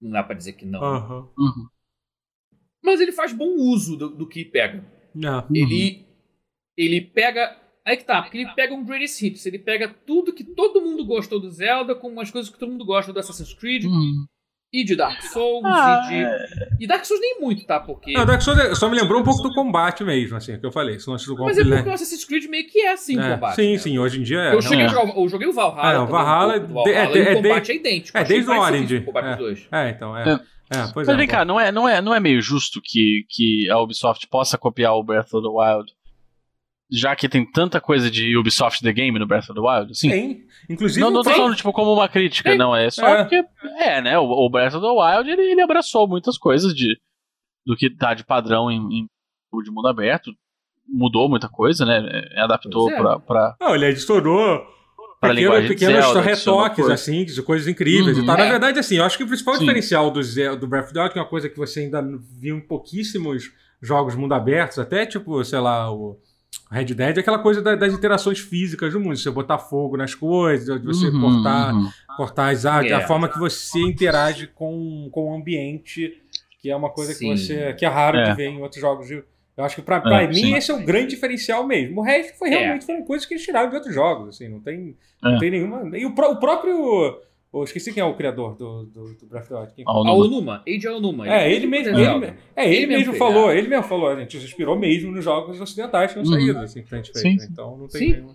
[0.00, 0.82] Não dá pra dizer que não.
[0.82, 1.28] Aham.
[1.38, 1.68] Uhum.
[2.82, 4.84] Mas ele faz bom uso do, do que pega.
[5.14, 5.58] É.
[5.58, 6.06] Ele,
[6.76, 7.56] ele pega.
[7.84, 9.46] Aí que tá, porque ele pega um greatest hits.
[9.46, 12.84] Ele pega tudo que todo mundo gostou do Zelda, com umas coisas que todo mundo
[12.84, 14.26] gosta do Assassin's Creed Uhum.
[14.72, 16.08] E de Dark Souls Ah, e
[16.78, 16.84] de.
[16.84, 17.80] E Dark Souls nem muito, tá?
[17.80, 18.12] Porque.
[18.12, 20.70] Não, Dark Souls é- só me lembrou um pouco do combate mesmo, assim, que eu
[20.72, 20.96] falei.
[20.98, 21.88] Do golpe mas é porque leve.
[21.88, 23.56] o Assassin's Creed meio que é assim o É, combate.
[23.56, 23.78] sim, né?
[23.78, 24.54] sim, hoje em dia é.
[24.54, 24.88] Eu, cheguei é.
[24.88, 25.92] jogar, eu joguei o Valhalla.
[25.92, 28.18] É, o Valhalla um é de- Valhalla, é- e é o de- combate é idêntico.
[28.18, 28.96] é, desde o Origin.
[28.98, 29.86] O combate É.
[29.86, 30.28] É, então, é.
[30.28, 30.32] É.
[30.70, 31.10] É, pois é.
[31.12, 34.28] Mas vem cá, não é, não, é, não é meio justo que, que a Ubisoft
[34.28, 35.90] possa copiar o Breath of the Wild,
[36.90, 39.96] já que tem tanta coisa de Ubisoft The Game no Breath of the Wild?
[39.98, 40.10] Sim.
[40.10, 40.44] Tem.
[40.70, 42.58] Inclusive, Não, não tô tem- falando tipo como uma crítica, Tem.
[42.58, 42.74] não.
[42.74, 43.22] É só É.
[43.22, 43.44] porque.
[43.78, 44.18] É, né?
[44.18, 46.98] O, o Breath of the Wild ele, ele abraçou muitas coisas de,
[47.66, 49.06] do que tá de padrão em, em
[49.64, 50.30] de mundo aberto.
[50.86, 52.02] mudou muita coisa, né?
[52.34, 52.98] É, Adaptou Pois é.
[53.02, 54.66] pra, pra, Não, ele adicionou
[55.20, 58.22] pra pequeno- pequenos Zelda, adicionou retoques, assim, de coisas incríveis Uhum.
[58.22, 58.36] e tal.
[58.38, 58.48] Na É.
[58.50, 59.60] verdade, assim, eu acho que o principal Sim.
[59.60, 60.20] diferencial do,
[60.56, 62.02] do Breath of the Wild, que é uma coisa que você ainda
[62.40, 63.50] viu em pouquíssimos
[63.82, 66.18] jogos mundo abertos, até tipo, sei lá, o
[66.70, 69.16] Red Dead, é aquela coisa da- das interações físicas do mundo.
[69.16, 71.88] Você botar fogo nas coisas, de você Uhum, cortar, uhum.
[72.16, 72.94] cortar as árvores, É.
[72.94, 76.12] a forma que você interage com, com o ambiente,
[76.60, 77.36] que é uma coisa que Sim.
[77.36, 77.72] você.
[77.72, 78.24] que é raro É.
[78.30, 79.06] de ver em outros jogos.
[79.08, 79.22] de-
[79.56, 80.54] Eu acho que pra, pra É, mim sim.
[80.54, 82.00] esse é o grande diferencial mesmo.
[82.00, 82.58] O resto foi É.
[82.58, 84.94] realmente foram coisas que eles tiraram de outros jogos, assim, não tem,
[85.24, 85.28] É.
[85.32, 85.98] não tem nenhuma.
[85.98, 87.18] E o, o próprio.
[87.52, 89.72] Eu esqueci quem é o criador do, do, do Breath of the Wild.
[89.74, 89.94] Quem foi?
[89.94, 90.24] Ao A Numa.
[90.26, 91.28] Onuma, Age Onuma.
[91.28, 91.96] É, ele mesmo.
[91.98, 92.04] Ele,
[92.54, 93.56] é, ele, Ele mesmo falou, é.
[93.58, 96.40] ele mesmo falou, a gente se inspirou mesmo nos jogos ocidentais que tinham Uhum.
[96.46, 97.22] saído, assim, que a gente fez.
[97.22, 97.48] Sim, né?
[97.50, 98.34] Então não tem nenhuma.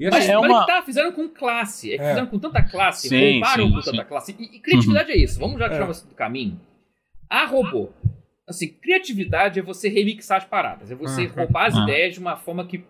[0.00, 1.92] E Mas, assim, é mas uma- que tá, fizeram com classe.
[1.92, 2.08] É que É.
[2.08, 4.08] fizeram com tanta classe, Sim, roubaram sim, com tanta sim.
[4.08, 4.36] classe.
[4.38, 5.38] E, e criatividade é isso.
[5.38, 5.68] Vamos já É.
[5.68, 6.58] tirar você do caminho.
[7.30, 7.90] A robô.
[8.48, 10.90] Assim, criatividade é você remixar as paradas.
[10.90, 11.32] É você Uhum.
[11.36, 11.82] roubar as Ah.
[11.82, 12.82] ideias de uma forma que.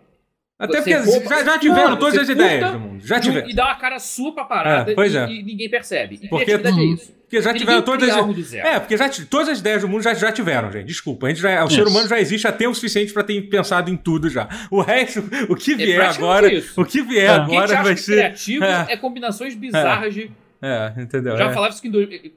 [0.57, 0.91] Até porque
[1.27, 3.05] já, já tiveram Não, todas as ideias do mundo.
[3.05, 3.49] Já tiveram.
[3.49, 5.29] e dá uma cara sua pra parada É, pois e, é.
[5.29, 6.19] e ninguém percebe.
[6.21, 7.13] E Porque- criatividade é isso.
[7.25, 8.45] Porque já tiveram todas as.
[8.47, 8.67] zero.
[8.67, 10.85] É, porque já, todas as ideias do mundo já, já tiveram, gente.
[10.85, 11.25] Desculpa.
[11.25, 11.75] A gente já, o Isso.
[11.75, 14.47] ser humano já existe há tempo suficiente pra ter pensado em tudo já.
[14.69, 16.53] O resto, o que vier praticamente agora.
[16.53, 16.79] isso.
[16.79, 17.41] O que vier É.
[17.41, 18.11] O que a gente agora vai ser.
[18.13, 18.85] criativo É.
[18.91, 18.97] é.
[18.97, 20.29] combinações bizarras de.
[20.61, 21.33] É, entendeu?
[21.33, 21.53] Eu já É.
[21.53, 21.81] falava isso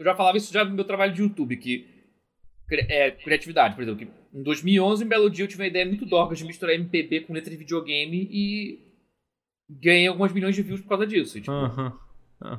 [0.04, 1.86] já falava isso já no meu trabalho de YouTube, que
[2.70, 6.04] é, criatividade, por exemplo, que em 2011, um belo dia, eu tive uma ideia muito
[6.04, 8.78] dorga de misturar MPB com letra de videogame e
[9.68, 11.38] ganhei algumas milhões de views por causa disso.
[11.38, 11.92] E, tipo, Aham.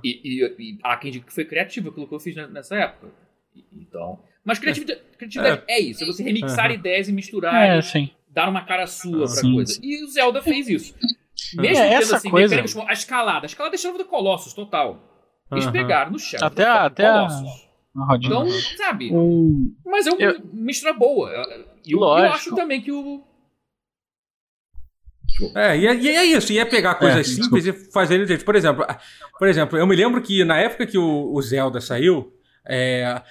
[0.03, 2.76] e, e- e há quem diga que foi criativo aquilo que eu fiz ne- nessa
[2.76, 3.07] época.
[3.72, 5.80] Então, mas criatividade, criatividade é.
[5.80, 9.53] isso, é você remixar ideias e misturar É, e dar uma cara sua pra Sim,
[9.53, 9.74] coisa.
[9.74, 9.82] sim.
[9.84, 10.95] E o Zelda fez isso.
[11.55, 12.55] Mesmo É, tendo essa assim, coisa-
[12.88, 13.45] a escalada.
[13.45, 15.03] A escalada deixava do Colossus, total.
[15.51, 16.39] Eles pegaram no chão.
[16.43, 17.28] Até a- até a-.
[17.95, 18.29] Uma rodinha.
[18.33, 19.11] Então, sabe?
[19.13, 21.31] Um- Mas é uma Eu- mistura boa.
[21.85, 23.23] E eu, eu acho também que o.
[25.55, 28.25] É, e é, e é isso, e é pegar coisas É, simples e fazer ele
[28.27, 28.43] jeito.
[28.43, 28.85] Por exemplo,
[29.37, 32.33] por exemplo, eu me lembro que na época que o, o Zelda saiu,
[32.67, 33.21] é,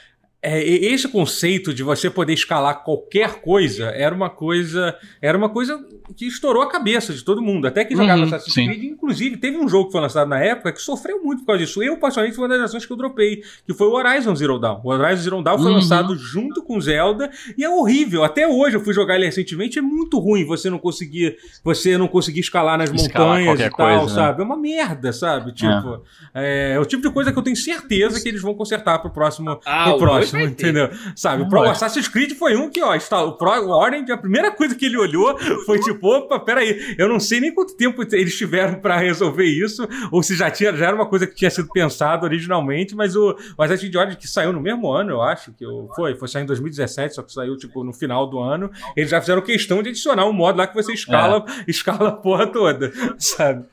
[0.41, 4.97] é, esse conceito de você poder escalar qualquer coisa era uma coisa.
[5.21, 5.85] Era uma coisa
[6.17, 7.67] que estourou a cabeça de todo mundo.
[7.67, 8.67] Até que jogava Uhum, Assassin's sim.
[8.67, 11.65] Creed, inclusive, teve um jogo que foi lançado na época que sofreu muito por causa
[11.65, 11.83] disso.
[11.83, 14.81] Eu, particularmente, foi uma das ações que eu dropei, que foi o Horizon Zero Dawn.
[14.85, 15.73] O Horizon Zero Dawn foi Uhum.
[15.75, 18.23] lançado junto com Zelda e é horrível.
[18.23, 22.07] Até hoje eu fui jogar ele recentemente, é muito ruim você não conseguir, você não
[22.07, 24.09] conseguir escalar nas Escalar montanhas e tal, coisa, né?
[24.27, 24.41] sabe?
[24.41, 25.53] É uma merda, sabe?
[25.53, 26.75] Tipo, é.
[26.75, 29.59] é o tipo de coisa que eu tenho certeza que eles vão consertar pro próximo,
[29.67, 30.91] Ah, pro próximo, entendeu?
[31.17, 31.43] Sabe?
[31.43, 31.71] Não Pro vai.
[31.71, 34.87] Assassin's Creed foi um que, ó, está, o, Pro, o Orange, a primeira coisa que
[34.87, 38.97] ele olhou foi tipo, opa, peraí, eu não sei nem quanto tempo eles tiveram pra
[38.99, 42.95] resolver isso, ou se já, tinha, já era uma coisa que tinha sido pensado originalmente,
[42.95, 46.15] mas o, o Assassin's Creed que saiu no mesmo ano, eu acho, que o- foi,
[46.15, 49.43] foi sair em 2017, só que saiu, tipo, no final do ano, eles já fizeram
[49.43, 53.65] questão de adicionar um modo lá que você escala, escala a porra toda, sabe?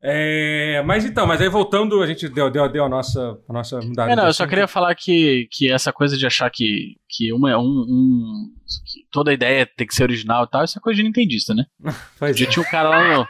[0.00, 3.80] É, mas então, mas aí voltando, a gente deu, deu, deu a nossa, a nossa
[3.80, 4.12] mudada.
[4.12, 7.58] É, não, eu só queria falar que, que essa coisa de achar que, que uma,
[7.58, 8.52] um, um-
[8.92, 11.64] que toda ideia tem que ser original e tal, isso é coisa de nintendista, né?
[12.18, 12.46] Pois é.
[12.46, 13.28] Tinha o cara lá no.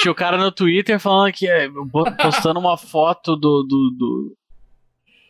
[0.00, 1.46] Tinha o cara no Twitter falando que.
[1.46, 1.68] é,
[2.20, 3.62] postando uma foto do.
[3.62, 4.36] do, do,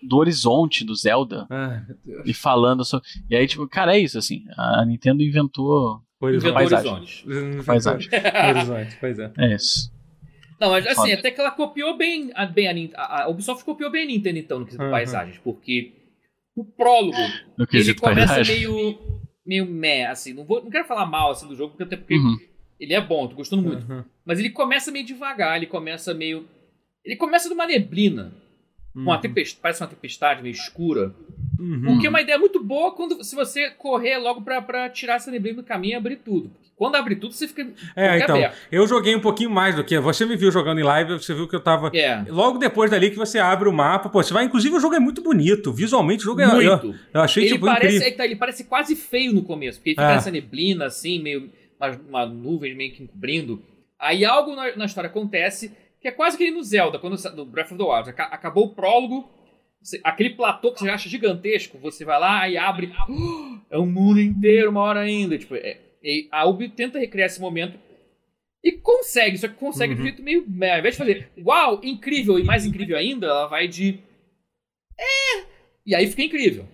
[0.05, 2.23] do horizonte do Zelda Ai, Deus.
[2.27, 3.07] e falando sobre.
[3.31, 4.43] E aí, tipo, cara, é isso, assim.
[4.57, 6.01] A Nintendo inventou.
[6.21, 6.51] Horizonte.
[6.51, 6.93] Inventou paisagem.
[7.27, 7.67] horizontes.
[7.67, 8.09] Paisagem.
[8.51, 9.33] Horizonte, pois é.
[9.39, 9.92] É isso.
[10.63, 11.15] Não, mas assim, Foda.
[11.15, 14.59] até que ela copiou bem a, bem a, a, Ubisoft copiou bem a Nintendo, então,
[14.61, 14.91] no quesito Uhum.
[14.93, 15.93] paisagens, porque
[16.57, 17.17] o prólogo,
[17.59, 18.57] No ele começa paisagem.
[18.59, 18.99] meio,
[19.45, 22.15] meio meh, assim, não, vou, não quero falar mal, assim, do jogo, porque até porque
[22.15, 22.39] Uhum.
[22.79, 24.05] ele é bom, tô gostando muito, Uhum.
[24.25, 26.47] mas ele começa meio devagar, ele começa meio...
[27.05, 28.33] Ele começa numa neblina,
[28.95, 31.13] uma tempestade, parece uma tempestade meio escura,
[31.59, 31.97] Uhum.
[31.97, 35.31] o que é uma ideia muito boa quando, se você correr logo pra tirar essa
[35.31, 36.51] neblina do caminho e abrir tudo.
[36.83, 37.63] Quando abrir tudo, você fica
[37.95, 38.57] É, então, aberto.
[38.73, 39.97] eu joguei um pouquinho mais do que.
[40.01, 41.93] Você me viu jogando em live, você viu que eu tava.
[41.97, 44.45] É, Logo depois dali que você abre o mapa, pô, você vai.
[44.45, 45.73] Inclusive, o jogo é muito bonito.
[45.73, 46.45] Visualmente, o jogo é.
[46.47, 46.99] Eu, muito.
[47.15, 48.07] eu achei, ele tipo, parece, incrível.
[48.09, 50.15] aí tá, ele parece quase feio no começo, porque ele fica É.
[50.15, 51.51] nessa neblina, assim, meio.
[51.81, 53.63] Uma, uma nuvem meio que encobrindo.
[53.99, 57.71] Aí algo na, na história acontece, que é quase que no Zelda, quando no Breath
[57.73, 58.11] of the Wild.
[58.11, 59.31] Aca- acabou o prólogo,
[59.81, 62.93] você- aquele platô que você acha gigantesco, você vai lá e abre.
[63.71, 65.39] é um mundo inteiro, uma hora ainda.
[65.39, 67.79] Tipo, é- e a Ubi tenta recriar esse momento.
[68.65, 70.09] E consegue, só que consegue de um Uhum.
[70.09, 70.41] jeito meio.
[70.73, 73.99] Ao invés de fazer, uau, incrível, e mais incrível ainda, ela vai de.
[74.99, 75.45] É!
[75.85, 76.65] E aí fica incrível.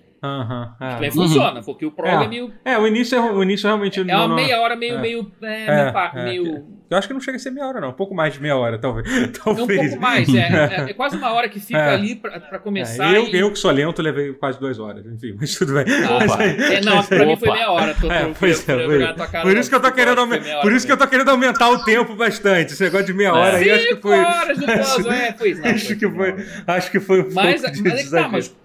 [0.81, 0.89] É.
[0.95, 1.15] Também Uhum.
[1.15, 2.27] funciona, porque o prólogo É.
[2.27, 2.53] é, meio.
[2.65, 4.97] É, o início, é- o início realmente É uma não- meia hora meio.
[4.97, 5.01] é.
[5.01, 6.25] meio, é, É, meio, pa- é.
[6.25, 7.91] meio Eu acho que não chega a ser meia hora, não.
[7.91, 9.07] Um pouco mais de meia hora, talvez.
[9.13, 10.39] É um pouco mais, é,
[10.89, 11.95] é, é quase uma hora que fica É.
[11.95, 13.15] ali pra, pra começar.
[13.15, 13.37] eu, e...
[13.37, 15.05] eu que sou lento, levei quase duas horas.
[15.07, 15.85] Enfim, mas tudo bem.
[15.89, 17.95] Ah, Mas aí- é, não, pra mim foi meia hora.
[17.95, 19.13] Tô, É, tô- pois é, é.
[19.15, 21.29] cara, Por isso que eu tô querendo foi hora Por isso que eu tô querendo
[21.31, 22.73] aumentar o tempo bastante.
[22.73, 24.19] Esse negócio de meia hora aí acho que Cinco foi.
[24.19, 25.71] horas do puzzle, é, pois não.
[25.71, 26.35] Acho que foi.
[26.67, 28.57] Acho que foi um Mas, pouco de mas, é que tá, mas,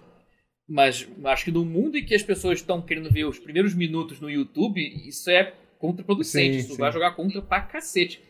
[0.68, 4.20] mas acho que no mundo em que as pessoas estão querendo ver os primeiros minutos
[4.22, 5.54] no YouTube, isso é
[5.88, 6.54] contraproducente.
[6.54, 6.80] Sim, isso sim.
[6.80, 8.22] vai jogar contra pra cacete.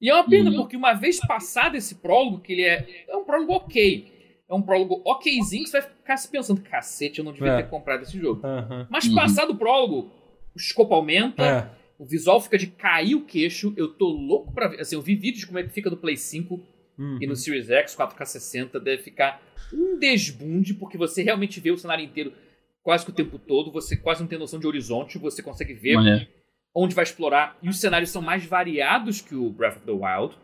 [0.00, 0.56] E é uma pena, Uhum.
[0.56, 4.12] porque uma vez passado esse prólogo, que ele é, é um prólogo ok.
[4.50, 7.62] É um prólogo okzinho que você vai ficar se pensando, cacete, eu não devia É.
[7.62, 8.46] ter comprado esse jogo.
[8.46, 8.86] Aham.
[8.90, 9.14] Mas Uhum.
[9.14, 10.10] passado o prólogo,
[10.54, 11.70] o escopo aumenta, É.
[11.98, 13.72] o visual fica de cair o queixo.
[13.78, 14.80] Eu tô louco pra ver.
[14.80, 16.60] Assim, eu vi vídeos de como é que fica no Play 5
[16.98, 17.18] Uhum.
[17.22, 18.78] e no Series X 4K60.
[18.78, 19.40] Deve ficar
[19.72, 22.34] um desbunde, porque você realmente vê o cenário inteiro
[22.82, 23.72] quase que o tempo todo.
[23.72, 25.16] Você quase não tem noção de horizonte.
[25.18, 26.28] Você consegue ver.
[26.74, 27.56] Onde vai explorar.
[27.62, 30.36] E os cenários são mais variados que o Breath of the Wild.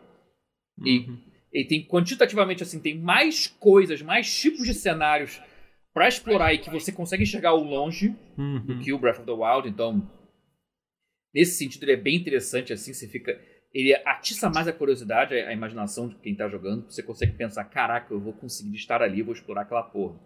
[0.83, 1.17] E, Uhum.
[1.53, 5.41] e tem quantitativamente assim, tem mais coisas, mais tipos de cenários
[5.93, 8.79] pra explorar e que você consegue enxergar ao longe do Uhum.
[8.81, 10.09] que o Breath of the Wild, então
[11.33, 13.39] nesse sentido ele é bem interessante assim, você fica
[13.73, 17.63] ele atiça mais a curiosidade, a, a imaginação de quem tá jogando, você consegue pensar,
[17.65, 20.19] caraca, eu vou conseguir estar ali, vou explorar aquela porra.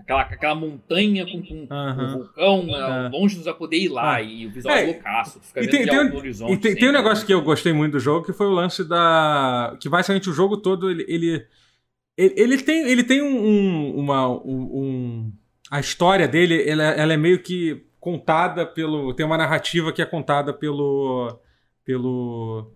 [0.00, 3.08] Aquela, aquela montanha com, com, com um vulcão, né, É.
[3.16, 4.22] longe nos vai poder ir lá, Ah.
[4.22, 6.52] e o visual É, é loucaço, fica e tem- de tem um- no horizonte.
[6.52, 8.82] E tem, tem um negócio que eu gostei muito do jogo, que foi o lance
[8.84, 9.76] da.
[9.80, 11.04] Que basicamente o jogo todo, ele.
[11.08, 11.46] Ele,
[12.18, 13.46] ele, ele tem, ele tem um.
[13.46, 15.32] um- uma, um, um-
[15.70, 19.12] a história dele, ela, ela é meio que contada pelo.
[19.14, 21.38] Tem uma narrativa que é contada pelo.
[21.84, 22.72] pelo.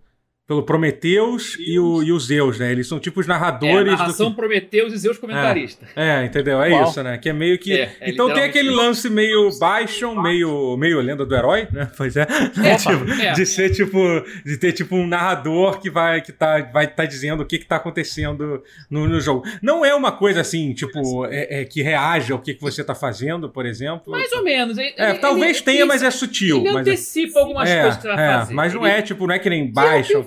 [0.47, 2.71] Pelo Prometheus e, o, e os Zeus, né?
[2.71, 5.87] Eles são tipo os É, narradores do narração que- Prometeus e Zeus comentarista.
[5.95, 6.61] É, entendeu?
[6.61, 7.17] É isso, né?
[7.17, 7.73] Que é meio que.
[7.73, 11.89] É, é então tem aquele lance meio Bastion, meio, meio lenda do herói, né?
[11.97, 12.27] Pois é.
[12.63, 13.31] É, Tipo, é.
[13.31, 13.97] De ser tipo.
[14.45, 17.65] De ter tipo um narrador que vai que tá, vai tá dizendo o que, que
[17.65, 19.43] tá acontecendo no, no jogo.
[19.63, 22.93] Não é uma coisa assim, tipo, é, é que reage ao que, que você tá
[22.93, 24.11] fazendo, por exemplo.
[24.11, 24.77] Mais ou menos.
[24.77, 26.57] Ele- É, ele- talvez ele- tenha, mas é sutil.
[26.57, 28.53] Ele mas é- antecipa algumas é, coisas que você vai é, fazer.
[28.53, 30.23] Mas não é tipo, não é que nem Bastion,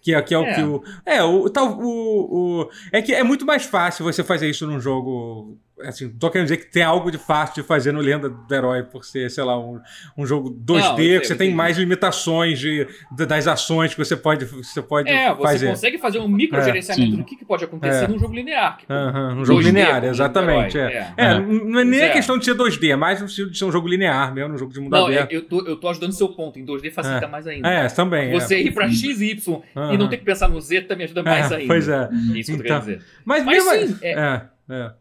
[0.00, 0.54] que, é, que é o É.
[0.54, 0.82] que o.
[1.04, 2.70] É, o, tal, o, o.
[2.92, 5.58] É que é muito mais fácil você fazer isso num jogo.
[5.84, 8.82] Assim, tô querendo dizer que tem algo de fácil de fazer no Lenda do Herói,
[8.82, 9.80] por ser, sei lá, um,
[10.16, 13.46] um jogo 2D, Não, eu sei, que você eu tem mais limitações de, de- das
[13.46, 15.68] ações que você pode, você pode É, você fazer.
[15.68, 17.16] consegue fazer um microgerenciamento sim.
[17.16, 18.08] do que, que pode acontecer É.
[18.08, 18.78] num jogo linear.
[18.78, 20.78] que- Aham, um jogo 2D, linear, exatamente.
[20.78, 21.14] É, é.
[21.16, 21.38] É, É.
[21.40, 22.10] não é nem a É.
[22.10, 24.58] questão de ser 2D, é mais no sentido de ser um jogo linear mesmo, um
[24.58, 25.32] jogo de mundo Não, é, aberto.
[25.32, 26.58] eu tô, eu tô ajudando seu ponto.
[26.58, 27.68] Em 2D facilita mais ainda.
[27.68, 28.30] É, também.
[28.32, 28.62] Você é.
[28.62, 29.96] ir pra X e Y e Aham.
[29.98, 31.66] não ter que pensar no Z também ajuda mais É, ainda.
[31.66, 32.08] Pois é.
[32.34, 33.02] Isso que eu tô Então, querendo dizer.
[33.24, 33.88] Mas, Mas mesmo.
[33.96, 34.90] sim, é- é, é.
[34.90, 34.99] E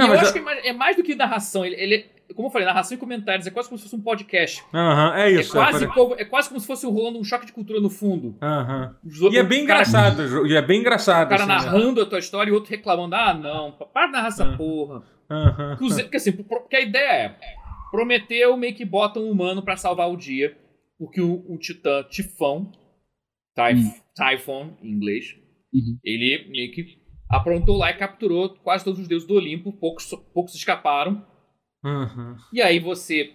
[0.00, 1.64] Não, eu mas acho que é mais, é mais do que narração.
[1.64, 4.62] Ele, ele- como eu falei, narração e comentários é quase como se fosse um podcast.
[4.72, 5.50] Aham, é isso.
[5.58, 7.90] é, quase pare- como, é quase como se fosse rolando um choque de cultura no
[7.90, 8.36] fundo.
[8.40, 8.96] Aham.
[9.04, 11.26] Os E é bem cara- engraçado, e é bem engraçado.
[11.26, 11.70] O cara assim, né?
[11.72, 14.56] narrando a tua história e o outro reclamando: ah, não, para de narrar essa Ah.
[14.56, 15.02] porra.
[15.28, 15.76] Aham.
[15.78, 17.36] Porque, assim, porque a ideia é:
[17.90, 20.56] Prometeu meio que bota um humano pra salvar o dia,
[20.98, 22.70] porque o, o titã Tifão,
[23.56, 24.00] Typh- Hum.
[24.14, 25.34] Typhon em inglês,
[25.74, 25.98] Uhum.
[26.04, 26.99] ele meio que
[27.30, 31.24] aprontou lá e capturou quase todos os deuses do Olimpo, poucos, poucos escaparam.
[31.84, 32.36] Aham.
[32.52, 33.32] E aí você.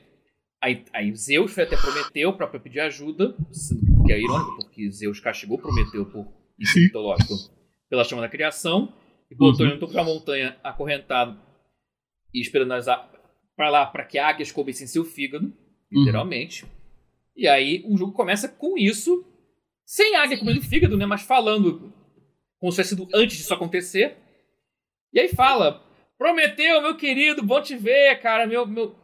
[0.62, 5.20] Aí, aí Zeus foi até Prometeu pra, pedir ajuda, sendo que é irônico, porque Zeus
[5.20, 6.28] castigou Prometeu por
[6.60, 7.34] isso mitológico
[7.90, 8.94] pela chama da criação,
[9.30, 9.66] e botou Uhum.
[9.68, 11.40] ele no topo da montanha acorrentado
[12.34, 12.86] e esperando as
[13.56, 15.54] pra lá para que águias comessem seu fígado,
[15.92, 16.66] literalmente.
[17.36, 19.24] E aí o jogo começa com isso,
[19.86, 21.06] sem águia comendo fígado, né?
[21.06, 21.94] Mas falando
[22.66, 24.16] como se tivesse sido antes disso acontecer.
[25.14, 25.84] E aí fala:
[26.18, 28.66] Prometeu, meu querido, bom te ver, cara, meu.
[28.66, 28.96] meu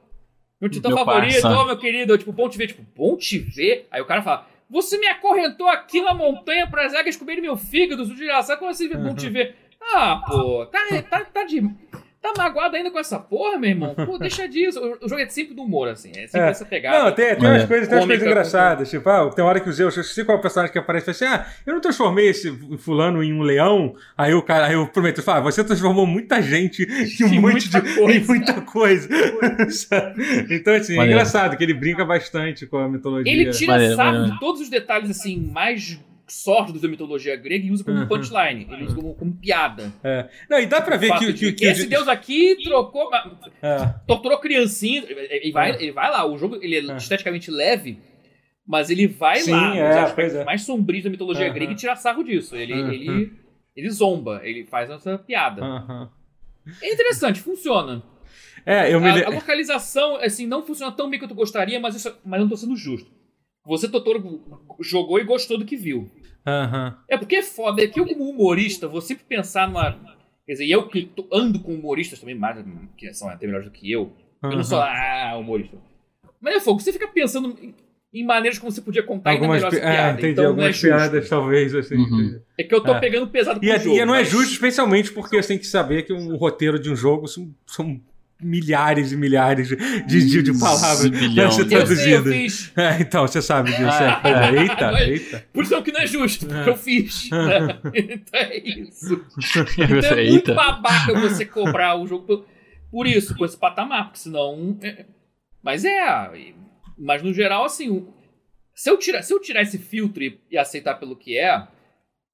[0.59, 1.59] meu titã Meu favorito, parça.
[1.59, 3.87] ô meu querido, eu, tipo, bom te ver, tipo, bom te ver.
[3.89, 7.57] Aí o cara fala, você me acorrentou aqui na montanha para as águias comerem meu
[7.57, 9.55] fígado, desgraçado, como assim, bom te ver?
[9.81, 11.61] Ah, pô, tá, tá, tá de...
[12.21, 13.95] Tá magoado ainda com essa porra, meu irmão?
[13.95, 14.79] Pô, deixa disso.
[14.79, 16.11] O, o jogo é sempre do humor, assim.
[16.11, 16.49] É sempre É.
[16.51, 17.03] essa pegada.
[17.05, 17.65] Não, tem, tem umas É.
[17.67, 18.89] coisas, tem umas coisas engraçadas.
[18.91, 21.09] Tipo, ah, tem hora que o Zeus, eu sei qual é o personagem que aparece
[21.09, 23.95] e fala assim: ah, eu não transformei esse fulano em um leão.
[24.15, 26.83] Aí o cara, aí eu prometo, fala, ah, você transformou muita gente
[27.19, 27.95] em um monte muita de.
[27.95, 28.13] coisa.
[28.19, 29.09] Em muita coisa.
[30.51, 31.19] Então, assim, é Maneiro.
[31.19, 33.31] engraçado que ele brinca bastante com a mitologia.
[33.31, 35.99] Ele tira Maneiro, sarro de todos os detalhes, assim, mais
[36.31, 38.67] sórdidos da mitologia grega e usa como punchline.
[38.71, 39.91] Ele usa como, como piada.
[40.03, 40.29] É.
[40.49, 43.09] Não, e dá pra ver que, que, que esse deus aqui trocou...
[43.61, 43.93] É.
[44.07, 45.03] torturou criancinha.
[45.07, 46.97] Ele vai, ele vai lá, o jogo ele é É.
[46.97, 47.99] esteticamente leve,
[48.65, 50.43] mas ele vai Sim, lá é, é.
[50.43, 52.55] mais sombrios da mitologia grega e tira sarro disso.
[52.55, 53.33] Ele, ele,
[53.75, 55.61] ele zomba, ele faz essa piada.
[56.81, 58.03] É interessante, funciona.
[58.65, 61.95] É, eu me A, a localização, assim, não funciona tão bem quanto eu gostaria, mas,
[61.95, 63.09] isso, mas eu não tô sendo justo.
[63.65, 64.41] Você, Totoro,
[64.81, 66.09] jogou e gostou do que viu.
[66.45, 66.97] Aham.
[67.07, 69.91] É porque é foda, é que eu, como humorista, vou sempre pensar numa.
[70.45, 72.57] Quer dizer, eu que ando com humoristas também, mais
[72.97, 74.11] que são até melhores do que eu.
[74.43, 75.77] Eu não sou, ah, humorista.
[76.41, 77.75] Mas é fogo, você fica pensando em,
[78.11, 80.13] em maneiras como você podia contar Algumas, ainda pi- melhor é, piada.
[80.17, 80.31] entendi.
[80.33, 80.87] então é Algumas justo.
[80.87, 81.95] piadas, talvez, assim.
[81.95, 82.41] Uhum.
[82.57, 82.99] É que eu tô É.
[82.99, 83.95] pegando pesado pro E, é- jogo.
[83.95, 86.89] e não é mas- justo, especialmente porque você tem que saber que um roteiro de
[86.89, 88.01] um jogo são, são
[88.41, 89.75] milhares e milhares de,
[90.05, 91.33] de, de- de palavras Zilhão.
[91.33, 92.33] pra ser Eu sei, eu traduzidas.
[92.35, 92.71] fiz.
[92.77, 93.83] É, então, você sabe disso.
[93.83, 94.61] Ah, é.
[94.61, 95.45] Eita, mas- eita.
[95.53, 97.29] Por isso é que não é justo, porque eu fiz.
[97.93, 99.25] então é isso.
[99.77, 100.53] Então é muito eita.
[100.53, 102.45] babaca você cobrar o jogo por,
[102.91, 104.77] por isso, com esse patamar, porque senão.
[104.81, 105.05] é-
[105.63, 106.53] Mas é.
[106.97, 108.07] Mas no geral, assim.
[108.73, 111.61] Se eu tirar, se eu tirar esse filtro e, e aceitar pelo que é.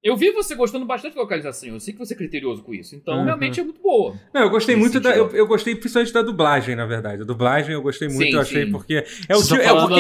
[0.04, 2.96] Eu vi você gostando bastante da localização, eu sei que você é criterioso com isso,
[2.96, 3.26] então Uhum.
[3.26, 4.16] realmente é muito boa.
[4.32, 5.10] Não, eu gostei muito da.
[5.10, 5.38] Eu, sentido.
[5.38, 7.24] eu gostei principalmente da dublagem, na verdade.
[7.24, 8.72] A dublagem eu gostei muito, Sim, eu achei, sim.
[8.72, 9.04] porque.
[9.28, 10.00] É o, Você ti- tá é porque,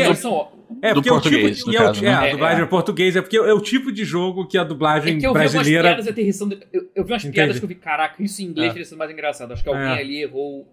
[0.81, 1.71] é do porque é o tipo.
[1.71, 2.13] é, caso, é, né?
[2.15, 2.63] a É, dublagem é.
[2.63, 5.33] é português, é porque é o tipo de jogo que a dublagem É que eu
[5.33, 5.83] vi umas brasileira.
[5.95, 6.05] piadas
[6.71, 7.33] Eu, eu vi umas Entendi.
[7.33, 8.73] piadas que eu vi, caraca, isso em inglês É.
[8.73, 9.51] teria sido mais engraçado.
[9.51, 9.99] Acho que alguém É.
[9.99, 10.67] ali errou.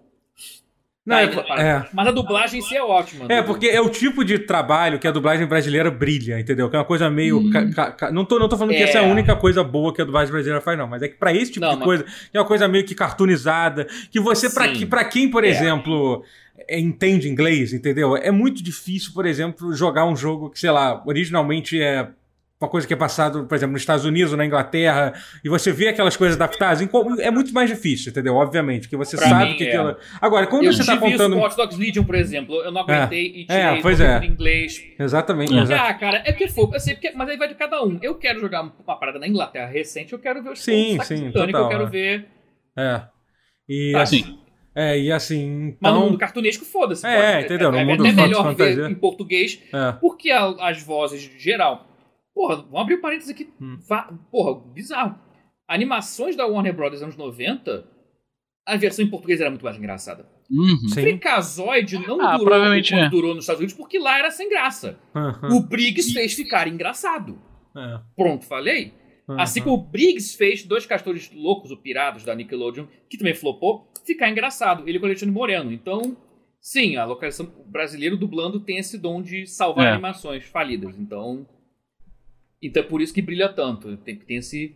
[1.07, 1.25] Não, é,
[1.59, 1.87] é.
[1.93, 3.27] Mas a dublagem em si é ótima.
[3.29, 6.71] É, porque é o tipo de trabalho que a dublagem brasileira brilha, entendeu?
[6.71, 7.41] Que é uma coisa meio.
[7.41, 7.51] Hum.
[7.75, 8.85] ca- ca- não, tô, não tô falando que É.
[8.85, 10.87] essa é a única coisa boa que a dublagem brasileira faz, não.
[10.87, 12.85] Mas é que pra esse tipo Não, de mas- coisa, que é uma coisa meio
[12.87, 15.49] que cartoonizada, que você, pra, que, pra quem, por É.
[15.49, 16.25] exemplo.
[16.69, 18.17] é, entende inglês, entendeu?
[18.17, 22.09] É muito difícil, por exemplo, jogar um jogo que, sei lá, originalmente é
[22.65, 25.13] uma coisa que é passado, por exemplo, nos Estados Unidos ou na Inglaterra,
[25.45, 26.81] e você vê aquelas coisas adaptadas,
[27.21, 28.35] é muito mais difícil, entendeu?
[28.35, 29.69] Obviamente, porque você Pra sabe que é.
[29.69, 29.99] aquela.
[30.21, 31.37] Agora, quando eu você tá isso contando.
[31.37, 32.55] com Watch Dogs Legion, por exemplo.
[32.63, 34.19] Eu não aguentei e tirei É, pois é.
[34.25, 34.83] em inglês.
[34.99, 35.61] Exatamente, É.
[35.63, 35.91] exatamente.
[35.91, 36.75] Ah, cara, é porque fogo.
[36.75, 37.99] Eu sei, porque, mas aí vai de cada um.
[38.03, 41.63] Eu quero jogar uma parada na Inglaterra recente, eu quero ver os Sim, sim, total,
[41.63, 41.87] eu quero é.
[41.87, 42.27] ver.
[42.77, 43.03] É.
[43.69, 44.39] E Tá, assim.
[44.77, 45.77] É, e assim.
[45.81, 46.07] Mas no Então.
[46.11, 47.07] mundo cartunesco, foda-se.
[47.07, 47.71] É, pode- entendeu?
[47.71, 48.77] No É, é mundo até fantasy- melhor fantasia.
[48.77, 49.93] ver em português, É.
[50.01, 51.87] porque a- as vozes geral.
[52.35, 53.53] Porra, vamos abrir um parênteses aqui.
[53.61, 53.79] Hum.
[54.31, 55.19] Porra, bizarro.
[55.69, 57.87] Animações da Warner Brothers anos 90,
[58.67, 60.29] a versão em português era muito mais engraçada.
[60.51, 60.89] Uhum.
[60.93, 63.09] Freakazoid não Ah, durou quanto é.
[63.09, 64.99] durou nos Estados Unidos, porque lá era sem graça.
[65.15, 65.55] Aham.
[65.57, 67.39] O Briggs fez ficar engraçado.
[67.77, 68.01] É.
[68.15, 68.93] Pronto, falei.
[69.29, 69.41] Aham.
[69.41, 73.91] Assim como o Briggs fez dois castores loucos, o Pirados da Nickelodeon, que também flopou,
[74.05, 74.87] ficar engraçado.
[74.87, 75.73] Ele com o Alexandre Moreno.
[75.73, 76.15] Então,
[76.61, 79.91] sim, a localização brasileira dublando tem esse dom de salvar É.
[79.93, 80.99] animações falidas.
[80.99, 81.47] Então,
[82.67, 83.97] então é por isso que brilha tanto.
[83.99, 84.75] Tem, tem esse.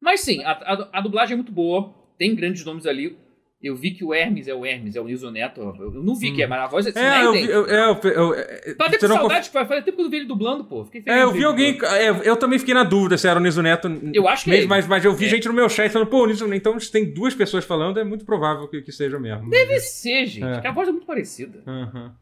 [0.00, 1.94] Mas sim, a, a- a dublagem é muito boa.
[2.18, 3.16] Tem grandes nomes ali.
[3.62, 5.60] Eu vi que o Hermes é o Hermes, é o Nilson Neto.
[5.60, 8.00] Eu eu não vi que é, mas a voz é É, eu, vi- eu, eu,
[8.04, 10.26] eu, é, Tô até com não saudade, que faz tempo que eu não vi ele
[10.26, 10.84] dublando, pô.
[10.84, 11.78] Fiquei feliz É, eu vi alguém.
[11.82, 13.88] é, eu também fiquei na dúvida se era o Niso Neto.
[14.12, 15.28] Eu acho que mesmo, é mas, mas eu vi É.
[15.30, 18.04] gente no meu chat falando, pô, o Niso Então, se tem duas pessoas falando, é
[18.04, 19.48] muito provável que, que seja mesmo.
[19.48, 20.44] Deve ser, gente.
[20.46, 20.52] É.
[20.52, 21.62] porque a voz é muito parecida.
[21.66, 22.14] Aham.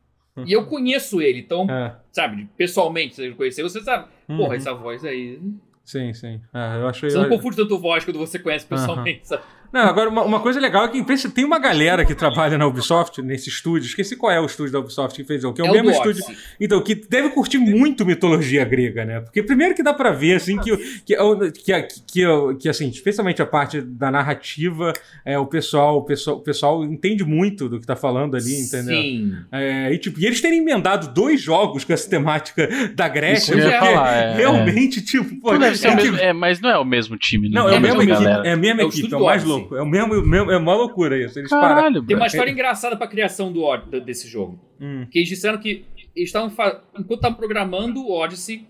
[0.44, 1.94] E eu conheço ele, então, É.
[2.10, 4.08] sabe, pessoalmente, se ele conhecer, você sabe.
[4.28, 4.38] Uhum.
[4.38, 5.40] Porra, essa voz aí.
[5.84, 6.40] Sim, sim.
[6.52, 7.10] É, eu achei.
[7.10, 9.42] Você não confunde tanto voz quando você conhece pessoalmente, sabe?
[9.74, 13.20] Não, agora uma, uma coisa legal é que tem uma galera que trabalha na Ubisoft,
[13.20, 15.66] nesse estúdio, esqueci qual é o estúdio da Ubisoft que fez o que é o
[15.66, 16.24] É o mesmo do estúdio.
[16.60, 19.18] Então, que deve curtir muito mitologia grega, né?
[19.20, 22.68] Porque primeiro que dá pra ver, assim, que, que, o- que, que, que, o- que,
[22.68, 24.92] assim, especialmente a parte da narrativa,
[25.24, 28.94] é, o, pessoal, o, pessoal, o pessoal entende muito do que tá falando ali, entendeu?
[28.94, 29.34] Sim.
[29.50, 33.62] É, e, tipo, e eles terem emendado dois jogos com essa temática da Grécia, ia
[33.62, 34.34] porque falar, é.
[34.36, 37.54] realmente, tipo, pô, deve ser é mesmo, é, mas não é o mesmo time, né?
[37.60, 38.46] Não, é o É, mesmo equipe, galera.
[38.48, 39.63] é a mesma É o equipe, é estúdio o mais Odyssey.
[39.64, 39.76] Louco.
[39.76, 41.38] É o mesmo, mesmo é uma loucura isso.
[41.38, 41.74] Eles pararam.
[41.76, 43.64] Caralho, Tem uma história engraçada pra criação do
[44.00, 44.58] desse jogo.
[44.80, 45.06] Hum.
[45.10, 45.84] Que eles disseram que
[46.14, 48.66] eles estavam fa- enquanto estavam programando o Odyssey,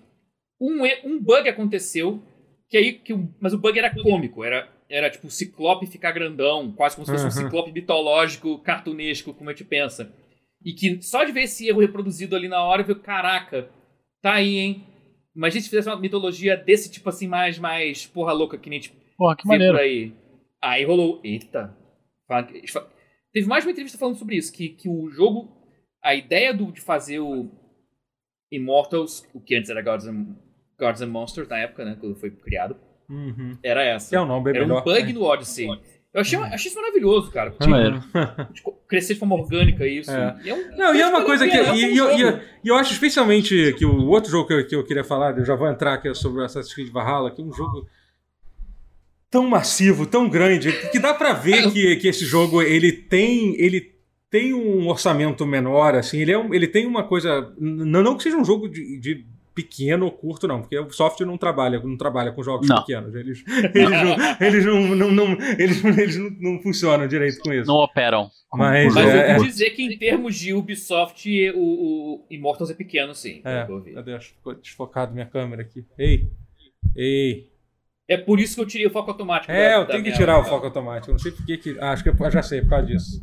[0.60, 2.22] um, um bug aconteceu,
[2.68, 6.72] que aí, que mas o bug era cômico, era, era tipo o Ciclope ficar grandão,
[6.72, 7.44] quase como se fosse um Uhum.
[7.46, 10.10] Ciclope mitológico, cartunesco, como a gente pensa.
[10.64, 13.68] E que só de ver esse erro reproduzido ali na hora, eu falei, caraca,
[14.22, 14.84] tá aí, hein?
[15.36, 18.78] Mas a gente fizesse uma mitologia desse tipo assim, mais, mais porra louca, que nem
[18.78, 19.74] a gente Porra, que maneiro.
[19.74, 20.12] por aí.
[20.64, 21.20] Aí rolou.
[21.22, 21.76] Eita.
[23.32, 25.62] Teve mais uma entrevista falando sobre isso, que, que o jogo.
[26.02, 27.50] A ideia do, de fazer o
[28.52, 30.36] Immortals, o que antes era Gods and,
[30.78, 31.96] Gods and Monsters na época, né?
[32.00, 32.76] Quando foi criado,
[33.08, 33.58] Uhum.
[33.62, 34.14] era essa.
[34.16, 34.80] É o nome, é Era melhor.
[34.80, 35.66] um bug no Odyssey.
[36.12, 37.52] Eu achei, achei isso maravilhoso, cara.
[37.60, 38.00] Maneiro.
[38.52, 40.10] De co- crescer de forma orgânica isso.
[40.12, 40.36] É.
[40.44, 41.56] E é um- Não, e é uma coisa a que.
[41.56, 44.66] é E, e eu- e e eu acho especialmente que o outro jogo que eu,
[44.66, 47.42] que eu queria falar, eu já vou entrar aqui sobre o Assassin's Creed Valhalla, que
[47.42, 47.86] é um jogo
[49.34, 53.60] tão massivo, tão grande, que dá pra ver que, que esse jogo ele tem.
[53.60, 53.92] Ele
[54.30, 57.52] tem um orçamento menor, assim, ele, é um- ele tem uma coisa.
[57.60, 59.24] n- Não que seja um jogo de, de
[59.54, 62.80] pequeno ou curto, não, porque o software não trabalha, não trabalha com jogos Não.
[62.80, 63.14] pequenos.
[63.14, 64.16] Eles, eles, não,
[64.46, 67.66] eles, não, não, não- eles, eles não, não funcionam direito com isso.
[67.68, 68.28] Não operam.
[68.52, 72.70] Mas, Mas é, eu é, vou dizer que em termos de Ubisoft, o, o Immortals
[72.70, 73.40] é pequeno, sim.
[73.44, 75.84] é, eu Deus, ficou desfocado minha câmera aqui.
[75.98, 76.28] Ei,
[76.96, 77.53] ei.
[78.08, 79.50] É por isso que eu tirei o foco automático.
[79.50, 81.10] É, da- eu da tenho que tirar o foco automático.
[81.10, 81.76] Eu não sei por que que.
[81.80, 83.20] Ah, acho que eu já sei, por causa disso.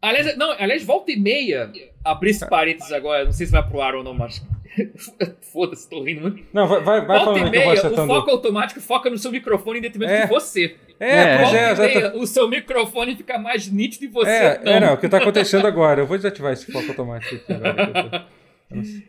[0.00, 1.70] Aliás, não, aliás, volta e meia,
[2.04, 4.44] abrir esse parênteses agora, não sei se vai pro ar ou não, mas.
[5.52, 6.42] Foda-se, tô rindo muito.
[6.52, 8.80] Não, vai, vai, vai volta falando e aí que eu vou meia, o foco automático
[8.80, 10.22] foca no seu microfone em detrimento É.
[10.22, 10.76] de você.
[10.98, 11.38] É, É.
[11.38, 14.72] pois é, e meia, o seu microfone fica mais nítido e você É, não.
[14.72, 16.00] é, não, o que tá acontecendo agora.
[16.00, 18.26] Eu vou desativar esse foco automático aqui agora.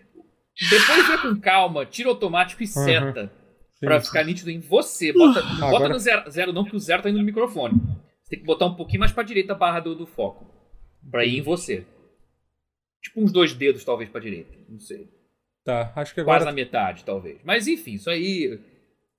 [0.70, 3.32] Depois vê com calma, tira automático e seta.
[3.86, 5.12] Pra ficar nítido em você.
[5.14, 7.76] Bota, não bota agora- no zero, zero não, porque o zero tá indo no microfone.
[8.24, 10.46] Você tem que botar um pouquinho mais pra direita a barra do, do foco.
[11.12, 11.86] Pra ir em você.
[13.02, 14.54] Tipo uns dois dedos, talvez, pra direita.
[14.70, 15.10] Não sei.
[15.66, 16.52] Tá, acho que Quase agora.
[16.52, 17.38] na metade, talvez.
[17.44, 18.60] Mas enfim, isso aí.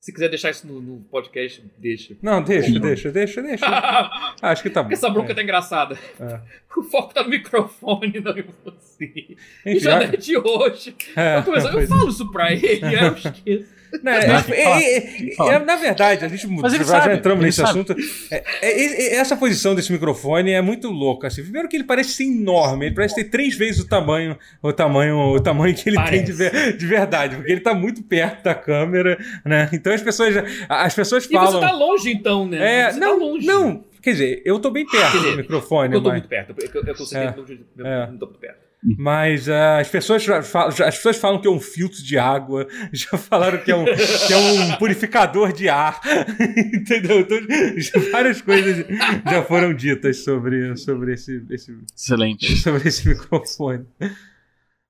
[0.00, 2.14] Se quiser deixar isso no, no podcast, deixa.
[2.22, 3.64] Não, deixa, deixa, deixa, deixa.
[4.42, 4.88] Acho que tá bom.
[4.90, 5.98] Porque essa bronca tá engraçada.
[6.20, 6.40] É.
[6.76, 9.04] O foco tá no microfone, não em você.
[9.14, 10.94] E Enfim, já a- é de hoje.
[11.16, 13.74] é, Eu, começo- eu pois- falo isso pra ele, aí eu esqueço.
[14.03, 16.47] Não, é, é, é, é, na verdade, a gente
[16.86, 17.70] já, já entramos nesse sabe.
[17.70, 17.95] assunto.
[18.30, 21.26] É, é, é, essa posição desse microfone é muito louca.
[21.28, 21.42] Assim.
[21.42, 25.16] Primeiro que ele parece ser enorme, ele parece ter três vezes o tamanho, o tamanho,
[25.34, 26.51] o tamanho que ele tem de, Parece.
[26.51, 29.68] ver- de verdade, porque ele tá muito perto da câmera, né?
[29.72, 30.34] Então as pessoas,
[30.68, 31.53] as pessoas E falam.
[31.53, 32.80] você tá longe, então, né?
[32.80, 33.47] é, você não, tá longe.
[33.47, 33.84] não.
[34.03, 36.18] Quer dizer, eu tô bem perto dizer, do microfone, Eu tô mas.
[36.18, 36.51] muito perto.
[36.59, 38.07] Eu, eu, eu tô É, é.
[38.07, 38.63] tô muito perto.
[38.99, 42.18] Mas ah, as, pessoas já falam, já- as pessoas falam que é um filtro de
[42.18, 46.01] água, já falaram que é um, que é um purificador de ar,
[46.74, 47.20] entendeu?
[47.20, 47.39] Então,
[47.78, 48.85] já- várias coisas
[49.30, 52.57] já foram ditas sobre, sobre, esse, esse- Excelente.
[52.57, 53.87] sobre esse microfone.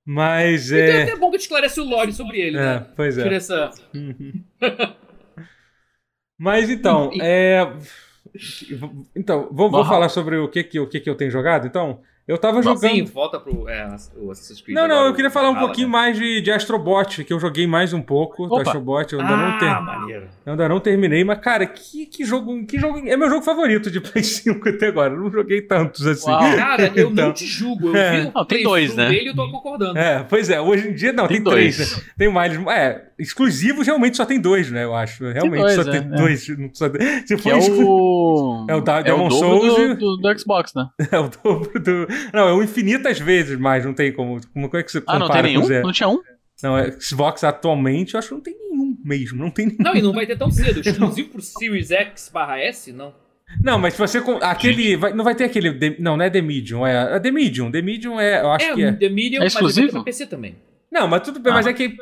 [0.05, 1.03] Mas Então é é.
[1.03, 2.87] até bom que eu te esclarece o lore sobre ele, É, né?
[2.95, 3.37] pois Tira é.
[3.37, 3.71] essa.
[6.37, 7.61] Mas então, é.
[9.15, 9.87] Então, vou, vou Vamos.
[9.87, 12.01] falar sobre o que, que, o que, que eu tenho jogado, então?
[12.27, 12.79] Eu tava jogando.
[12.91, 14.75] Sim, volta pro é, o Assassin's Creed.
[14.75, 15.91] Não, não, eu queria falar um Fala, pouquinho né?
[15.91, 18.63] mais de, de Astrobot, que eu joguei mais um pouco do Opa.
[18.63, 19.13] Astrobot.
[19.13, 20.27] Eu ainda, não Ah, ter, maneiro.
[20.43, 22.65] eu ainda não terminei, mas, cara, que, que jogo.
[22.65, 22.97] Que jogo.
[23.07, 25.13] É meu jogo favorito de Play 5 até agora.
[25.13, 26.31] Eu não joguei tantos assim.
[26.31, 26.55] Uau.
[26.55, 27.27] Cara, eu Então.
[27.27, 27.89] não te julgo.
[27.89, 28.21] Eu É.
[28.21, 29.07] vi o Não, tem dois, né?
[29.09, 29.99] dele e eu tô concordando.
[29.99, 31.77] É, pois é, hoje em dia não, tem, Tem três.
[31.77, 31.97] dois.
[31.97, 32.03] né?
[32.17, 32.53] Tem mais.
[32.69, 34.83] É, exclusivos realmente só tem dois, né?
[34.83, 35.23] Eu acho.
[35.31, 36.03] Realmente dois, só é, tem é.
[36.17, 36.47] dois.
[36.57, 38.65] não só- se Que for é exclu- o.
[38.67, 40.87] É o da- é Demon o dobro Souls do, do, do Xbox, né?
[41.11, 42.07] é o dobro do.
[42.33, 44.39] Não, é o infinitas vezes mais, não tem como.
[44.53, 45.81] Como é que você Ah, compara não tem nenhum?
[45.83, 46.21] Não tinha um?
[46.63, 49.37] Não, é, Xbox atualmente eu acho que não tem nenhum mesmo.
[49.43, 49.77] Não tem nenhum.
[49.81, 50.79] Não, e não vai ter tão cedo.
[50.87, 53.13] Exclusivo pro Series X barra S, não.
[53.63, 54.21] Não, mas se você.
[54.21, 54.95] com- Aquele.
[54.95, 55.71] vai- não vai ter aquele.
[55.73, 56.85] The- não, não é The Medium.
[56.87, 57.69] É, é The Medium.
[57.71, 58.41] The Medium é.
[58.41, 58.89] Eu acho é, que é.
[58.89, 59.91] o The Medium, É mas ele vai ter exclusivo?
[59.91, 60.55] pra PC também.
[60.91, 61.95] Não, mas tudo bem, Ah, mas é que.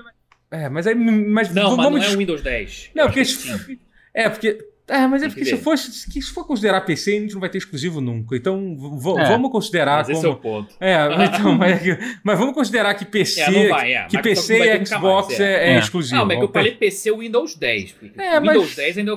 [0.52, 0.96] É, mas aí.
[0.96, 2.92] Mas Não, mas não é o Windows 10.
[2.96, 3.26] Não, porque.
[3.26, 3.78] sim.
[4.14, 4.58] É, porque.
[4.86, 7.50] É, mas é porque que se for, se for considerar PC, a gente não vai
[7.50, 8.36] ter exclusivo nunca.
[8.36, 8.76] Então,
[9.18, 9.26] É.
[9.30, 10.64] vamos considerar Mas esse é o como.
[10.66, 10.76] ponto.
[10.80, 11.82] É, então, mas,
[12.22, 13.42] mas vamos considerar que PC.
[13.42, 14.06] É, vai, é.
[14.08, 15.70] Que Microsoft PC e Xbox mais, é, é.
[15.70, 15.80] é É.
[15.80, 16.16] exclusivo.
[16.18, 17.92] Não, mas é que eu falei PC Windows 10.
[17.94, 19.12] porque É, Windows mas- 10 ainda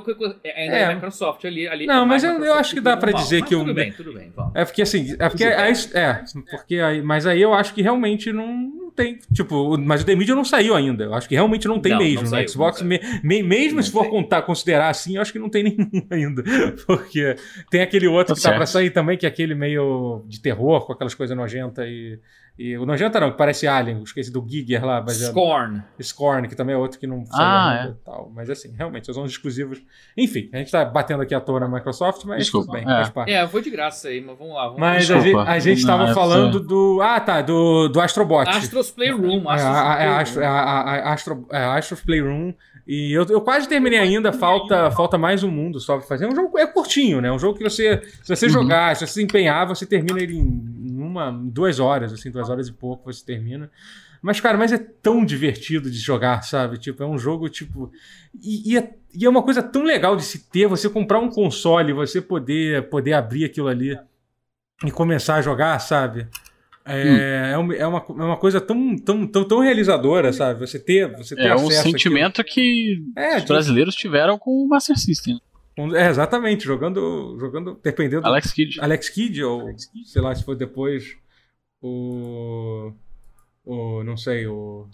[0.45, 0.83] é, é- É.
[0.83, 1.67] é Microsoft ali.
[1.67, 3.25] ali Não, mas eu- eu acho que dá pra normal.
[3.25, 4.33] dizer Mas que o- Tudo bem, tudo bem.
[4.37, 4.53] Vamos.
[4.55, 8.86] É porque assim, é porque é, porque aí, mas aí eu acho que realmente não
[8.97, 11.05] tem, tipo, mas o The Medium não saiu ainda.
[11.05, 12.26] Eu acho que realmente não tem Não, não mesmo.
[12.26, 15.32] saiu, no Xbox, não me- me- mesmo Não se for contar, considerar assim, eu acho
[15.32, 16.42] que não tem nenhum ainda.
[16.86, 17.36] Porque
[17.70, 18.57] tem aquele outro Tá que tá certo.
[18.57, 22.18] pra sair também, que é aquele meio de terror, com aquelas coisas nojentas e.
[22.59, 25.30] E o nojenta não, que parece Alien, esqueci do Giger lá, baseado.
[25.32, 25.82] Scorn.
[26.02, 28.32] Scorn, que também é outro que não saiu Ah, e tal.
[28.34, 29.82] Mas assim, realmente, são os exclusivos.
[30.16, 32.96] Enfim, a gente tá batendo aqui à toa na Microsoft, mas Desculpa, tudo bem, é.
[32.96, 33.30] faz parte.
[33.32, 34.64] É, foi de graça aí, mas vamos lá.
[34.68, 35.38] Vamos Mas a Desculpa.
[35.40, 37.00] gente, a gente Não, tava essa- falando do.
[37.02, 38.48] Ah, tá, do, do Astrobot.
[38.48, 39.44] Astros Playroom.
[39.52, 41.12] É, Astros a.
[41.12, 42.54] Astro, é, Astro's Playroom.
[42.86, 46.24] E eu, eu quase terminei ainda, falta, falta mais um mundo só pra fazer.
[46.24, 47.32] É um jogo é curtinho, né?
[47.32, 48.52] Um jogo que você, se você Uhum.
[48.52, 50.76] jogar, se você se empenhar, você termina ele em
[51.17, 53.71] uma, duas horas, assim, duas horas e pouco você termina.
[54.23, 56.79] Mas, cara, mas é tão divertido de jogar, sabe?
[56.79, 57.93] Tipo, é um jogo, tipo.
[58.43, 61.29] E, e é, e é uma coisa tão legal de se ter, você comprar um
[61.31, 63.97] console, você poder, poder abrir aquilo ali
[64.85, 66.27] e começar a jogar, sabe?
[66.85, 70.61] É, é, uma, é, uma, é uma coisa tão, tão, tão, tão realizadora, sabe?
[70.61, 71.93] Você ter, você ter É um acesso àquilo.
[71.93, 75.41] sentimento que É, os brasileiros tiveram com o Master System.
[75.95, 78.81] É, exatamente, jogando, jogando dependendo do Alex Kidd.
[78.81, 79.74] Alex Kidd ou
[80.05, 81.16] sei lá se for depois
[81.83, 82.93] o
[83.64, 84.89] o não sei o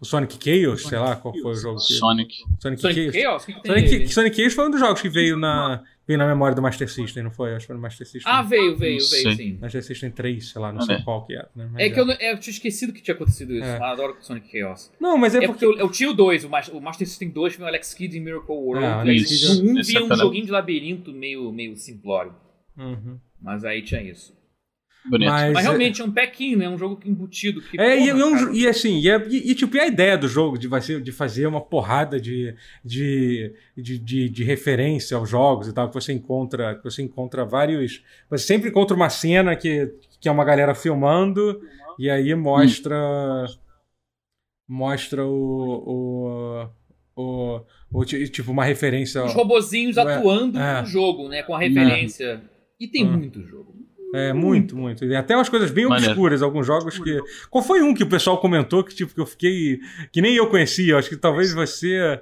[0.00, 1.94] o Sonic Chaos, sei lá qual foi o jogo que.
[1.94, 2.34] Sonic.
[2.60, 3.22] Sonic, Sonic Chaos.
[3.22, 3.44] Chaos?
[3.44, 4.08] Que, que tem Sonic?
[4.14, 7.24] Sonic Chaos foi um dos jogos que veio na, veio na memória do Master System,
[7.24, 7.50] não foi?
[7.54, 8.32] Acho que foi no Master System.
[8.32, 9.34] Ah, veio, veio, Não veio, sei.
[9.36, 9.58] sim.
[9.60, 11.02] Master System 3, sei lá, não Ah, sei é.
[11.02, 11.48] qual que era.
[11.56, 11.68] Né?
[11.76, 13.64] É que eu, não- eu tinha esquecido que tinha acontecido isso.
[13.64, 13.76] É.
[13.78, 14.92] Eu adoro Sonic Chaos.
[15.00, 15.66] Não, mas é, É porque.
[15.66, 18.16] porque eu, eu tinha o 2, o, o Master System 2 foi o Alex Kidd
[18.16, 18.84] em Miracle World.
[18.84, 22.34] Ah, Alex Kidd- no 1 esse vinha é um joguinho de labirinto meio, meio simplório.
[22.76, 23.18] Uhum.
[23.42, 24.37] Mas aí tinha isso.
[25.08, 25.30] Bonito.
[25.30, 26.68] Mas, Mas é- realmente é um pack-in, né?
[26.68, 27.60] Um jogo embutido.
[27.62, 29.86] Que, É, e, porra, é um e assim, e, é- e- e, tipo, e a
[29.86, 32.54] ideia do jogo de, fazer- de fazer uma porrada de,
[32.84, 37.44] de, de, de, de referência aos jogos e tal, que você encontra, que você encontra
[37.44, 38.02] vários.
[38.30, 41.60] Você sempre encontra uma cena que, que é uma galera filmando,
[41.98, 42.96] e aí mostra.
[44.68, 46.68] Mostra o.
[47.16, 49.24] o, o, o ti- tipo, uma referência.
[49.24, 50.82] Os robozinhos É, atuando é.
[50.82, 51.42] no jogo, né?
[51.42, 52.42] Com a referência.
[52.78, 53.16] E tem Hum.
[53.16, 53.74] muito jogo.
[54.14, 55.04] É, muito, muito.
[55.04, 56.12] E até umas coisas bem Maneiro.
[56.12, 57.18] obscuras, alguns jogos que.
[57.50, 59.80] Qual foi um que o pessoal comentou que, tipo, que eu fiquei.
[60.12, 60.92] que nem eu conhecia?
[60.94, 62.20] Eu acho que talvez você.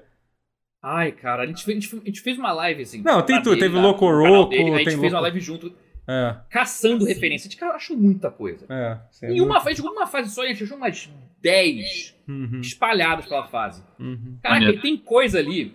[0.83, 3.03] Ai, cara, a gente fez, a gente a gente fez uma live assim.
[3.03, 5.73] Não, tem tudo, teve lá, Loco Roco, a gente fez uma live junto,
[6.09, 7.49] É, caçando referência.
[7.49, 8.67] A gente cara, achou muita coisa.
[8.69, 8.99] é.
[9.11, 11.09] sim, Em uma fase, uma fase só, a gente achou umas
[11.41, 13.83] 10 Uhum, espalhadas pela fase.
[14.01, 14.39] uhum.
[14.43, 14.83] Caraca, Maneiro.
[14.83, 15.75] tem coisa ali.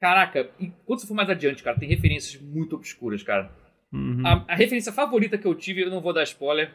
[0.00, 3.50] Caraca, e quando você for mais adiante, cara, tem referências muito obscuras, cara.
[3.96, 4.26] Uhum.
[4.26, 6.72] A, a referência favorita que eu tive, eu não vou dar spoiler,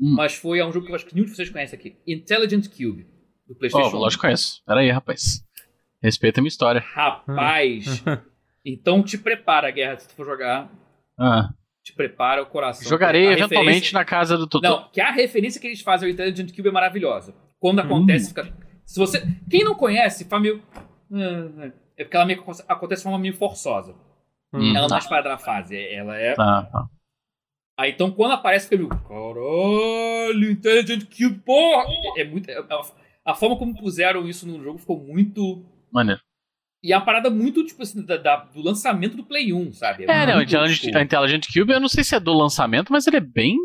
[0.00, 0.14] Hum.
[0.16, 2.68] mas foi a um jogo que eu acho que nenhum de vocês conhece aqui: Intelligent
[2.68, 3.06] Cube,
[3.48, 3.96] do PlayStation.
[3.96, 4.62] Ó, lógico que conheço.
[4.66, 5.42] Pera aí, rapaz.
[6.02, 6.84] Respeita a minha história.
[6.94, 8.02] Rapaz,
[8.64, 10.70] então te prepara, Guerra, se tu for jogar.
[11.18, 11.48] Ah,
[11.82, 12.86] Te prepara o coração.
[12.88, 14.68] jogarei eventualmente referência- na casa do Totô.
[14.68, 17.34] Não, que a referência que eles fazem ao Intelligent Cube é maravilhosa.
[17.58, 17.84] Quando Hum.
[17.84, 18.52] acontece, fica.
[18.84, 19.22] Se você.
[19.48, 20.62] Quem não conhece, meio.
[21.12, 23.94] "Ah, É porque ela meio que acontece de forma meio forçosa.
[24.58, 24.76] Hum.
[24.76, 25.76] Ela não é disparada na fase.
[25.76, 26.34] Ela é.
[26.34, 26.86] Tá, tá.
[27.78, 28.88] Aí então quando aparece, fica meio.
[28.88, 31.84] Caralho, Intelligent Cube, porra!
[32.16, 32.48] É, é muito.
[32.50, 32.82] é- a,
[33.32, 35.64] a forma como puseram isso no jogo ficou muito.
[35.92, 36.20] Maneiro.
[36.82, 40.04] E é uma parada muito, tipo assim, da- da- do lançamento do Play 1, sabe?
[40.04, 41.02] É, não, a muito Intelligent, old a.
[41.02, 43.56] Intelligent Cube, eu não sei se é do lançamento, mas ele é bem.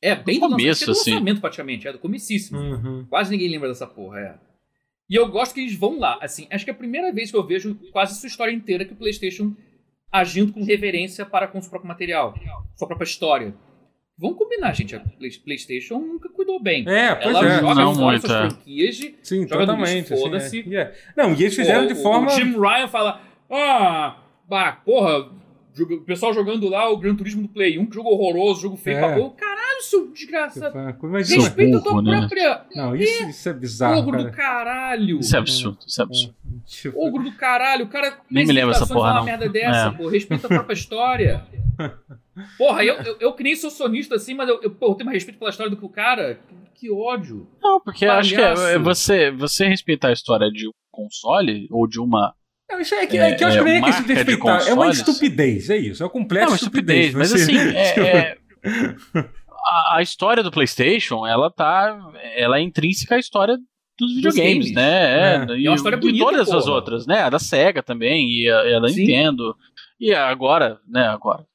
[0.00, 1.10] É bem do do começo, lançamento, é do assim.
[1.12, 2.58] lançamento praticamente, é do comicíssimo.
[2.58, 3.06] Uhum.
[3.08, 4.34] Quase ninguém lembra dessa porra, é.
[5.10, 7.36] E eu gosto que eles vão lá, assim, acho que é a primeira vez que
[7.36, 9.54] eu vejo quase sua história inteira que o PlayStation
[10.12, 12.34] agindo com reverência para com seu próprio material,
[12.76, 13.54] sua própria história.
[14.18, 16.84] Vamos combinar, gente, a Play- PlayStation nunca cuidou bem.
[16.86, 17.60] É, pois Ela é.
[17.60, 18.50] joga Não fora muito, suas é.
[18.50, 19.94] franquias de Sim, joga totalmente.
[20.00, 20.60] lixo, assim, foda-se.
[20.60, 20.64] é.
[20.68, 20.94] E é.
[21.16, 22.26] Não, e eles fizeram de o- forma.
[22.26, 25.30] O Jim Ryan fala: Ah, bah, porra,
[25.80, 28.98] o pessoal jogando lá o Gran Turismo do Play 1, que jogo horroroso, jogo feio
[28.98, 29.00] É.
[29.00, 29.30] pra porra.
[29.82, 30.96] Caralho, seu desgraçado.
[31.02, 31.42] Imagina.
[31.42, 32.18] Respeita a tua burro, né?
[32.20, 32.62] própria.
[32.74, 34.36] Não, isso, isso é bizarro, Ogro do cara.
[34.36, 35.18] caralho.
[35.20, 36.34] Isso é absurdo, isso é absurdo.
[36.66, 37.84] Tipo, Ogro do caralho.
[37.84, 38.18] O cara.
[38.30, 39.18] Nem me dessa apresentação porra, não.
[39.20, 39.90] uma merda dessa, É.
[39.90, 40.08] pô.
[40.08, 41.44] Respeita a própria história.
[42.56, 45.16] Porra, eu, eu, eu que nem sou sonista assim, mas eu, eu, eu tenho mais
[45.16, 46.40] respeito pela história do que o cara.
[46.74, 47.46] Que, ódio.
[47.62, 48.66] Não, porque eu acho que é, Palhaço.
[48.66, 52.34] é você, você respeitar a história de um console ou de uma.
[52.70, 54.66] Não, isso é que, é que eu acho que É, nem é questão de respeitar.
[54.66, 56.02] É uma estupidez, é isso.
[56.02, 57.06] É uma completa Não, estupidez.
[57.08, 58.38] estupidez, mas assim, é,
[59.14, 59.28] é-
[59.64, 62.12] a, a história do PlayStation, ela tá.
[62.34, 63.56] Ela é intrínseca à história
[63.98, 64.72] dos videogames, games.
[64.72, 65.44] né?
[65.44, 65.46] É.
[65.56, 66.74] E, E é uma história e bonita, todas as porra.
[66.76, 67.22] outras, né?
[67.22, 69.00] A da SEGA também, e a, e a da Sim.
[69.00, 69.56] Nintendo.
[70.00, 71.06] E agora, né?
[71.08, 71.46] Agora.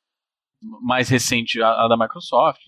[0.82, 2.62] Mais recente, a, a da Microsoft.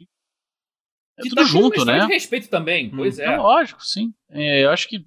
[1.17, 1.99] É Que tudo tá junto, né?
[1.99, 2.89] de respeito também.
[2.91, 3.25] Pois é.
[3.25, 4.13] É lógico, sim.
[4.29, 5.03] É, eu acho que.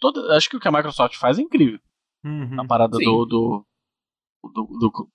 [0.00, 1.78] Toda, acho que o que a Microsoft faz é incrível.
[2.24, 2.48] Uhum.
[2.56, 3.66] Na parada do, do,
[4.44, 5.08] do, do-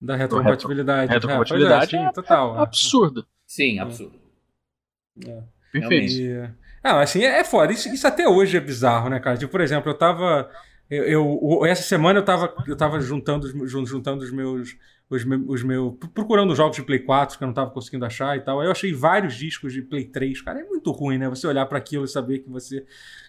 [0.00, 1.12] Da retrocompatibilidade.
[1.12, 2.56] Retrocompatibilidade É, pois é, sim, total.
[2.56, 2.62] é.
[2.62, 3.24] absurda.
[3.46, 4.18] Sim, absurdo.
[5.72, 6.12] Perfeito.
[6.12, 6.50] E,
[6.82, 7.72] ah, assim, é, é foda.
[7.72, 9.36] Isso, isso até hoje é bizarro, né, cara?
[9.36, 10.50] Tipo, por exemplo, eu tava.
[10.88, 11.04] Eu,
[11.42, 14.76] eu- essa semana eu tava, eu tava juntando, juntando os meus.
[15.10, 15.94] Os meus, os meus.
[16.14, 18.60] Procurando jogos de Play 4 que eu não tava conseguindo achar e tal.
[18.60, 20.42] Aí eu achei vários discos de Play 3.
[20.42, 21.28] Cara, é muito ruim, né?
[21.30, 22.84] Você olhar pra aquilo e saber que você.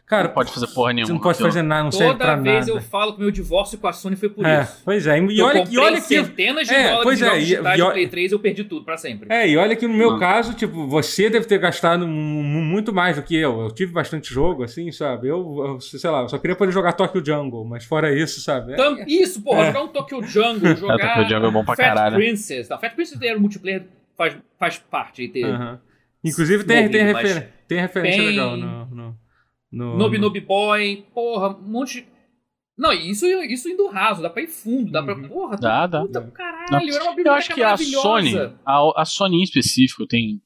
[0.09, 1.05] Cara, Não pode fazer porra nenhuma.
[1.05, 1.49] você não pode aquilo.
[1.49, 2.71] fazer nada, não serve Toda pra vez nada.
[2.71, 4.81] eu falo que meu divórcio com a Sony foi por É, isso.
[4.83, 5.19] pois é.
[5.19, 6.07] E eu olha, e olha que.
[6.07, 7.47] centenas de É, dólares pois de é, jogos
[7.77, 9.31] e- e Play 3 eu perdi tudo pra sempre.
[9.31, 10.19] É, e olha que no meu Não.
[10.19, 13.61] caso, tipo, você deve ter gastado mu- mu- muito mais do que eu.
[13.61, 15.27] Eu tive bastante jogo, assim, sabe?
[15.27, 18.73] Eu, eu, sei lá, eu só queria poder jogar Tokyo Jungle, mas fora isso, sabe?
[18.73, 19.67] É- Tam- Isso, porra, É.
[19.67, 22.15] jogar um Tokyo Jungle, jogar Tokyo Jungle é bom pra Fat caralho.
[22.15, 22.67] Princess.
[22.67, 23.83] Não, Fat Princess ter multiplayer
[24.17, 25.45] faz, faz parte de ter.
[25.45, 25.79] Aham.
[26.21, 28.88] Inclusive tem, tem, refer- tem referência legal no.
[29.71, 32.07] No, no Nobi Nobi Boy, porra, um monte de...
[32.77, 35.13] Não, e isso, isso indo raso, dá pra ir fundo, dá pra...
[35.13, 35.27] Uhum.
[35.27, 36.01] Porra, Dá, dá.
[36.01, 36.95] puta caralho, Não.
[36.95, 37.75] era uma Eu biblioteca acho que a.
[37.77, 40.41] Sony, a, a Sony em específico, tem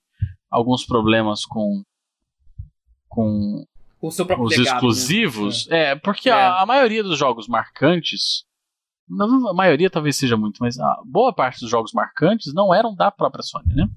[0.49, 1.84] alguns problemas com,
[3.07, 3.63] com
[3.99, 4.76] Com o seu próprio os legado, né?
[4.78, 5.67] exclusivos.
[5.69, 6.34] É, porque É.
[6.34, 8.45] A, a maioria dos jogos marcantes.
[9.07, 12.95] Não, a maioria talvez seja muito, mas a boa parte dos jogos marcantes não eram
[12.95, 13.88] da própria Sony, né?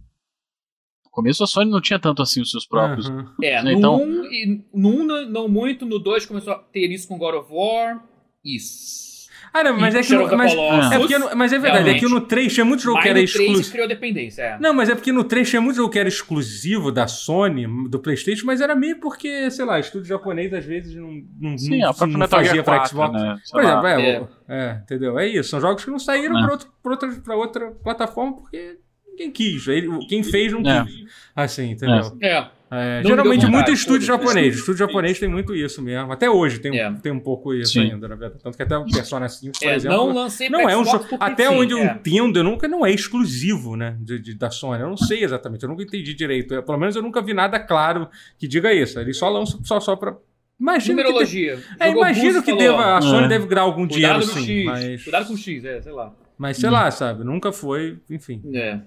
[1.17, 3.09] Começo a Sony não tinha tanto assim os seus próprios.
[3.09, 3.33] Aham.
[3.43, 6.57] É, Né, no então- 1, e no 1 não, não muito, no 2 começou a
[6.59, 8.05] ter isso com God of War.
[8.45, 9.07] Isso.
[9.55, 10.15] Ah, não, mas E é que.
[10.15, 12.21] No, mas, é porque mas é verdade, é que realmente.
[12.21, 13.73] no 3 tinha muito jogo Mas que era no 3 exclusivo.
[13.73, 14.59] criou dependência, é.
[14.59, 17.99] Não, mas é porque no 3 tinha muito jogo que era exclusivo da Sony, do
[17.99, 21.11] PlayStation, mas era meio porque, sei lá, estúdio japonês às vezes não,
[21.41, 23.13] não, Sim, não, a própria não Metal fazia Gear pra 4, Xbox.
[23.23, 23.37] né?
[23.51, 24.21] Por exemplo, é, É.
[24.21, 25.19] o- é, entendeu?
[25.19, 25.49] É isso.
[25.49, 26.43] São jogos que não saíram É.
[26.43, 28.79] pra, outro, pra, outra, pra outra plataforma porque
[29.17, 29.67] ninguém quis.
[29.69, 30.85] Ele- quem fez não É.
[30.85, 31.07] quis.
[31.35, 32.17] Assim, entendeu?
[32.23, 32.47] É.
[32.69, 34.57] É, Não geralmente muito estúdio japonês.
[34.57, 36.11] Estúdio japonês tem muito isso mesmo.
[36.11, 36.93] Até hoje tem, um- É.
[37.01, 37.93] tem um pouco isso Sim.
[37.93, 38.43] ainda, na verdade.
[38.43, 39.97] Tanto que até o Persona 5, por É, exemplo.
[39.97, 41.85] não lancei Não pra é um Xbox Até onde eu é.
[41.85, 43.97] entendo, eu nunca não é exclusivo, né?
[44.01, 44.83] De, de- da Sony.
[44.83, 45.63] Eu não sei exatamente.
[45.63, 46.55] Eu nunca entendi direito.
[46.55, 48.99] Eu, pelo menos eu nunca vi nada claro que diga isso.
[48.99, 50.17] Ele só lança só, só pra.
[50.59, 51.03] Imagino que.
[51.05, 51.61] Numerologia.
[51.79, 53.29] É, Jogou imagino que deva, a Sony É.
[53.29, 54.53] deve ganhar algum dinheiro Cuidado com o sim.
[54.59, 54.65] X.
[54.65, 56.13] Mas, Cuidado com o X, é, sei lá.
[56.37, 57.23] mas sei lá, sabe?
[57.23, 58.43] Nunca foi, enfim.
[58.53, 58.81] É.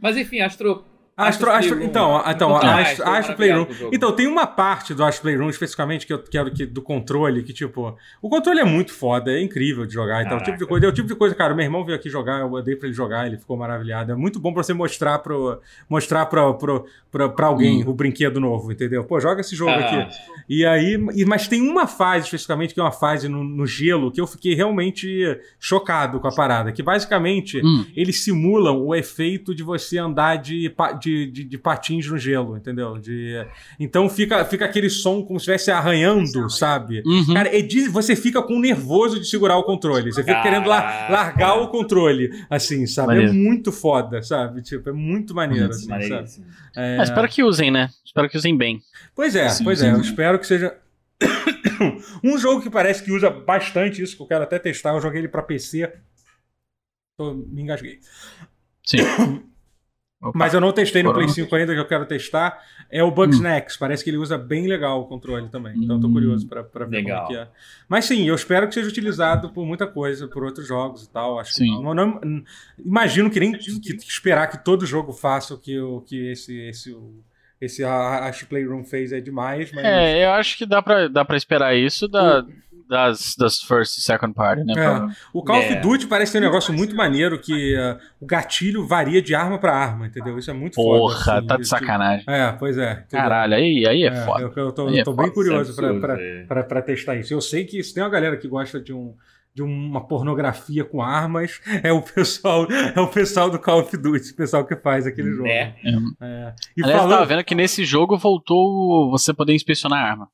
[0.00, 0.84] Mas enfim, Astro.
[1.18, 3.66] Astro, Astro, então, então Conta mais, Astro, tô Astro Playroom.
[3.92, 7.52] Então, tem uma parte do Astro Playroom, especificamente, que eu quero que do controle, que,
[7.52, 10.38] tipo, o controle é muito foda, é incrível de jogar e tal.
[10.38, 12.40] O tipo de coisa, é o tipo de coisa, cara, meu irmão veio aqui jogar,
[12.40, 14.12] eu dei pra ele jogar, ele ficou maravilhado.
[14.12, 15.60] É muito bom pra você mostrar pro,
[15.90, 19.02] mostrar pra, pro, pra, pra alguém o brinquedo novo, entendeu?
[19.04, 20.06] Pô, joga esse jogo aqui.
[20.48, 20.96] E aí,
[21.26, 24.54] mas tem uma fase especificamente, que é uma fase no, no gelo, que eu fiquei
[24.54, 26.70] realmente chocado com a parada.
[26.72, 27.84] Que basicamente Hum.
[27.96, 32.56] eles simulam o efeito de você andar de, pa- de, de, de patins no gelo,
[32.56, 32.98] entendeu?
[32.98, 33.34] De,
[33.80, 37.02] então fica, fica aquele som como se estivesse arranhando, sabe?
[37.06, 37.32] Uhum.
[37.34, 40.12] Cara, é de- você fica com nervoso de segurar o controle.
[40.12, 41.12] Você fica querendo lar- Caraca.
[41.12, 43.08] largar o controle, assim, sabe?
[43.08, 43.30] Maneiro.
[43.30, 44.62] É muito foda, sabe?
[44.62, 46.08] Tipo, é muito maneiro, assim, sabe?
[46.08, 46.46] Maneiríssimo.
[46.76, 47.88] É, Ah, espero que usem, né?
[48.04, 48.80] Espero que usem bem.
[49.14, 49.86] Pois é, Sim, pois sim.
[49.86, 49.92] é.
[49.92, 50.76] Eu espero que seja.
[52.22, 54.90] um jogo que parece que usa bastante isso, que eu quero até testar.
[54.94, 55.92] Eu joguei ele pra PC.
[57.18, 57.98] Tô, me engasguei.
[58.86, 58.98] Sim.
[60.20, 60.36] Opa.
[60.36, 61.44] Mas eu não testei no Play Corona.
[61.44, 62.60] 5 ainda, que eu quero testar.
[62.90, 63.76] É o Bugsnax.
[63.76, 65.74] Parece que ele usa bem legal o controle também.
[65.76, 66.12] Então eu tô Hum.
[66.12, 67.26] curioso pra, pra ver Legal.
[67.26, 67.52] como é que é.
[67.88, 71.38] Mas sim, eu espero que seja utilizado por muita coisa, por outros jogos e tal.
[71.38, 71.82] Acho que Sim.
[71.82, 72.42] não, não-
[72.84, 76.58] imagino que nem que, que esperar que todo jogo faça o que, o, que esse,
[76.68, 77.14] esse, o,
[77.60, 79.84] esse a, a Playroom fez é demais, mas.
[79.84, 82.44] É, eu acho que dá pra, dá pra esperar isso da,
[82.88, 84.72] das, das first e second party, né?
[84.72, 84.74] É.
[84.74, 85.80] Pra- O Call of É.
[85.80, 89.74] Duty parece ter um negócio muito maneiro que uh, o gatilho varia de arma pra
[89.74, 90.38] arma, entendeu?
[90.38, 90.98] Isso é muito foda.
[90.98, 92.24] Porra, assim, tá de sacanagem.
[92.26, 92.92] É, pois é.
[92.92, 93.06] entendeu?
[93.10, 94.42] Caralho, aí, aí é, É, foda.
[94.42, 96.44] Eu, eu tô, é tô bem foda, curioso é pra, pra, é.
[96.44, 97.32] pra, pra testar isso.
[97.34, 99.14] Eu sei que se tem uma galera que gosta de um
[99.54, 102.64] de uma pornografia com armas, é o pessoal,
[102.94, 105.48] é o pessoal do Call of Duty, o pessoal que faz aquele jogo.
[105.48, 105.74] Né?
[105.82, 105.88] É.
[105.88, 110.28] E Aliás, eu tava falando vendo que nesse jogo voltou você poder inspecionar a arma.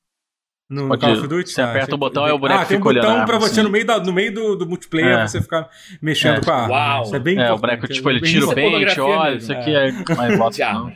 [0.75, 2.81] No pode- Call of Duty, você aperta o botão e o boneco ah, tem um
[2.81, 3.63] fica olhando a botão arma, pra você assim.
[3.63, 5.27] no meio, da, no meio do, do multiplayer É.
[5.27, 5.69] você ficar
[6.03, 6.41] mexendo É.
[6.45, 6.75] com a arma.
[6.75, 7.03] Uau.
[7.05, 9.01] Isso é bem É, o boneco, tipo, é ele bem tira o Isso é pente,
[9.01, 9.39] olha, mesmo.
[9.39, 9.93] isso aqui é.
[10.17, 10.93] Mas bota não.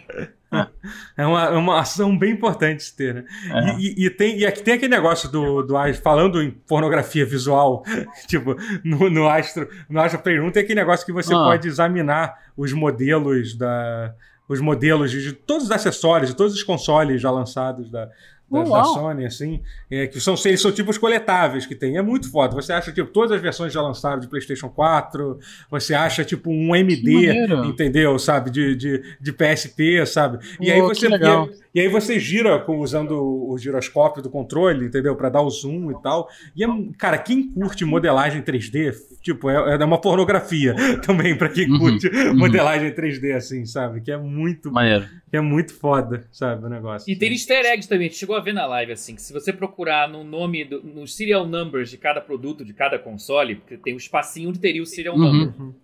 [1.16, 3.24] É uma, é uma ação bem importante de ter, né?
[3.51, 3.74] É.
[3.79, 7.26] E, e- e tem, e aqui tem aquele negócio do, do Astro- falando em pornografia
[7.26, 7.83] visual,
[8.26, 11.39] tipo, no, no Astro, no Astro Playroom tem aquele negócio que você Ah.
[11.45, 14.14] pode examinar os modelos da
[14.49, 18.09] os modelos de, de todos os acessórios, de todos os consoles já lançados da,
[18.51, 18.85] da, da.
[18.85, 21.97] Sony, assim, é, que são, eles são tipos coletáveis que tem.
[21.97, 22.55] É muito foda.
[22.55, 25.39] Você acha, tipo, todas as versões já lançaram de PlayStation 4,
[25.71, 28.19] você acha, tipo, um MD, entendeu?
[28.19, 28.51] Sabe?
[28.51, 30.39] De, de, de PSP, sabe?
[30.61, 31.09] E aí que você.
[31.09, 31.49] legal.
[31.75, 35.15] E, e aí você gira com, usando o giroscópio do controle, entendeu?
[35.15, 36.29] Pra dar o zoom e tal.
[36.57, 36.67] E, é,
[36.99, 40.75] cara, quem curte modelagem 3D, tipo, é, é uma pornografia
[41.07, 42.37] também pra quem Uhum, curte uhum.
[42.37, 44.01] modelagem 3D, assim, sabe?
[44.01, 45.07] Que é muito, Maneiro.
[45.31, 46.65] que é muito foda, sabe?
[46.65, 47.11] O negócio.
[47.11, 49.32] E tem easter eggs também, a gente chegou a ver na live, assim, que se
[49.32, 53.76] você procurar no nome, do, nos serial numbers de cada produto, de cada console, porque
[53.76, 55.22] tem um espacinho onde teria o serial Uhum.
[55.32, 55.61] number.
[55.61, 55.74] Uhum.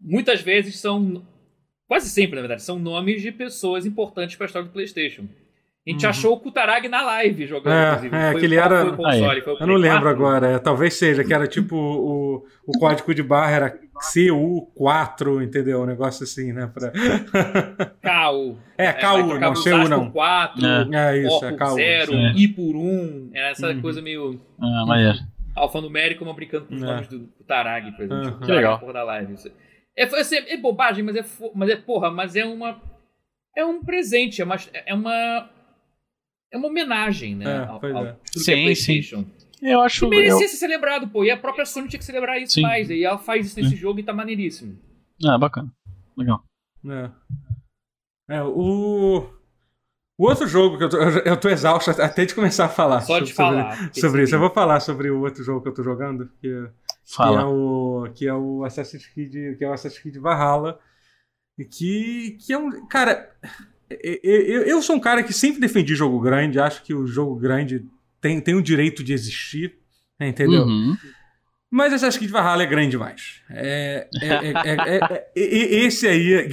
[0.00, 1.24] Muitas vezes são,
[1.88, 5.24] quase sempre na verdade, são nomes de pessoas importantes para a história do PlayStation.
[5.86, 6.10] A gente Uhum.
[6.10, 8.16] achou o Kutarag na live jogando, É, inclusive.
[8.16, 10.08] é, Foi- que ele era- Foi o console, foi o Eu não lembro 4?
[10.08, 15.82] agora, é, talvez seja, que era tipo o, o código de barra era CU4, entendeu?
[15.82, 16.70] Um negócio assim, né?
[16.72, 16.90] Pra...
[18.02, 18.56] KU.
[18.78, 20.10] É, KU, não, CU não.
[20.10, 21.74] 4, É isso, O é KU.
[21.74, 22.26] 0, sim.
[22.36, 23.30] I por 1.
[23.34, 23.80] Era essa Uhum.
[23.82, 25.18] coisa meio Ah, maneiro.
[25.54, 26.86] alfanumérico, mas brincando com os É.
[26.86, 28.32] nomes do Kutarag, por exemplo.
[28.34, 28.40] Uhum.
[28.40, 28.78] Que legal.
[28.78, 29.32] porra da live.
[29.34, 29.50] Isso.
[29.96, 32.80] É, assim, é bobagem, mas é, fo- mas é porra, mas é uma.
[33.56, 34.56] É um presente, é uma.
[34.84, 35.50] É uma,
[36.52, 37.44] é uma homenagem, né?
[37.46, 38.16] É, ao, ao, é.
[38.30, 39.24] que Sim, é PlayStation.
[39.62, 40.08] Eu acho.
[40.08, 41.24] Que merecia eu- ser celebrado, pô.
[41.24, 42.62] E a própria Sony tinha que celebrar isso Sim.
[42.62, 42.90] mais.
[42.90, 44.78] E ela faz isso nesse jogo e tá maneiríssimo.
[45.24, 45.72] Ah, bacana.
[46.16, 46.42] Legal.
[46.88, 47.10] É.
[48.28, 49.28] É, o...
[50.18, 53.00] o outro jogo que eu tô, eu eu tô exausto até de começar a falar
[53.00, 53.78] Só de sobre, sobre- falar.
[53.84, 54.34] porque sobre isso.
[54.34, 56.70] Eu vou falar sobre o outro jogo que eu tô jogando, que, que é
[57.06, 57.46] Fala.
[57.48, 60.78] o que é o Assassin's Creed, que é o Assassin's Creed Valhalla,
[61.70, 62.86] Que, que é um.
[62.88, 63.32] Cara,
[63.88, 67.86] eu, eu sou um cara que sempre defendi jogo grande, acho que o jogo grande
[68.26, 69.74] tem, tem o direito de existir,
[70.20, 70.64] entendeu?
[70.64, 70.96] Uhum.
[71.70, 73.42] Mas Assassin's Creed Valhalla é grande demais.
[73.50, 76.48] É, é, é, é esse aí,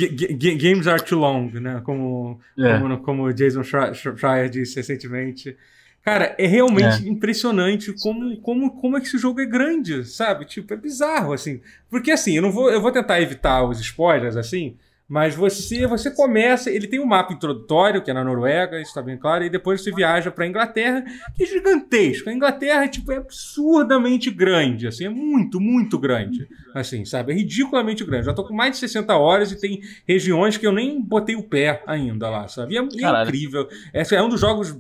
[0.58, 1.82] games are too long, né?
[1.84, 5.56] Como, como, como Jason Schreier disse recentemente.
[6.04, 10.46] Cara, é realmente impressionante como, como, como é que esse jogo é grande, sabe?
[10.46, 11.62] Tipo, é bizarro, assim.
[11.90, 14.78] Porque assim, eu não vou, eu vou tentar evitar os spoilers, assim,
[15.14, 19.00] mas você você começa, ele tem um mapa introdutório, que é na Noruega, isso está
[19.00, 21.06] bem claro, e depois você viaja para a Inglaterra,
[21.36, 22.32] que é gigantesco.
[22.32, 26.48] A Inglaterra tipo, é absurdamente grande, assim, é muito, muito grande.
[26.74, 27.32] Assim, sabe?
[27.32, 28.26] É ridiculamente grande.
[28.26, 31.44] Já estou com mais de 60 horas e tem regiões que eu nem botei o
[31.44, 32.74] pé ainda lá, sabe?
[32.74, 33.70] E é, é incrível.
[33.94, 34.76] Esse é um dos jogos,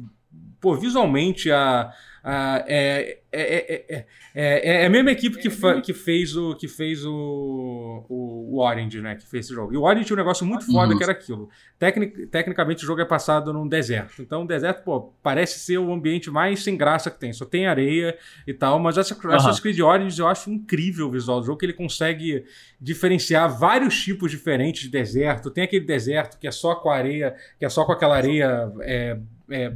[0.59, 1.93] pô, visualmente a
[2.25, 5.49] ah, é, é, é, é, a mesma equipe que,
[5.81, 9.15] que fez o que fez o, o, o, Orange, né?
[9.15, 9.73] Que fez esse jogo.
[9.73, 11.49] E o Orange tinha um negócio muito foda que era aquilo.
[11.77, 14.21] Tecnic, tecnicamente o jogo é passado num deserto.
[14.21, 17.33] Então o deserto, pô, parece ser o ambiente mais sem graça que tem.
[17.33, 18.17] Só tem areia
[18.47, 18.79] e tal.
[18.79, 22.45] Mas essa Assassin's Creed Orange eu acho incrível o visual do jogo, que ele consegue
[22.79, 25.51] diferenciar vários tipos diferentes de deserto.
[25.51, 28.71] Tem aquele deserto que é só com areia, que é só com aquela areia.
[28.79, 29.19] É,
[29.51, 29.73] é,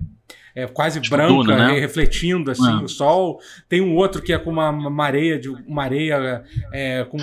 [0.58, 1.80] é quase tipo branca, duna, né?
[1.80, 2.84] refletindo assim é.
[2.84, 3.40] o sol.
[3.70, 6.44] Tem um outro que é com uma, uma areia de uma areia
[6.74, 7.18] é, com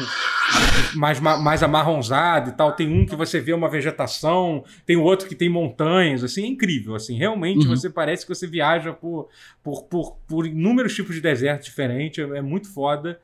[0.94, 2.70] mais, mais amarronzada e tal.
[2.70, 6.94] Tem um que você vê uma vegetação, tem outro que tem montanhas, assim, é incrível,
[6.94, 7.18] assim.
[7.18, 7.76] Realmente uhum.
[7.76, 9.28] você parece que você viaja por,
[9.64, 13.18] por, por, por inúmeros tipos de deserto diferentes, é, é muito foda.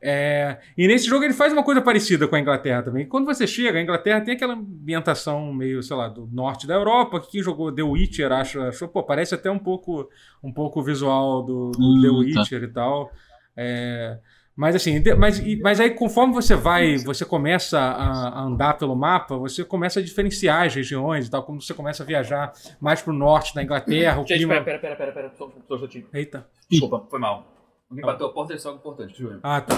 [0.00, 3.06] É, e nesse jogo ele faz uma coisa parecida com a Inglaterra também.
[3.06, 7.20] Quando você chega, a Inglaterra tem aquela ambientação meio, sei lá, do norte da Europa.
[7.20, 10.08] Quem jogou The Witcher acha, achou, pô, parece até um pouco
[10.42, 12.14] um pouco o visual do, do hum, The tá.
[12.14, 12.66] Witcher tá.
[12.66, 13.12] e tal.
[13.56, 14.18] É,
[14.54, 19.36] mas assim, mas, mas aí conforme você vai, você começa a, a, andar pelo mapa,
[19.36, 23.12] você começa a diferenciar as regiões e tal, como você começa a viajar mais pro
[23.12, 24.16] norte da Inglaterra.
[24.18, 24.54] Gente, clima...
[24.62, 26.46] pera, pera, pera, pera, pera, só, só, Eita.
[26.70, 27.55] Desculpa, foi mal.
[27.88, 28.12] Alguém tá.
[28.12, 29.40] bateu a porta, isso é algo importante, Júlio.
[29.42, 29.74] Ah, tá.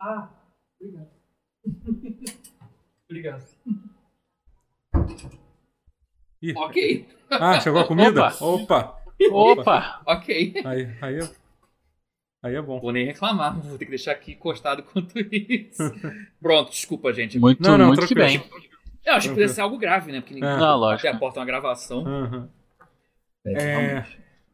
[0.00, 0.28] Ah,
[0.80, 1.08] obrigado.
[3.08, 3.44] obrigado.
[6.42, 6.54] Ih.
[6.56, 7.08] Ok.
[7.30, 8.26] Ah, chegou a comida?
[8.40, 9.00] Opa!
[9.30, 9.60] Opa!
[9.60, 10.02] Opa.
[10.06, 10.54] ok.
[10.64, 11.30] Aí, aí, é,
[12.42, 12.80] aí é bom.
[12.80, 15.82] Vou nem reclamar, vou ter que deixar aqui encostado quanto isso.
[16.42, 17.38] Pronto, desculpa, gente.
[17.38, 18.42] Muito, não, não, muito bem.
[19.04, 20.20] Eu acho que podia ser algo grave, né?
[20.20, 20.56] Porque ninguém é.
[20.56, 21.06] não, lógico.
[21.06, 22.04] até a porta é uma gravação.
[22.04, 22.48] Uhum.
[23.46, 24.06] É, é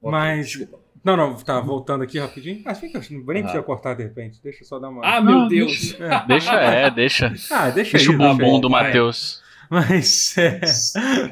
[0.03, 0.49] mas.
[0.49, 0.88] Desculpa.
[1.09, 2.61] Não, não, tá, voltando aqui rapidinho.
[2.67, 3.43] Ah, fica, nem ah.
[3.45, 4.41] precisa cortar de repente.
[4.45, 5.01] Deixa eu só dar uma.
[5.03, 5.97] Ah, meu ah, Deus!
[5.97, 6.25] Deixa, é.
[6.29, 7.27] deixa, é, deixa.
[7.51, 9.43] Ah, deixa, deixa aí, o bumbum do Matheus.
[9.71, 10.61] Mas é,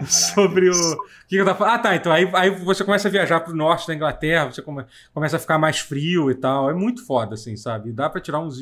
[0.07, 0.97] sobre o.
[1.27, 1.75] O que, eu tava falando?
[1.75, 1.97] Ah, tá.
[1.97, 5.41] Então aí, aí você começa a viajar pro norte da Inglaterra, você come, começa a
[5.41, 6.71] ficar mais frio e tal.
[6.71, 7.91] É muito foda, assim, sabe?
[7.91, 8.59] E dá pra tirar uns,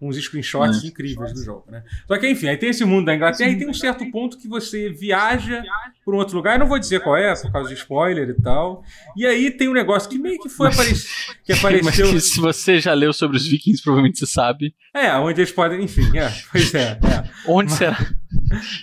[0.00, 0.88] uns screenshots é.
[0.88, 1.84] incríveis do jogo, né?
[2.08, 4.48] Só que, enfim, aí tem esse mundo da Inglaterra e tem um certo ponto que
[4.48, 5.62] você viaja
[6.04, 6.56] por um outro lugar.
[6.56, 8.82] Eu não vou dizer qual é, por causa de spoiler e tal.
[9.16, 11.36] E aí tem um negócio que meio que foi aparecer.
[11.44, 12.06] Que apareceu.
[12.06, 14.74] Mas que se você já leu sobre os vikings, provavelmente você sabe.
[14.92, 15.84] É, onde eles podem.
[15.84, 16.98] Enfim, é, pois é.
[17.04, 17.30] é.
[17.46, 17.78] Onde Mas...
[17.78, 17.98] será?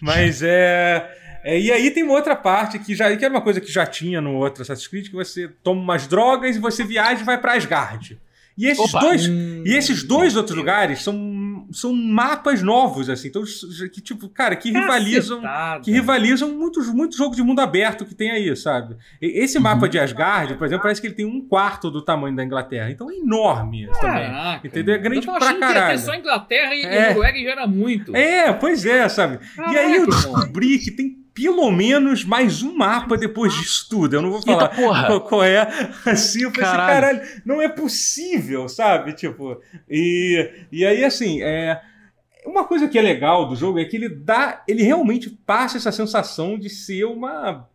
[0.01, 1.26] Mas é.
[1.47, 3.85] É, e aí tem uma outra parte que já que era uma coisa que já
[3.85, 7.39] tinha no outro Assassin's Creed, que você toma umas drogas e você viaja e vai
[7.39, 8.19] para Asgard.
[8.57, 8.99] E esses Opa.
[8.99, 13.43] dois, hum, e esses dois outros lugares são, são mapas novos assim, então
[13.93, 15.41] que tipo, cara, que rivalizam,
[15.81, 18.97] que rivalizam muitos muitos jogos de mundo aberto que tem aí, sabe?
[19.21, 19.89] Esse mapa uhum.
[19.89, 23.09] de Asgard, por exemplo, parece que ele tem um quarto do tamanho da Inglaterra, então
[23.09, 24.01] é enorme Caraca.
[24.01, 24.59] também.
[24.65, 24.95] Entendeu?
[24.95, 25.97] É grande pra caralho.
[25.97, 27.13] Que só Inglaterra e é.
[27.13, 28.13] Noruega já era muito.
[28.13, 29.37] É, pois é, sabe?
[29.55, 34.15] Caraca, e aí eu descobri que tem pelo menos mais um mapa depois disso tudo.
[34.15, 35.61] Eu não vou falar qual, qual, é.
[36.03, 37.19] Assim, eu pensei, caralho.
[37.19, 39.13] caralho, não é possível, sabe?
[39.13, 41.79] Tipo, e, e aí, assim, é.
[42.43, 44.63] Uma coisa que é legal do jogo é que ele dá.
[44.67, 47.69] Ele realmente passa essa sensação de ser uma.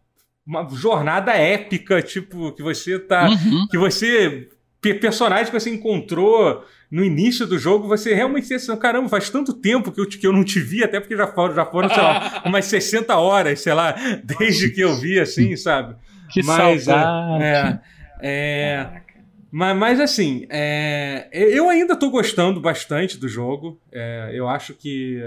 [0.45, 3.29] Uma jornada épica, tipo, que você tá.
[3.29, 3.69] Uhum.
[3.71, 4.49] Que você.
[4.81, 9.55] Personagem que você encontrou no início do jogo você realmente tem assim, caramba, faz tanto
[9.55, 12.03] tempo que eu, que eu não te vi, até porque já foram, já foram, sei
[12.03, 15.97] lá, umas 60 horas, sei lá, desde que eu vi, assim, sabe?
[16.31, 17.43] Que mas, saudade.
[17.43, 17.81] É,
[18.21, 19.03] é,
[19.51, 23.81] mas, mas assim, é, eu ainda tô gostando bastante do jogo.
[23.91, 25.19] É, eu acho que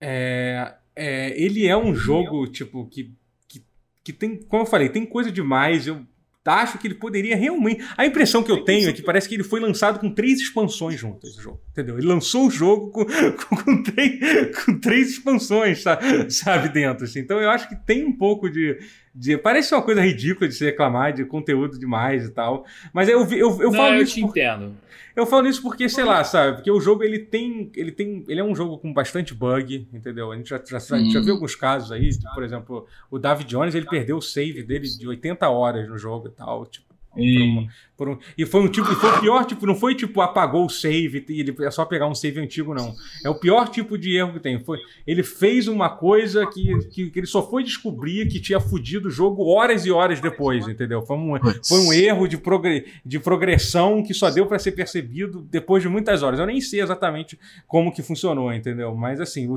[0.00, 3.12] é, é, ele é um jogo, tipo, que,
[3.46, 3.62] que,
[4.02, 5.86] que tem, como eu falei, tem coisa demais.
[5.86, 6.06] Eu
[6.52, 7.84] acho que ele poderia realmente.
[7.96, 11.00] A impressão que eu tenho é que parece que ele foi lançado com três expansões
[11.00, 11.60] juntas, esse jogo.
[11.70, 11.98] Entendeu?
[11.98, 17.04] Ele lançou o jogo com, com, com, três, com três expansões, sabe, sabe, dentro.
[17.04, 17.20] Assim.
[17.20, 18.78] Então eu acho que tem um pouco de,
[19.14, 22.64] de, parece uma coisa ridícula de se reclamar de conteúdo demais e tal.
[22.92, 24.14] Mas eu, eu, eu, eu Não, falo eu isso.
[24.14, 24.76] te por- entendo.
[25.14, 26.56] eu falo isso porque, sei lá, sabe?
[26.56, 27.70] Porque o jogo ele tem.
[27.76, 28.24] Ele tem.
[28.26, 30.32] Ele é um jogo com bastante bug, entendeu?
[30.32, 31.24] A gente já, já, gente já Hum.
[31.24, 34.88] viu alguns casos aí, tipo, por exemplo, o David Jones ele perdeu o save dele
[34.88, 36.66] de 80 horas no jogo e tal.
[36.66, 39.94] Tipo, E- por um- e foi um tipo, e foi o pior tipo, não foi
[39.94, 42.94] tipo apagou o save e ele é só pegar um save antigo não.
[43.24, 44.58] É o pior tipo de erro que tem.
[44.64, 49.08] Foi, ele fez uma coisa que, que, que ele só foi descobrir que tinha fudido
[49.08, 51.02] o jogo horas e horas depois, entendeu?
[51.02, 51.34] Foi um,
[51.66, 55.88] foi um erro de, progre, de progressão que só deu pra ser percebido depois de
[55.88, 56.40] muitas horas.
[56.40, 58.94] Eu nem sei exatamente como que funcionou, entendeu?
[58.94, 59.48] Mas assim,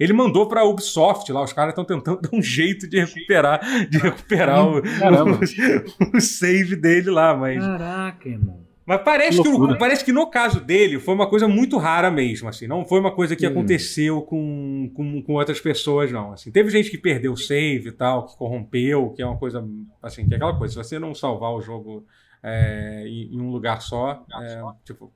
[0.00, 3.98] ele mandou pra Ubisoft lá, os caras estão tentando dar um jeito de recuperar, de
[3.98, 5.38] recuperar o, Caramba.
[6.12, 8.60] o, o save dele lá, mas Caraca, irmão.
[8.86, 12.48] mas parece Que que, parece que no caso dele foi uma coisa muito rara mesmo,
[12.48, 12.66] assim.
[12.66, 13.50] Não foi uma coisa que Hum.
[13.50, 16.32] aconteceu com, com, com outras pessoas, não.
[16.32, 19.64] Assim, teve gente que perdeu o save e tal, que corrompeu, que é uma coisa,
[20.02, 20.72] assim, que é aquela coisa.
[20.82, 22.06] Se você não salvar o jogo
[22.42, 25.10] é, em, em um lugar só, é, tipo,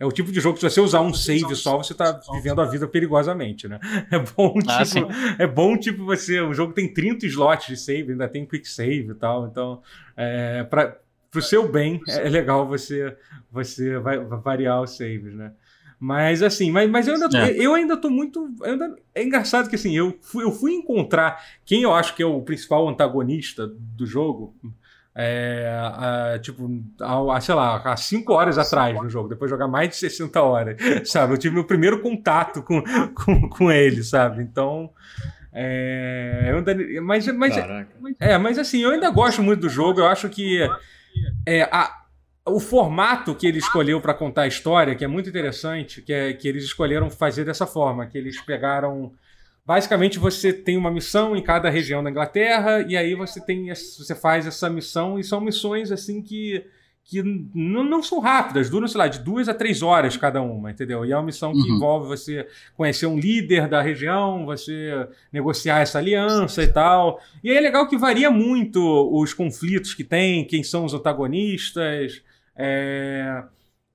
[0.00, 2.60] é o tipo de jogo que se você usar um save só, você tá vivendo
[2.60, 3.78] a vida perigosamente, né?
[4.10, 6.40] É bom, tipo, Ah, é bom, tipo, você.
[6.40, 9.46] O jogo tem 30 slots de save, ainda tem quick save e tal.
[9.46, 9.80] Então,
[10.16, 10.96] é, pra,
[11.34, 13.14] pro seu bem, é legal você,
[13.52, 15.52] você vai, variar os saves, né?
[15.98, 17.50] Mas assim, mas, mas eu, ainda tô, É.
[17.52, 18.48] eu ainda tô muito.
[18.62, 22.26] ainda- é engraçado que assim, eu fui, eu fui encontrar quem eu acho que é
[22.26, 24.54] o principal antagonista do jogo.
[25.16, 25.68] é,
[26.34, 26.68] a- tipo,
[27.00, 30.42] há, sei lá, há 5 horas atrás no jogo, depois de jogar mais de 60
[30.42, 30.76] horas,
[31.08, 31.32] sabe?
[31.34, 32.82] Eu tive meu primeiro contato com,
[33.14, 34.42] com, com ele, sabe?
[34.42, 34.90] Então.
[35.52, 37.88] É, eu ainda, mas, mas, Caraca.
[38.18, 40.00] é, mas assim, eu ainda gosto muito do jogo.
[40.00, 40.68] Eu acho que
[41.46, 42.02] é, a-
[42.46, 46.32] o formato que ele escolheu para contar a história, que é muito interessante, que é
[46.32, 49.12] que eles escolheram fazer dessa forma, que eles pegaram
[49.66, 54.14] basicamente você tem uma missão em cada região da Inglaterra e aí você tem você
[54.14, 56.64] faz essa missão e são missões assim que
[57.04, 57.22] que
[57.54, 61.04] não são rápidas, duram, sei lá, de duas a três horas cada uma, entendeu?
[61.04, 61.76] E é uma missão que Uhum.
[61.76, 67.20] envolve você conhecer um líder da região, você negociar essa aliança e tal.
[67.42, 68.80] E aí é legal que varia muito
[69.12, 72.22] os conflitos que tem, quem são os antagonistas.
[72.56, 73.44] é,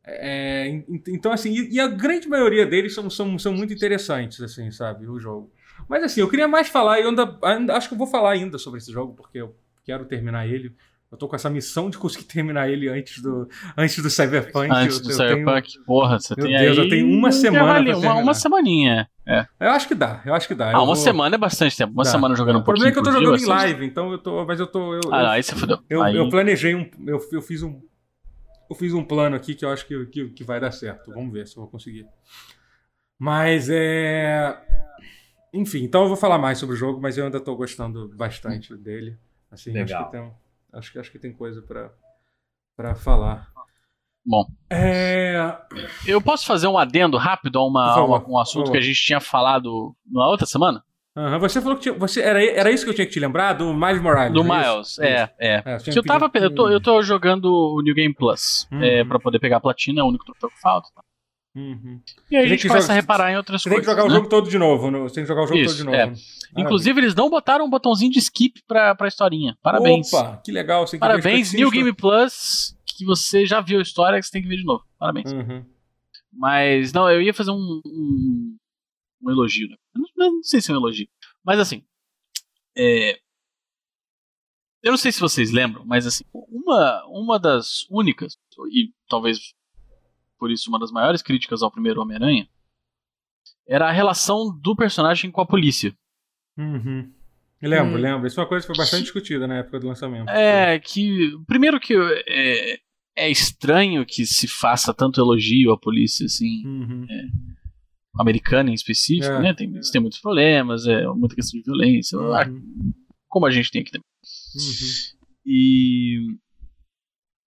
[0.06, 4.72] é, en- então, assim, e, a grande maioria deles são, são, são muito interessantes, assim,
[4.72, 5.52] sabe, o jogo.
[5.88, 8.31] Mas assim, eu queria mais falar, e eu ainda, ainda- acho que eu vou falar
[8.31, 10.76] ainda sobre esse jogo, porque eu quero terminar ele.
[11.11, 14.69] Eu tô com essa missão de conseguir terminar ele antes do, antes do Cyberpunk.
[14.72, 16.84] Antes Eu- do eu tenho- Cyberpunk, porra, você Meu tem Deus, aí.
[16.84, 19.10] eu tenho uma um semana pra uma, uma semaninha.
[19.26, 19.45] É.
[19.60, 20.69] Eu acho que dá, eu acho que dá.
[20.69, 21.94] Ah, Eu uma vou- semana é bastante tempo.
[21.94, 22.10] Uma Dá.
[22.11, 22.91] semana jogando um O problema pouquinho.
[22.91, 24.45] é que eu tô por dia, jogando em live, então eu tô.
[24.45, 24.94] Mas eu tô.
[24.95, 25.80] Eu, Ah, eu- aí você fodeu.
[25.90, 26.90] Eu, Aí- eu planejei um.
[27.06, 27.80] Eu, eu fiz um.
[28.69, 31.11] Eu fiz um plano aqui que eu acho que, que, que vai dar certo.
[31.11, 32.06] Vamos ver se eu vou conseguir.
[33.18, 34.57] Mas é.
[35.53, 38.76] Enfim, então eu vou falar mais sobre o jogo, mas eu ainda tô gostando bastante
[38.77, 39.18] dele.
[39.52, 40.02] Assim, Legal.
[40.03, 40.31] acho que tem,
[40.73, 41.91] acho que, acho que tem coisa pra,
[42.75, 43.47] pra falar.
[44.25, 45.57] Bom, É.
[46.05, 48.81] eu posso fazer um adendo rápido a, uma, Por favor, a um- assunto que a
[48.81, 50.83] gente tinha falado na outra semana?
[51.17, 53.53] aham, você falou que tinha, você, era, era isso que eu tinha que te lembrar?
[53.53, 54.33] Do Miles Morales?
[54.33, 54.43] Do é?
[54.43, 55.63] Miles, é, é.
[55.65, 58.83] É, Que eu, tava, eu, tô, eu tô jogando o New Game Plus Uhum.
[58.83, 60.89] é, pra poder pegar a platina, é o único troféu que falta.
[61.60, 62.02] Uhum.
[62.31, 63.94] E aí a gente começa jogar- a reparar em outras Você tem coisas.
[63.94, 64.15] que jogar o né?
[64.19, 64.90] jogo todo de novo.
[64.91, 65.98] no- Você tem que jogar o jogo Isso, todo de novo.
[65.98, 66.61] é.
[66.61, 69.57] Inclusive, eles não botaram um botãozinho de skip pra, pra historinha.
[69.61, 70.11] Parabéns.
[70.14, 70.88] Opa, que legal.
[70.88, 74.48] Você Parabéns, New Game Plus, que você já viu a história, que você tem que
[74.48, 74.84] ver de novo.
[74.98, 75.31] Parabéns.
[75.31, 75.64] Uhum.
[76.34, 78.57] Mas, não, eu ia fazer um, um,
[79.23, 79.68] um elogio.
[79.69, 79.76] Né?
[80.15, 81.07] Não, não sei se é um elogio.
[81.44, 81.84] Mas, assim,
[82.77, 83.19] é,
[84.81, 88.38] eu não sei se vocês lembram, mas, assim, uma, uma das únicas,
[88.72, 89.53] e talvez
[90.39, 92.47] por isso uma das maiores críticas ao primeiro Homem-Aranha,
[93.67, 95.93] era a relação do personagem com a polícia.
[96.57, 97.11] Uhum.
[97.61, 98.01] Lembro, Hum.
[98.01, 98.25] lembro.
[98.27, 100.29] Isso é uma coisa que foi bastante discutida na época do lançamento.
[100.29, 101.31] É, que.
[101.45, 101.93] Primeiro que
[102.27, 102.79] é,
[103.17, 107.05] é estranho que se faça tanto elogio à polícia, assim, Uhum.
[108.17, 109.41] americana em específico, É.
[109.41, 109.53] né?
[109.53, 112.93] Tem, eles têm muitos problemas, é muita questão de violência, ah, Uhum.
[113.27, 114.05] como a gente tem aqui também.
[114.55, 115.17] Uhum.
[115.45, 116.37] E.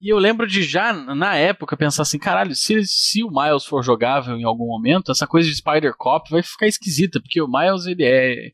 [0.02, 3.84] E eu lembro de já, na época, pensar assim, caralho, se, se o Miles for
[3.84, 7.86] jogável em algum momento, essa coisa de Spider Cop vai ficar esquisita, porque o Miles,
[7.86, 8.52] ele é.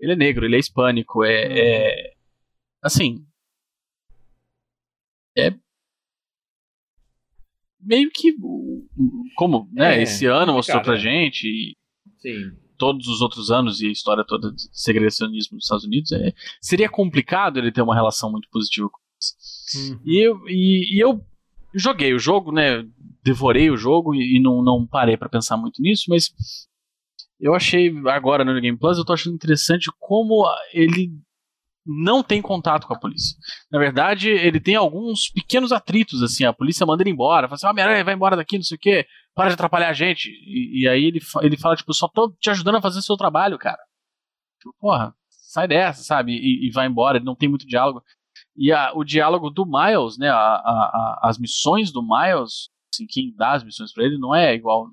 [0.00, 1.46] Ele é negro, ele é hispânico, é.
[1.46, 1.56] Uhum.
[1.56, 2.12] é
[2.82, 3.24] assim.
[5.36, 5.54] É.
[7.78, 8.34] Meio que.
[9.36, 9.98] Como, né?
[9.98, 11.22] É, esse ano mostrou complicado, pra é.
[11.22, 11.76] gente, e
[12.18, 12.50] Sim.
[12.76, 16.88] todos os outros anos e a história toda de segregacionismo nos Estados Unidos, é, seria
[16.88, 18.99] complicado ele ter uma relação muito positiva com
[20.04, 21.24] E eu, e, e eu
[21.74, 22.84] joguei o jogo, né?
[23.22, 26.32] Devorei o jogo e, e não, não parei pra pensar muito nisso, mas
[27.38, 31.10] eu achei agora no Game Plus, eu tô achando interessante como ele
[31.86, 33.36] não tem contato com a polícia.
[33.70, 37.66] Na verdade, ele tem alguns pequenos atritos, assim, a polícia manda ele embora, fala assim,
[37.66, 40.28] ó, oh, vai embora daqui, não sei o quê, para de atrapalhar a gente.
[40.28, 43.58] E, e aí ele, ele fala, tipo, só tô te ajudando a fazer seu trabalho,
[43.58, 43.78] cara.
[44.78, 46.32] Porra, sai dessa, sabe?
[46.32, 48.02] E, e vai embora, ele não tem muito diálogo.
[48.62, 53.34] E a, o diálogo do Miles, né, a, a, as missões do Miles, assim, quem
[53.34, 54.92] dá as missões para ele não é igual o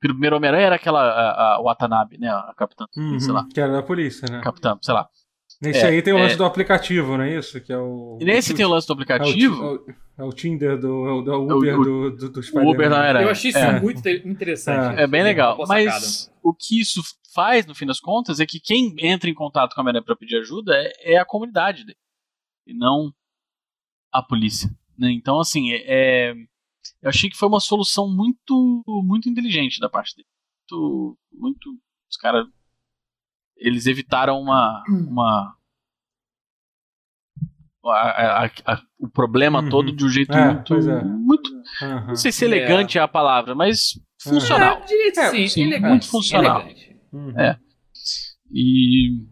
[0.00, 2.28] primeiro Homem-Aranha era aquela a, Watanabe, né?
[2.30, 3.46] A capitã, Uhum, sei lá.
[3.52, 4.40] Que era da polícia, né?
[4.42, 5.06] Capitã, sei lá.
[5.60, 6.36] Nesse É, aí tem o lance é.
[6.36, 7.60] do aplicativo, não é isso?
[7.60, 8.18] Que é o.
[8.20, 9.84] E nesse tem o lance do é aplicativo, é o,
[10.18, 12.70] é o Tinder do, é é Uber o- do, do, do Spider-Man.
[12.72, 13.22] Uber não era.
[13.22, 13.80] Eu achei isso é.
[13.80, 14.98] muito te- interessante.
[15.00, 15.56] É bem legal.
[15.56, 15.90] Boa sacada.
[15.90, 17.02] Mas o que isso
[17.34, 20.16] faz, no fim das contas, é que quem entra em contato com a Homem-Aranha pra
[20.16, 21.98] pedir ajuda é, é a comunidade dele.
[22.66, 23.12] E não
[24.12, 24.70] a polícia.
[24.98, 25.12] né?
[25.12, 26.34] Então, assim, é, é-
[27.02, 30.26] eu achei que foi uma solução muito, muito inteligente da parte dele.
[30.70, 31.18] Muito.
[31.32, 31.78] muito
[32.10, 32.46] os caras.
[33.56, 34.82] Eles evitaram uma.
[34.88, 35.56] uma
[37.84, 39.68] a- a- a- o problema Uhum.
[39.68, 41.04] todo de um jeito É, muito, é.
[41.04, 41.50] muito.
[41.82, 42.06] Aham.
[42.08, 44.78] Não sei se elegante é a palavra, mas funcional.
[44.78, 46.62] É, direito É, sim, sim, elegante, muito funcional.
[46.62, 47.00] elegante.
[47.12, 47.38] Uhum.
[47.40, 47.60] É.
[48.50, 49.24] E.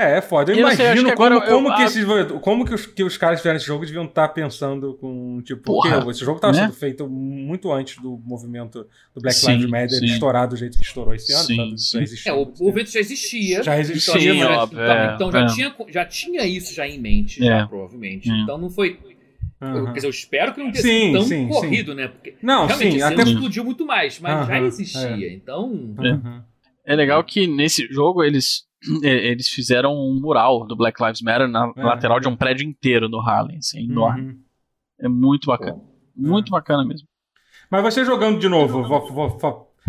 [0.00, 0.50] É, é foda.
[0.52, 2.04] Eu Eu sei, imagino que como, agora eu- como, que, a- esses,
[2.40, 5.62] como que, os, que os caras que fizeram esse jogo deviam estar pensando com, tipo,
[5.62, 6.62] Porra, porque esse jogo tava né?
[6.62, 10.04] sendo feito muito antes do movimento do Black Sim, Lives Matter sim.
[10.06, 11.44] estourar do jeito que estourou esse ano.
[11.44, 11.78] Sim, sabe?
[11.80, 12.00] sim.
[12.02, 12.68] Existia É, o, muito o tempo.
[12.70, 13.62] evento já existia.
[13.62, 15.46] Já existia, então, Sim, já- óbvio, então, é, então já, é.
[15.46, 17.46] tinha, já tinha isso já em mente, É.
[17.46, 18.30] já, provavelmente.
[18.30, 18.34] Hum.
[18.34, 18.42] É.
[18.42, 18.98] Então não foi.
[19.60, 19.84] eu- Aham.
[19.88, 22.08] Quer dizer, eu espero que não tenha Sim, sido tão sim, corrido, né?
[22.08, 25.30] Porque Não, realmente sim, até explodiu muito mais, mas já Aham, existia.
[25.34, 25.94] Então.
[25.98, 26.44] Aham.
[26.86, 28.69] É legal que nesse jogo eles, é,
[29.02, 31.82] eles fizeram um mural do Black Lives Matter na É.
[31.82, 33.58] lateral de um prédio inteiro no Harlem.
[33.58, 34.22] Assim, enorme.
[34.32, 34.38] Uhum.
[35.00, 35.80] É muito bacana.
[36.16, 37.08] Muito bacana mesmo.
[37.70, 38.82] Mas você jogando de novo,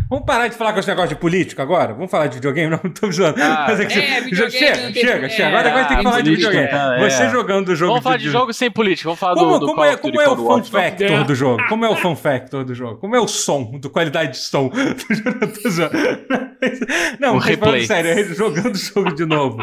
[0.09, 1.93] vamos parar de falar com esse negócio de política agora?
[1.93, 2.69] Vamos falar de videogame?
[2.69, 3.41] Não, não tô zoando.
[3.41, 5.47] Ah, Mas é que é, chega, chega, é, chega.
[5.47, 6.67] Agora, agora tem que ah, falar de videogame.
[6.69, 7.09] tá, é.
[7.09, 9.07] Você jogando o jogo Vamos falar de de jogo sem política.
[9.09, 11.63] Vamos falar Como, do, do como é, como é o fun factor do jogo?
[11.67, 12.97] Como é o fun factor do jogo?
[12.99, 14.71] Como é o som, do qualidade de som?
[17.19, 17.85] Não, O mas falando replay.
[17.85, 19.57] sério, jogando o jogo de novo.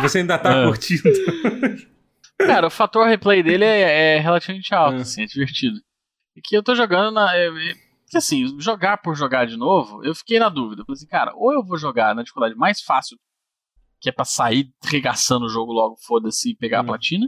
[0.00, 0.66] você ainda tá É.
[0.66, 1.02] curtindo.
[2.38, 5.02] Cara, o fator replay dele é, é relativamente alto, É.
[5.02, 5.76] assim, é divertido.
[6.36, 7.28] E que eu tô jogando na.
[8.08, 10.84] É, é, que assim, jogar por jogar de novo, eu fiquei na dúvida.
[10.84, 13.16] Falei assim, cara, ou eu vou jogar na dificuldade mais fácil,
[14.00, 16.82] que é pra sair regaçando o jogo logo, foda-se, e pegar Hum.
[16.82, 17.26] a platina.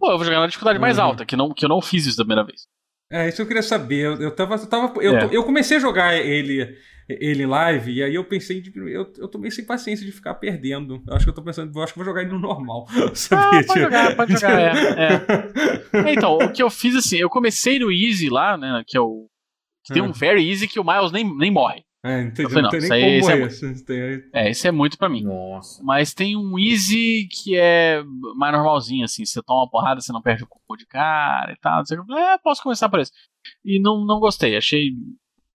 [0.00, 1.04] Ou eu vou jogar na dificuldade mais Uhum.
[1.04, 2.66] alta, que, não, que eu não fiz isso da primeira vez.
[3.10, 4.04] É, isso eu queria saber.
[4.04, 4.56] Eu, eu tava.
[4.56, 5.28] Eu, tava eu, É.
[5.32, 6.76] eu comecei a jogar ele,
[7.08, 8.72] ele em live, e aí eu pensei de.
[8.76, 11.02] Eu, eu tô meio sem paciência de ficar perdendo.
[11.06, 12.84] Eu acho que eu tô pensando, eu acho que vou jogar ele no normal.
[12.98, 13.64] Ah, Sabia?
[13.64, 14.72] pode jogar, pode jogar, é,
[16.10, 16.12] é.
[16.14, 19.28] Então, o que eu fiz assim, eu comecei no Easy lá, né, que é o.
[19.86, 20.06] Que tem Hum.
[20.06, 21.84] um Very Easy que o Miles nem, nem morre.
[22.04, 22.42] É, entendi.
[22.44, 23.72] Eu falei, não não, tem isso nem aí- como isso é morrer.
[23.72, 25.22] Isso tem- É, esse é muito pra mim.
[25.24, 25.82] Nossa.
[25.82, 28.02] Mas tem um easy que é
[28.36, 29.24] mais normalzinho, assim.
[29.24, 31.84] Você toma uma porrada, você não perde o corpo de cara e tal.
[31.84, 33.10] Você, é, posso começar por esse.
[33.64, 34.56] E não, não gostei.
[34.56, 34.90] Achei,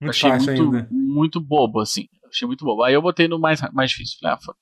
[0.02, 0.88] Muito achei muito, ainda.
[0.92, 2.08] muito bobo, assim.
[2.30, 2.84] Achei muito bobo.
[2.84, 4.18] Aí eu botei no mais, mais difícil.
[4.22, 4.58] Falei, ah, foda.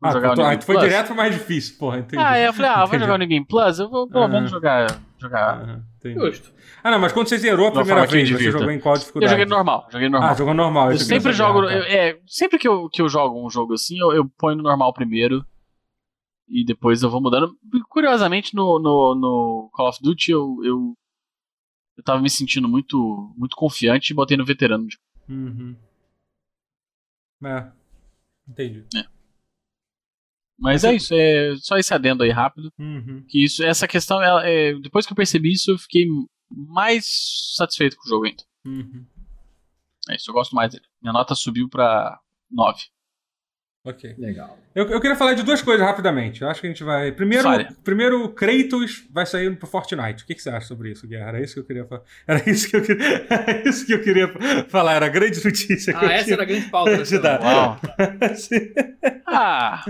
[0.00, 0.88] Vou Ah, jogar tu, New ah, tu foi Plus.
[0.88, 1.98] direto pro mais difícil, porra.
[1.98, 2.22] Entendi.
[2.22, 4.86] Ah, aí eu falei, ah, vou jogar o Game Plus, eu vou pelo menos jogar.
[5.18, 5.62] jogar.
[5.62, 6.26] Aham, entendi.
[6.26, 6.52] Justo.
[6.82, 9.30] Ah, não, mas quando você zerou a primeira vez, você jogou em qual Eu dificuldade?
[9.32, 10.30] joguei normal, joguei normal.
[10.30, 10.88] Ah, jogou normal.
[10.90, 11.58] eu isso sempre que jogo.
[11.60, 11.96] eu queria eu- saber.
[11.96, 14.92] é, sempre que eu, que eu jogo um jogo assim, eu, eu ponho no normal
[14.92, 15.44] primeiro.
[16.46, 17.56] E depois eu vou mudando.
[17.88, 20.94] Curiosamente, no, no, no Call of Duty eu, eu.
[21.96, 24.86] Eu tava me sentindo muito, muito confiante e botei no veterano.
[25.28, 25.74] Uhum.
[27.44, 27.70] É.
[28.48, 28.84] Entendi.
[30.58, 32.72] Mas é isso, é só esse adendo aí rápido.
[32.78, 33.24] Uhum.
[33.28, 36.06] Que isso, essa questão, ela, é, depois que eu percebi isso, eu fiquei
[36.50, 37.06] mais
[37.56, 38.42] satisfeito com o jogo ainda.
[38.64, 39.04] Uhum.
[40.08, 40.84] É isso, eu gosto mais dele.
[41.02, 42.18] Minha nota subiu pra
[42.50, 42.80] 9.
[43.86, 44.14] Ok.
[44.16, 44.58] Legal.
[44.74, 46.40] Eu, eu queria falar de duas coisas rapidamente.
[46.40, 47.12] Eu acho que a gente vai.
[47.12, 47.68] Primeiro, Fale.
[47.84, 50.24] primeiro Kratos vai sair pro Fortnite.
[50.24, 51.28] O que, que você acha sobre isso, Guerra?
[51.28, 52.02] Era isso que eu queria falar.
[52.26, 54.34] Era isso que eu queria, era isso que eu queria
[54.70, 54.94] falar.
[54.94, 56.34] Era a grande notícia que Ah, eu essa tinha.
[56.34, 57.40] era a grande pauta da semana.
[57.42, 57.80] Uau!
[59.26, 59.84] Ah!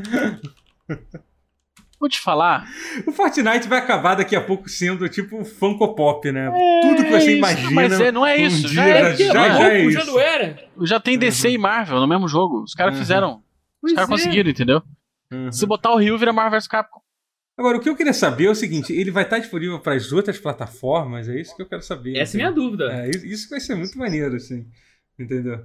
[2.00, 2.66] Vou te falar.
[3.06, 6.50] O Fortnite vai acabar daqui a pouco sendo tipo Funko Pop, né?
[6.82, 7.70] Tudo que você isso, imagina.
[7.70, 8.68] Mas é, não é um isso.
[8.68, 10.06] dia já, é, já- já, já é já isso.
[10.10, 10.58] não era.
[10.82, 12.62] já tem DC e Marvel no mesmo jogo.
[12.64, 13.00] Os caras Uhum.
[13.00, 13.43] fizeram.
[13.84, 14.12] Os caras é.
[14.12, 14.82] conseguiram, entendeu?
[15.32, 15.52] Uhum.
[15.52, 17.00] Se botar o Rio, vira Marvel vs Capcom.
[17.56, 20.10] Agora, o que eu queria saber é o seguinte: ele vai estar disponível para as
[20.12, 21.28] outras plataformas?
[21.28, 22.16] É isso que eu quero saber.
[22.16, 22.92] Essa é a minha dúvida.
[22.92, 24.66] É, isso- isso vai ser muito maneiro, assim.
[25.18, 25.64] Entendeu?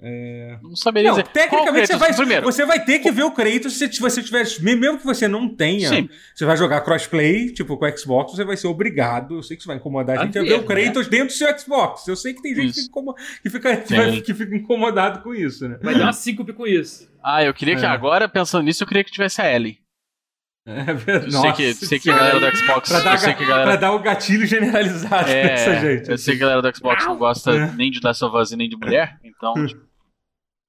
[0.00, 0.56] É...
[0.62, 1.28] Não saberia Não, dizer.
[1.32, 2.14] tecnicamente você vai?
[2.14, 2.44] Primeiro.
[2.46, 4.44] você vai ter que ver o Kratos se você tiver.
[4.60, 5.88] Mesmo que você não tenha.
[5.88, 6.08] Sim.
[6.34, 9.34] Você vai jogar crossplay, tipo com o Xbox, você vai ser obrigado.
[9.36, 10.66] Eu sei que isso vai incomodar a gente a ver, ver o né?
[10.66, 12.06] Kratos dentro do seu Xbox.
[12.06, 13.00] Eu sei que tem gente que fica,
[13.42, 15.78] que, fica, que, vai- que fica incomodado com isso, né?
[15.82, 17.10] Vai dar uma síncope com isso.
[17.22, 17.88] Ah, eu queria que É.
[17.88, 19.78] agora, pensando nisso, eu queria que tivesse a Ellie.
[20.70, 21.32] É verdade.
[21.32, 22.88] Sei que, sei que a galera do Xbox.
[22.90, 26.10] Pra dar, eu sei que a galera pra dar o gatilho generalizado É, gente.
[26.10, 27.72] eu sei que a galera do Xbox não gosta É.
[27.72, 29.54] nem de Last of Us e nem de mulher, então.
[29.66, 29.80] tipo,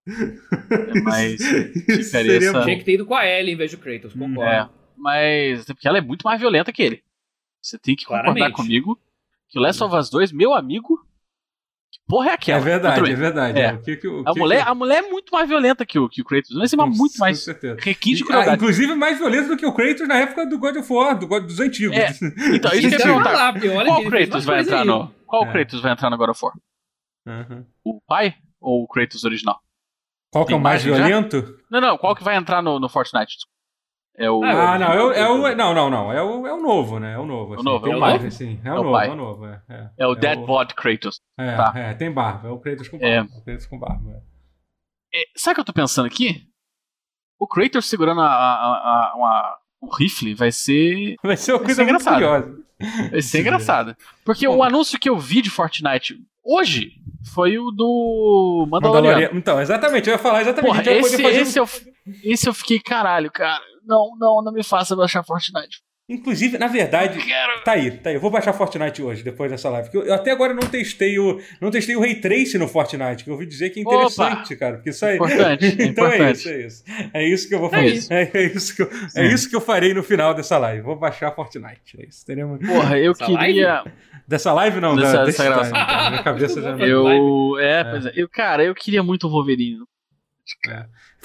[0.10, 2.40] é ficaria seria.
[2.64, 4.44] Tinha que ter ido com a Ellie em vez do Kratos, concordo.
[4.44, 5.66] É, mas.
[5.66, 7.04] Porque ela é muito mais violenta que ele.
[7.62, 8.56] Você tem que concordar Claramente.
[8.56, 9.00] comigo
[9.50, 10.98] que o Last of Us 2, meu amigo.
[11.92, 12.60] Que porra é aquela?
[12.60, 13.60] É verdade, é verdade.
[13.60, 13.64] É.
[13.66, 13.74] É.
[13.74, 15.98] O que que o- A que mulher, que- a mulher é muito mais violenta que
[15.98, 16.56] o, que o Kratos.
[16.56, 17.78] Mas é muito com mais certeza.
[17.82, 20.94] requinte de Ah, inclusive mais violento do que o Kratos na época do God of
[20.94, 21.98] War, do God dos antigos.
[21.98, 22.12] É,
[22.54, 25.12] Então, isso que eu ia falar, Qual Kratos vai entrar no.
[25.26, 25.52] Qual É.
[25.52, 26.54] Kratos vai entrar no God of War?
[27.28, 27.66] Uhum.
[27.84, 29.60] O pai ou o Kratos original?
[30.32, 31.08] Qual que é o mais imagem já?
[31.08, 31.60] violento?
[31.72, 33.36] Não, não, qual que vai entrar no, no Fortnite?
[34.18, 34.44] É o.
[34.44, 37.14] Ah, não, é o, é o- não, não, não, é o, é o novo, né?
[37.14, 37.54] É o novo.
[37.54, 38.28] assim, novo, tem é o mais, novo?
[38.28, 39.08] assim, é o É o novo, pai.
[39.08, 39.62] é o novo, é.
[39.70, 41.22] É, é o é Dead Bod Kratos.
[41.38, 41.74] É, Tá.
[41.76, 43.14] é, tem barba, é o Kratos com barba.
[43.14, 43.18] É.
[43.18, 43.40] É.
[43.40, 44.12] O Kratos com barba.
[44.12, 45.22] é.
[45.22, 46.44] É, sabe o que eu tô pensando aqui?
[47.40, 51.16] O Kratos segurando a, a- a- uma- um rifle vai ser.
[51.24, 52.58] Vai ser uma coisa curiosa.
[53.10, 53.96] Vai ser engraçado.
[54.26, 54.58] Porque Bom.
[54.58, 56.92] o anúncio que eu vi de Fortnite hoje
[57.24, 59.06] foi o do Mandaloriano.
[59.06, 59.38] Mandaloriano.
[59.38, 60.72] Então, exatamente, eu ia falar exatamente.
[60.72, 61.70] Porra, esse, esse, eu,
[62.24, 63.62] esse eu fiquei, caralho, cara.
[63.86, 65.82] Não, não, não me faça baixar Fortnite.
[66.10, 67.62] Inclusive, na verdade, Quero.
[67.64, 68.16] tá aí, tá aí.
[68.16, 69.90] Eu vou baixar Fortnite hoje, depois dessa live.
[69.90, 71.40] Porque eu, eu até agora não testei o.
[71.62, 74.76] Não testei o Ray Trace no Fortnite, que eu ouvi dizer que é interessante, cara.
[74.78, 75.16] Porque isso aí.
[75.18, 76.36] Importante, então é importante.
[76.38, 76.84] isso, é isso.
[77.14, 77.86] É isso que eu vou É fazer.
[77.94, 78.14] isso.
[78.14, 80.82] É, é isso que eu, é isso que eu farei no final dessa live.
[80.82, 82.00] Vou baixar Fortnite.
[82.00, 82.26] É isso.
[82.26, 82.60] Teremos...
[82.66, 83.84] Porra, eu Essa queria.
[84.28, 85.74] Dessa live não, Dessa- da, dessa desse gravação.
[85.74, 86.10] time, cara.
[86.10, 86.86] Minha cabeça já não.
[86.86, 87.60] Eu.
[87.60, 88.12] É, pois é.
[88.16, 89.78] Eu, cara, eu queria muito o Wolverine.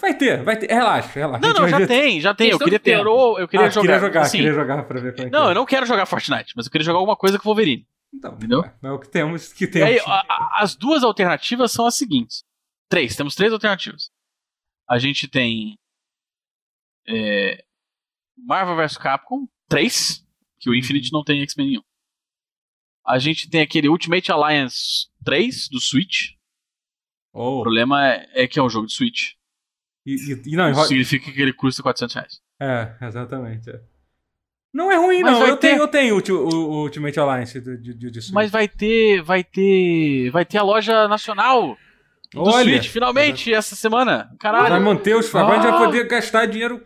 [0.00, 0.66] Vai ter, vai ter.
[0.70, 1.46] Relaxa, relaxa.
[1.46, 2.50] Não, não, já ver- tem, já tem.
[2.50, 2.96] Eu queria ter.
[2.98, 3.08] tempo.
[3.10, 3.86] ou Eu queria Ah, jogar.
[3.86, 5.50] queria jogar, assim, queria jogar pra ver como é que Não, é.
[5.50, 7.86] eu não quero jogar Fortnite, mas eu queria jogar alguma coisa com o Wolverine.
[8.12, 8.64] Então, Entendeu?
[8.64, 9.88] É, é o que temos, que E temos.
[9.88, 12.44] aí, a- a- as duas alternativas são as seguintes.
[12.88, 14.10] Três, temos três alternativas.
[14.88, 15.76] A gente tem
[17.06, 17.64] é,
[18.36, 20.24] Marvel vs Capcom 3,
[20.58, 21.82] que o Infinite não tem X-Men nenhum.
[23.06, 26.30] A gente tem aquele Ultimate Alliance 3 do Switch.
[27.34, 29.32] O Oh, problema é, é que é um jogo de Switch.
[30.06, 32.40] e, e- e não, Isso significa que ele custa 400 reais.
[32.60, 33.68] É, exatamente.
[33.70, 33.80] é.
[34.72, 35.40] Não é ruim, Mas não.
[35.40, 38.34] vai Eu ter- tenho, eu tenho o, o- o Ultimate Alliance de, de, de, Switch.
[38.34, 41.76] Mas vai ter, vai ter, vai ter a loja nacional
[42.32, 44.28] do Olha, Switch finalmente essa semana.
[44.30, 44.84] vai Caralho.
[44.84, 45.32] manter os.
[45.34, 45.84] Agora a gente vai Ah.
[45.86, 46.84] poder gastar dinheiro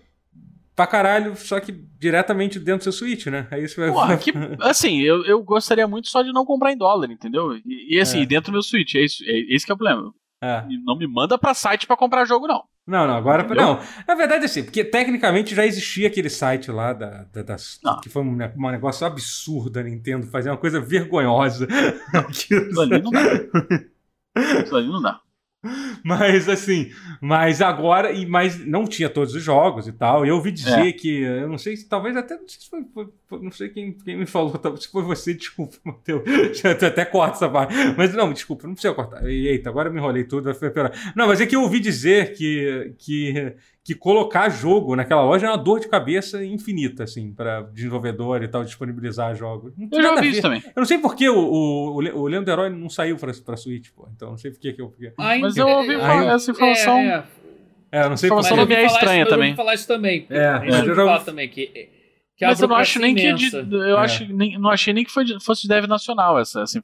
[0.77, 3.49] pra caralho, só que diretamente dentro do seu Switch, né?
[3.51, 3.91] É isso que vai.
[3.91, 7.57] Porra, que, assim, eu, eu gostaria muito só de não comprar em dólar, entendeu?
[7.57, 8.27] E, e, assim, É.
[8.27, 10.13] dentro do meu Switch, é isso, é esse que é o problema.
[10.41, 10.65] É.
[10.85, 12.63] Não me manda pra site pra comprar jogo, não.
[12.87, 13.43] Não, não, agora.
[13.43, 13.67] Entendeu?
[13.67, 17.57] Não, na verdade, assim, porque tecnicamente já existia aquele site lá da, da-
[18.03, 21.67] que foi um, um negócio absurdo a Nintendo fazer uma coisa vergonhosa.
[22.15, 23.21] Aquilo, Isso ali não dá.
[24.65, 25.21] Isso ali não dá.
[26.05, 26.91] Mas assim,
[27.21, 30.25] mas agora, e mas não tinha todos os jogos e tal.
[30.25, 30.93] E eu ouvi dizer É.
[30.93, 32.85] que, eu não sei se talvez até, não sei se foi,
[33.29, 36.23] foi- não sei quem, quem me falou, talvez se foi você, desculpa, Matheus.
[36.65, 37.75] Até- corta essa parte.
[37.97, 39.25] Mas não, desculpa, não precisa cortar.
[39.27, 40.71] Eita, agora eu me enrolei tudo, vai.
[41.17, 43.55] Não, mas é que eu ouvi dizer que, que,
[43.89, 48.49] que colocar jogo naquela loja é uma dor de cabeça infinita, assim, para desenvolvedor e
[48.49, 49.73] tal, disponibilizar jogos.
[49.91, 50.27] Eu já ver.
[50.27, 50.63] isso também.
[50.67, 53.33] Eu não sei por que o, o, o Le- o Leandro Herói não saiu pra,
[53.45, 54.07] pra Switch, pô.
[54.15, 54.89] Então não sei por que que eu.
[54.91, 56.99] porque- Ainda- Mas eu ouvi é, falar eu- essa informação.
[56.99, 57.25] É, é.
[57.91, 58.75] É, eu não sei por Informação que.
[58.75, 59.57] me é eu estranha isso- eu ouvi também.
[59.57, 60.27] falar isso também.
[60.29, 61.67] É, é, eu já falar ouvi- também que,
[62.37, 63.67] que Mas eu não acho nem que é de, imensa.
[63.71, 64.01] eu É.
[64.01, 66.83] acho nem, não achei nem que foi fosse de dev nacional essa, assim.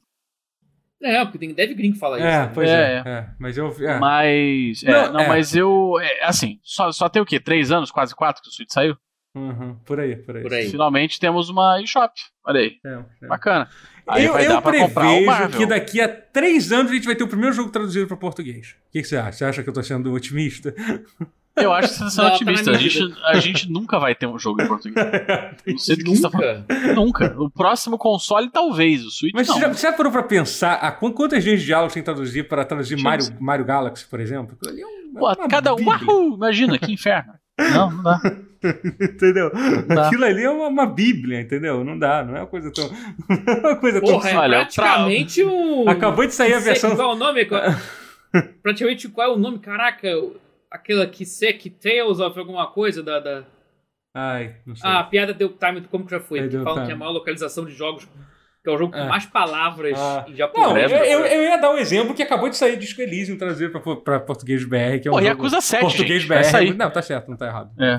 [1.05, 2.25] É, porque tem Dev Green que fala isso.
[2.27, 2.51] É, né?
[2.53, 3.03] pois é.
[3.05, 3.29] É, é.
[3.37, 3.67] Mas eu.
[3.79, 3.99] É.
[3.99, 5.27] Mas, é, Não, não, é.
[5.27, 7.39] mas eu, é, assim, só, só tem o quê?
[7.39, 8.97] Três anos, quase quatro que o Switch saiu?
[9.35, 10.41] Uhum, por aí, por aí.
[10.43, 10.69] Por aí.
[10.71, 12.13] Finalmente temos uma eShop.
[12.45, 13.27] Olha aí, É, é.
[13.27, 13.69] bacana.
[14.07, 15.59] Aí eu vai eu dar pra comprar o prevejo Marvel.
[15.59, 18.75] que daqui a três anos a gente vai ter o primeiro jogo traduzido para português.
[18.87, 19.31] O que, que você acha?
[19.33, 20.73] Você acha que eu tô sendo otimista?
[21.57, 22.71] Eu acho que você está Não, tá otimista.
[22.71, 25.05] A gente, a gente nunca vai ter um jogo em português.
[25.65, 26.37] Não sei do que você tá.
[26.37, 26.93] Nunca.
[26.95, 27.35] Nunca.
[27.41, 29.05] O próximo console, talvez.
[29.05, 29.55] O Switch, Mas não.
[29.55, 32.05] você já, você já parou pra pensar a qu- quantas linhas de diálogo tem que
[32.05, 34.55] traduzir para traduzir eu Mario, Mario Galaxy, por exemplo?
[34.55, 35.77] Aquilo ali é um- é Pô, uma cada um.
[35.79, 37.33] Uhul, imagina, que inferno.
[37.57, 38.19] Não, não dá.
[38.99, 39.51] Entendeu?
[39.87, 40.07] dá.
[40.07, 41.83] Aquilo ali é uma, uma bíblia, entendeu?
[41.83, 42.89] Não dá, não é uma coisa tão.
[43.29, 44.09] não é uma coisa tão.
[44.11, 45.87] Porra, é Olha, praticamente um.
[45.87, 46.95] Acabou de sair a versão.
[46.95, 47.45] Qual é o nome?
[47.45, 47.61] Qual-
[48.61, 49.59] praticamente qual é o nome?
[49.59, 50.07] Caraca,
[50.75, 53.19] aquela que Sek Tales of alguma coisa da.
[53.19, 53.43] da...
[54.13, 54.89] Ai, não sei.
[54.89, 56.39] Ah, a piada deu time, como que já foi?
[56.39, 56.85] É, que falam time.
[56.85, 58.05] que é a maior localização de jogos,
[58.63, 59.07] que é o jogo com É.
[59.09, 60.23] mais palavras Ah.
[60.25, 60.91] em Não, japonês.
[60.91, 63.95] eu, eu, eu ia dar um exemplo que acabou de sair Disco Elysium traduzido pra,
[63.97, 66.43] pra português BR, que é um Pô, jogo Yakuza 7, português gente, BR.
[66.45, 66.73] sair.
[66.73, 67.71] Não, tá certo, não tá errado.
[67.77, 67.93] É.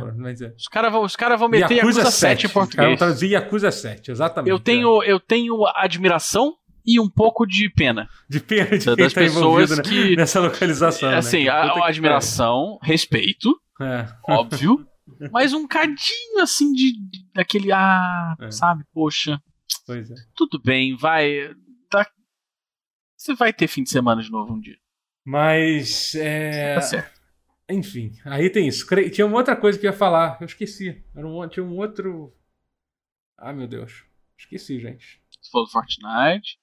[0.44, 0.52] É.
[0.56, 2.98] Os caras vão, os cara vão meter Yakuza, 7 em Os caras vão português.
[2.98, 4.50] traduzir Yakuza 7, exatamente.
[4.50, 6.54] Eu tenho, eu tenho admiração
[6.86, 8.08] e um pouco de pena.
[8.28, 10.16] De pena de das tá pessoas envolvido que.
[10.16, 11.10] nessa localização.
[11.10, 11.16] né?
[11.16, 13.94] Assim, Que a, a que admiração, respeito, pariu.
[13.94, 14.08] É.
[14.28, 14.86] óbvio.
[15.32, 18.50] Mas um cadinho assim de, de daquele ah, É.
[18.50, 18.84] sabe?
[18.92, 19.40] Poxa,
[19.86, 20.14] Pois é.
[20.34, 21.54] tudo bem, vai.
[21.88, 22.10] Tá,
[23.16, 24.76] você vai ter fim de semana de novo um dia.
[25.24, 26.74] Mas, é...
[26.74, 27.20] Tá certo.
[27.68, 28.86] Enfim, aí tem isso.
[29.12, 31.04] Tinha uma outra coisa que eu ia falar, eu esqueci.
[31.14, 32.32] Era um, tinha um outro...
[33.36, 34.04] Ah, meu Deus.
[34.38, 35.20] Esqueci, gente.
[35.30, 36.58] Você falou do Fortnite,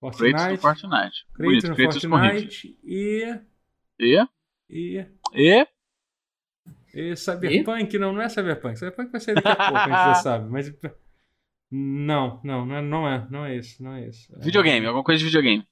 [0.00, 1.26] Kratos Fortnite, do Fortnite.
[1.32, 2.02] Kratos Bonito, no Kratos.
[2.04, 3.40] Fortnite e...
[3.98, 4.26] E?
[4.70, 5.06] E...
[5.34, 5.66] E?
[6.94, 8.78] E Cyberpunk, não, não é Cyberpunk.
[8.78, 10.48] Cyberpunk vai sair daqui a pouco, a gente já sabe.
[10.50, 10.72] Mas.
[11.70, 14.32] Não, não, não é, não é, não é isso, não é isso.
[14.36, 15.66] É- Videogame, alguma coisa de videogame.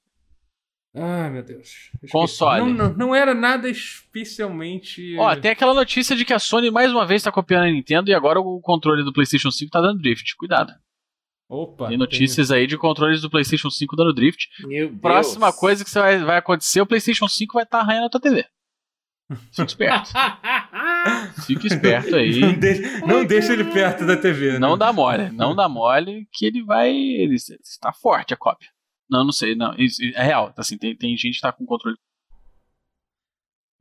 [0.95, 1.91] Ai, meu Deus.
[2.11, 2.59] Console.
[2.59, 5.17] Não, não, não era nada especialmente.
[5.17, 8.11] Ó, tem aquela notícia de que a Sony mais uma vez tá copiando a Nintendo
[8.11, 10.35] e agora o controle do PlayStation 5 tá dando drift.
[10.35, 10.73] Cuidado.
[11.49, 11.87] Opa.
[11.89, 14.49] Tem notícias aí de controles do PlayStation 5 dando drift.
[14.65, 15.01] Meu Deus.
[15.01, 18.09] Próxima coisa que você vai, vai acontecer, o PlayStation 5 vai estar tá arranhando a
[18.09, 18.45] tua TV.
[19.51, 20.09] Fica esperto.
[21.45, 22.39] Fica esperto Tem- aí.
[22.39, 24.53] Não, deixa, não deixa ele perto da TV.
[24.53, 24.59] né?
[24.59, 25.29] Não dá mole.
[25.31, 26.89] Não dá mole que ele vai.
[26.91, 28.69] Ele está forte a cópia.
[29.09, 29.55] Não, não sei.
[29.55, 30.53] Não, é real.
[30.57, 31.97] Assim, tem, tem gente que tá com controle.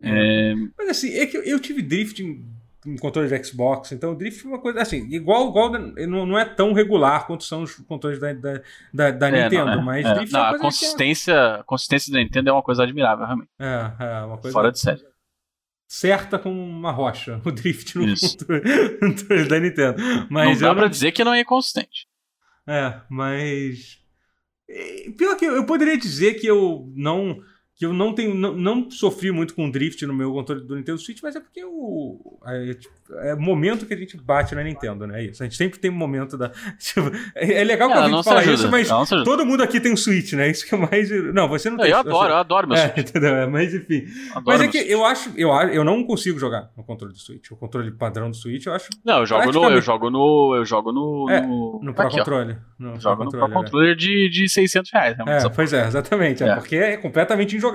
[0.00, 2.44] É, Mas assim, é que eu, eu tive drift em,
[2.84, 6.38] em controle de Xbox, então o drift é uma coisa assim, igual, igual não, não
[6.38, 8.60] é tão regular quanto são os controles da, da,
[8.92, 10.14] da, da é, Nintendo, não, é, mas é.
[10.14, 12.82] drift Não, é uma a coisa que consistência, a consistência da Nintendo é uma coisa
[12.82, 13.50] admirável, realmente.
[13.58, 15.02] é, é, é uma coisa Fora de série.
[15.86, 20.02] certa como uma rocha, o drift no controle, controle da Nintendo.
[20.28, 22.06] Mas não dá pra dizer que não é inconsistente.
[22.66, 23.98] É, mas.
[24.68, 27.38] é, Pior que eu, eu poderia dizer que eu não.
[27.82, 28.32] Que eu não tenho.
[28.32, 31.64] Não, não sofri muito com drift no meu controle do Nintendo Switch, mas é porque
[31.64, 32.38] o.
[32.46, 32.94] É, tipo,
[33.24, 35.20] é o momento que a gente bate na Nintendo, né?
[35.20, 35.42] É Isso.
[35.42, 36.50] A gente sempre tem um momento da.
[36.78, 38.54] tipo, é, é legal que eu vim se falar ajuda.
[38.54, 38.88] isso, mas
[39.24, 40.48] todo mundo aqui tem um Switch, né?
[40.48, 41.10] Isso que é mais.
[41.34, 41.92] Não, você não Não, tem.
[41.92, 43.08] eu adoro, eu adoro meu É, Switch.
[43.10, 43.34] entendeu?
[43.34, 44.04] É, mas enfim.
[44.30, 47.50] Adoro Mas é que eu acho, eu, eu não consigo jogar no controle do Switch.
[47.50, 49.70] O controle padrão do Switch, eu acho Não, eu jogo no.
[49.70, 50.54] Eu jogo no.
[50.54, 51.26] Eu jogo no.
[51.28, 52.18] É, no, no Pro aqui, ó.
[52.20, 52.58] Controller.
[52.78, 53.54] No Jogo no Pro Pro Controller, é.
[53.54, 55.16] Controller de, de 600 reais.
[55.18, 55.24] né?
[55.26, 56.42] É, pois é, exatamente.
[56.44, 56.54] É, É.
[56.54, 57.71] porque é completamente injogável.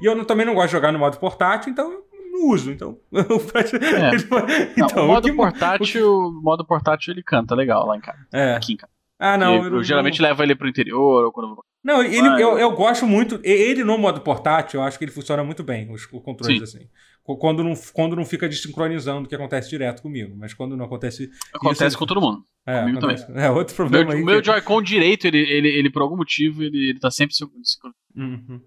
[0.00, 2.70] E eu não- também não gosto de jogar no modo portátil, então eu não uso.
[2.70, 4.10] Então, eu É.
[4.78, 8.18] Não, então o modo que- portátil, o modo portátil ele canta legal lá em casa.
[8.32, 8.54] É.
[8.54, 8.92] Aqui em casa.
[9.20, 9.56] Ah, não.
[9.56, 11.56] eu, eu não- geralmente levo ele pro interior ou quando eu.
[11.82, 13.40] Não, ele, Ah, eu, eu gosto muito.
[13.42, 16.86] Ele no modo portátil, eu acho que ele funciona muito bem, os, os controles assim.
[17.24, 20.36] Qu- Quando não, quando não fica desincronizando, o que acontece direto comigo.
[20.38, 21.28] Mas quando não acontece.
[21.54, 22.42] Acontece Isso- com todo mundo.
[22.66, 24.22] É, Comigo acontece- é outro problema meu, aí.
[24.22, 27.34] o meu que- Joy-Con direito, ele, ele, ele, por algum motivo, ele, ele tá sempre
[27.34, 27.78] se- se-
[28.16, 28.60] Uhum.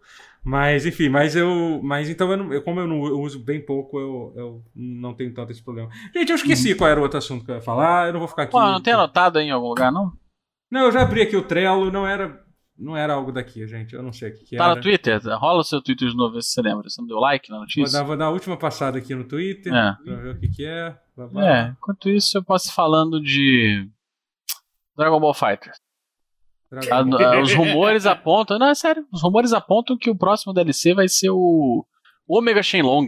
[0.43, 1.79] Mas, enfim, mas eu.
[1.83, 5.13] Mas então, eu não- eu- como eu, não, eu uso bem pouco, eu, eu não
[5.13, 5.89] tenho tanto esse problema.
[6.15, 8.27] Gente, eu esqueci qual era o outro assunto que eu ia falar, eu não vou
[8.27, 8.51] ficar aqui.
[8.51, 10.11] Pô, não tem anotado aí em algum lugar, não?
[10.71, 12.41] Não, eu já abri aqui o Trello, não era.
[12.77, 13.93] Não era algo daqui, gente.
[13.93, 14.75] Eu não sei o que, que Tá era.
[14.75, 15.21] no Twitter?
[15.37, 16.89] Rola o seu Twitter de novo, ver se você lembra.
[16.89, 17.99] Você não deu like na Vou notícia?
[17.99, 19.95] dar, vou dar a última passada aqui no Twitter É.
[20.03, 20.97] pra ver o que, que é.
[21.15, 21.45] Babá.
[21.45, 23.87] É, enquanto isso eu posso ir falando de
[24.97, 25.73] Dragon Ball Fighter.
[26.71, 30.53] Dragon- A- a- os rumores apontam, não, é sério, os rumores apontam que o próximo
[30.53, 31.85] DLC vai ser o
[32.27, 33.07] Omega Shenlong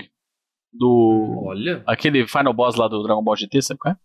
[0.73, 3.97] do Olha, aquele final boss lá do Dragon Ball GT, sabe qual é?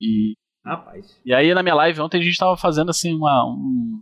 [0.00, 1.20] E, rapaz.
[1.24, 4.00] e aí na minha live ontem a gente tava fazendo assim uma um-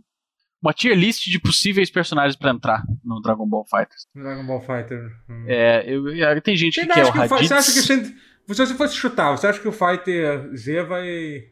[0.61, 4.07] uma tier list de possíveis personagens pra entrar no Dragon Ball Fighters.
[4.15, 5.11] Dragon Ball Fighter.
[5.29, 5.45] Hum.
[5.47, 7.47] É, eu, eu- tem gente Você que quer que o Raditz.
[7.47, 8.15] você acha que você, se
[8.47, 11.43] você fosse chutar, você acha que o Fighter Z vai.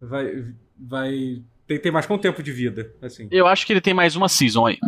[0.00, 0.54] vai.
[0.78, 2.92] vai ter, ter mais quanto tempo de vida?
[3.02, 4.78] Assim, Eu acho que ele tem mais uma season aí.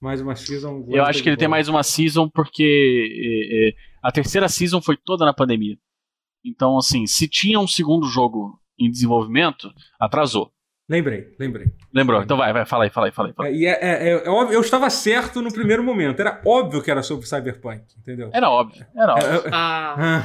[0.00, 0.86] mais uma season.
[0.88, 3.72] Eu acho que ele tem mais uma season porque é, é,
[4.02, 5.76] a terceira season foi toda na pandemia.
[6.44, 10.52] Então, assim, se tinha um segundo jogo em desenvolvimento, atrasou.
[10.88, 11.66] Lembrei, lembrei.
[11.92, 12.22] Lembrou?
[12.22, 13.34] Então vai, vai, fala aí, fala aí, fala aí.
[13.34, 13.48] Fala.
[13.48, 16.20] É, e é, é- é óbvio, eu estava certo no primeiro momento.
[16.20, 18.30] Era óbvio que era sobre Cyberpunk, entendeu?
[18.32, 19.28] Era óbvio, era óbvio.
[19.46, 20.22] É, Ah,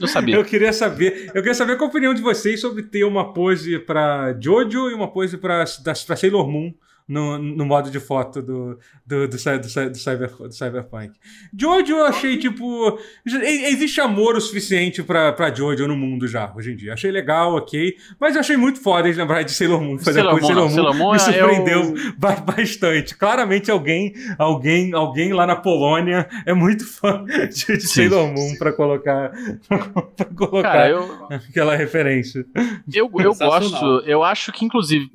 [0.00, 0.34] Eu sabia.
[0.34, 3.78] Eu queria saber, eu queria saber qual a opinião de vocês sobre ter uma pose
[3.78, 6.74] pra Jojo e uma pose pra Sailor Moon
[7.08, 11.12] no, no modo de foto do, do, do, do, do, cyber, do Cyberpunk.
[11.58, 12.98] Jojo eu achei, tipo.
[13.24, 16.92] Existe amor o suficiente pra, pra Jojo no mundo já, hoje em dia.
[16.92, 17.94] Achei legal, ok.
[18.20, 19.98] Mas eu achei muito foda eles lembrarem de Sailor Moon.
[19.98, 20.68] Fazer Sailor a pose de Moon.
[20.68, 23.16] Sailor Moon me é surpreendeu bastante.
[23.16, 28.08] Claramente alguém, alguém, alguém lá na Polônia é muito fã de, de Sim.
[28.08, 29.32] Sailor Moon pra colocar,
[30.14, 32.44] pra colocar Cara, eu, aquela referência.
[32.92, 35.08] eu, eu gosto, eu acho que, inclusive,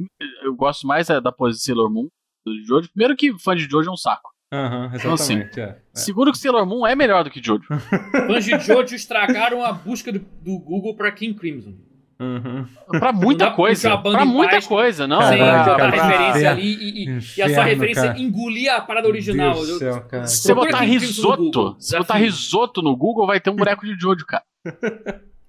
[0.43, 2.07] eu gosto mais da, da pose de Sailor Moon
[2.45, 2.89] do Jojo.
[2.89, 4.31] Primeiro que fã de Jojo é um saco.
[4.51, 5.77] Aham, Então, assim, é, é.
[5.93, 7.63] Segundo que Sailor Moon é melhor do que Jojo.
[8.27, 11.73] fãs de Jojo estragaram a busca do, do Google pra King Crimson.
[12.19, 12.65] Uhum.
[12.87, 13.97] Pra muita coisa.
[13.97, 14.69] Pra muita baixo.
[14.69, 15.19] coisa, não.
[15.23, 16.49] sem Caralho, jogar cara, referência inferno.
[16.61, 18.19] ali e, e- e a sua Inferno, referência cara.
[18.19, 19.53] engolir a parada original.
[19.55, 20.27] Deus Eu- céu, cara.
[20.27, 24.25] Se você botar risoto, se botar risoto no Google, vai ter um boneco de Jojo,
[24.25, 24.43] cara.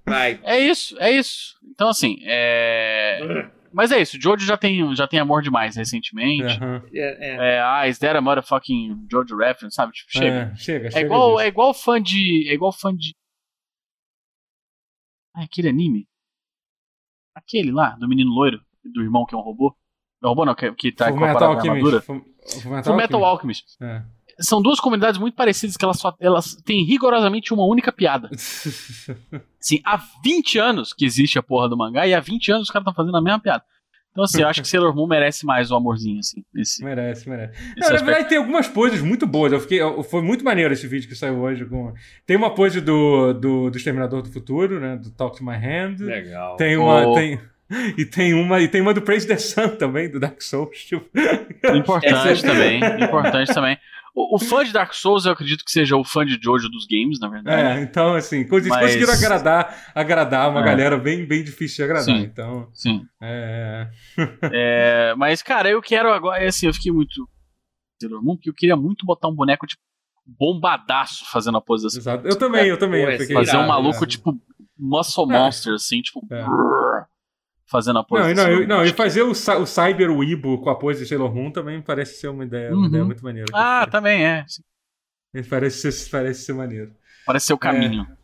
[0.06, 0.40] Vai.
[0.43, 1.55] É isso, é isso.
[1.70, 3.47] Então, assim, é.
[3.74, 6.62] Mas é isso, Jojo já tem, já tem amor demais recentemente.
[6.62, 6.76] Uhum.
[6.94, 7.55] É, é.
[7.56, 9.92] É, ah, is that a motherfucking Jojo reference, sabe?
[9.92, 10.52] Tipo, chega.
[10.52, 11.40] É, chega, É, chega igual, disso.
[11.40, 12.48] é igual fã de.
[12.48, 13.14] É igual fã de.
[15.34, 16.06] Ah, aquele anime.
[17.34, 19.76] Aquele lá, do menino loiro, do irmão que é um robô.
[20.22, 21.96] Não, robô não, que, que tá Full com a Metal parada armadura.
[21.96, 22.24] Alchemist.
[22.62, 23.64] Full Full Full Metal Alchemist.
[23.82, 24.05] É.
[24.40, 28.28] São duas comunidades muito parecidas que elas, só, elas têm rigorosamente uma única piada.
[29.61, 32.70] Assim, há 20 anos que existe a porra do mangá e há 20 anos os
[32.70, 33.62] caras estão fazendo a mesma piada.
[34.12, 36.44] Então, assim, eu acho que Sailor Moon merece mais o amorzinho, assim.
[36.55, 37.59] Esse, merece, merece.
[37.77, 39.52] Não, na verdade, tem algumas poses muito boas.
[39.52, 41.65] Eu fiquei, eu- foi muito maneiro esse vídeo que saiu hoje.
[41.65, 41.93] Com...
[42.24, 44.97] Tem uma pose do, do, do Exterminador do Futuro, né?
[44.97, 45.97] Do Talk to My Hand.
[45.98, 46.55] Legal.
[46.56, 47.09] Tem uma.
[47.09, 47.15] Oh.
[47.15, 47.40] Tem...
[47.97, 50.78] E tem uma, e tem uma do Praise the Sun também, do Dark Souls.
[50.85, 51.06] Tipo,
[51.74, 53.78] Importante Essa- também, importante também.
[54.16, 56.86] O, o fã de Dark Souls, eu acredito que seja o fã de Jojo dos
[56.86, 57.78] games, na verdade.
[57.81, 60.65] é, então, assim, cons- Mas- conseguiram agradar, agradar uma É.
[60.65, 62.05] galera bem, bem difícil de agradar.
[62.16, 62.23] Sim.
[62.23, 63.05] Então, Sim.
[63.20, 63.91] é.
[64.53, 66.47] É, mas, cara, eu quero agora.
[66.47, 67.28] Assim, eu fiquei muito.
[68.24, 69.82] Porque eu queria muito botar um boneco, tipo,
[70.39, 71.99] bombadaço fazendo a pose assim.
[71.99, 72.27] Exato.
[72.27, 73.05] Eu também, eu também.
[73.05, 74.07] Pô, eu fiquei- Fazer um irado, maluco, é.
[74.07, 74.41] tipo,
[74.78, 76.20] Muscle Monster, assim, tipo.
[76.31, 76.43] É.
[76.45, 77.05] brrr,
[77.66, 81.03] Fazendo a pose Não, não, não, e fazer o, o Cyber Weibo com a pose
[81.03, 82.86] de Sailor Moon também parece ser uma ideia, uma Uhum.
[82.86, 83.49] ideia muito maneira.
[83.55, 84.45] Ah, também é.
[85.49, 86.95] Parece ser, parece ser maneiro.
[87.27, 88.03] Parece ser o caminho.
[88.03, 88.16] É.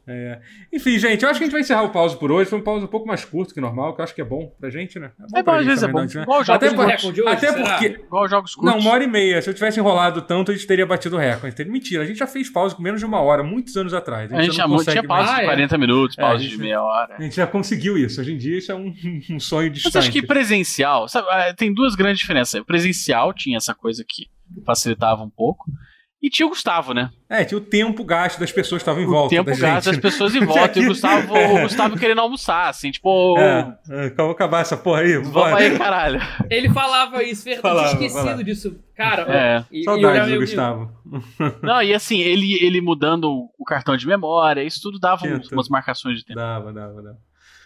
[0.73, 2.49] Enfim, gente, eu acho que a gente vai encerrar o pause por hoje.
[2.51, 4.53] Foi um pause um pouco mais curto que normal, que eu acho que é bom
[4.61, 5.13] pra gente, né?
[5.35, 6.01] É bom, pra às gente vezes é bom.
[6.03, 6.23] gente, né?
[6.23, 7.87] Igual jogos Até, por- hoje, até porque.
[8.07, 8.73] Igual jogos curtos.
[8.75, 9.41] Não, uma hora e meia.
[9.43, 11.65] Se eu tivesse enrolado tanto, a gente teria batido o recorde.
[11.65, 14.33] Mentira, a gente já fez pause com menos de uma hora, muitos anos atrás.
[14.33, 15.31] A gente já já não tinha pausa mais.
[15.31, 15.45] Ah, de é.
[15.47, 17.17] 40 minutos, É, pausa a de gente- meia hora.
[17.19, 18.21] A gente já conseguiu isso.
[18.21, 18.93] Hoje em dia isso é um,
[19.31, 19.95] um sonho distante.
[19.95, 22.63] Mas acho que presencial, sabe, ah, tem duas grandes diferenças.
[22.65, 24.27] Presencial tinha essa coisa que
[24.67, 25.65] facilitava um pouco.
[26.23, 27.11] E tinha o Gustavo, né?
[27.31, 29.87] É, tinha o tempo gasto das pessoas que estavam em o volta tempo da gasto
[29.87, 30.03] das gente.
[30.03, 30.79] pessoas em volta.
[30.79, 35.01] E o Gustavo, o Gustavo querendo almoçar, assim, tipo, É, é, vamos acabar essa porra
[35.01, 35.15] aí.
[35.15, 35.57] vamos bora.
[35.57, 36.21] aí, caralho.
[36.51, 37.63] Ele falava isso, verdade.
[37.63, 38.45] Falava, Eu tinha esquecido falava.
[38.45, 38.79] disso.
[38.95, 39.65] Cara, É.
[39.73, 40.93] e, e Saudades eu- do eu- Gustavo.
[41.63, 45.49] Não, e assim, ele, ele mudando o cartão de memória, isso tudo dava tudo.
[45.53, 46.39] umas marcações de tempo.
[46.39, 47.19] Dava, dava, dava.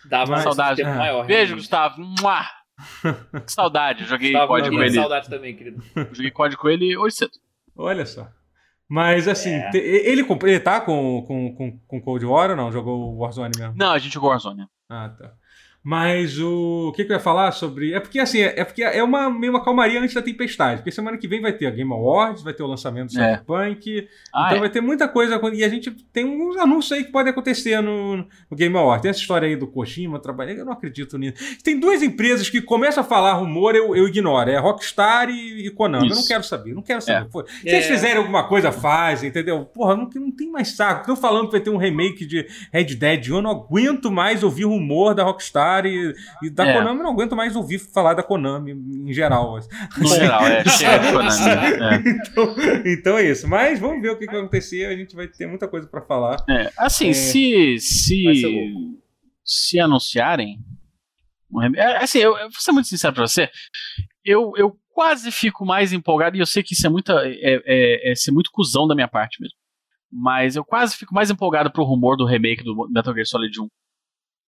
[0.09, 0.77] Dava Mas- um saudade.
[0.77, 0.95] tempo É.
[0.99, 1.27] maior.
[1.27, 1.57] Beijo, realmente.
[1.63, 2.01] Gustavo.
[2.01, 2.45] Mua!
[3.47, 4.03] Que saudade.
[4.03, 4.95] Eu Joguei Gustavo, código com ele.
[4.95, 5.83] saudade também, querido.
[6.13, 7.33] Joguei código com ele hoje cedo.
[7.77, 8.29] Olha só.
[8.89, 9.71] Mas assim, É.
[9.71, 12.71] te- ele, ele tá com, com, com, com Cold War ou não?
[12.71, 13.75] Jogou o Warzone mesmo?
[13.77, 14.67] Não, a gente jogou Warzone.
[14.89, 15.33] Ah, tá.
[15.87, 17.93] Mas o, o que, que eu ia falar sobre.
[17.93, 20.79] É porque assim, é porque é uma, meio uma calmaria antes da tempestade.
[20.79, 23.33] Porque semana que vem vai ter a Game Awards, vai ter o lançamento do É.
[23.33, 24.09] Cyberpunk.
[24.35, 24.61] Ah, então é.
[24.61, 25.39] vai ter muita coisa.
[25.53, 29.03] E a gente tem uns anúncios aí que podem acontecer no, no Game Awards.
[29.03, 30.61] Tem essa história aí do Kojima trabalhando.
[30.61, 31.35] Eu não acredito nisso.
[31.63, 34.49] Tem duas empresas que começam a falar rumor, eu, eu ignoro.
[34.49, 36.05] É Rockstar e, e Konami.
[36.09, 36.29] Eu não Isso.
[36.29, 37.27] quero saber, não quero saber.
[37.27, 37.29] É.
[37.31, 37.75] Pô, se É.
[37.75, 39.67] eles fizerem alguma coisa, fazem, entendeu?
[39.67, 41.01] Porra, não, não tem mais saco.
[41.03, 43.27] Estão falando que vai ter um remake de Red Dead.
[43.29, 46.73] Eu não aguento mais ouvir rumor da Rockstar e, e da É.
[46.75, 46.99] Konami.
[46.99, 49.59] Eu não aguento mais ouvir falar da Konami em geral.
[49.99, 50.65] No geral, é.
[50.65, 51.51] Chega Konami.
[51.83, 52.11] É.
[52.11, 53.49] Então, então é isso.
[53.49, 54.87] Mas vamos ver o que, que vai acontecer.
[54.87, 56.37] A gente vai ter muita coisa pra falar.
[56.49, 57.13] É, assim, É.
[57.13, 58.95] se se
[59.45, 60.59] se anunciarem,
[61.61, 63.51] rem- é, assim, eu, eu vou ser muito sincero pra você,
[64.25, 68.13] eu, eu quase fico mais empolgado e eu sei que isso é muita é, é,
[68.13, 69.57] é ser muito cuzão da minha parte mesmo.
[70.11, 73.69] Mas eu quase fico mais empolgado pro rumor do remake do Metal Gear Solid 1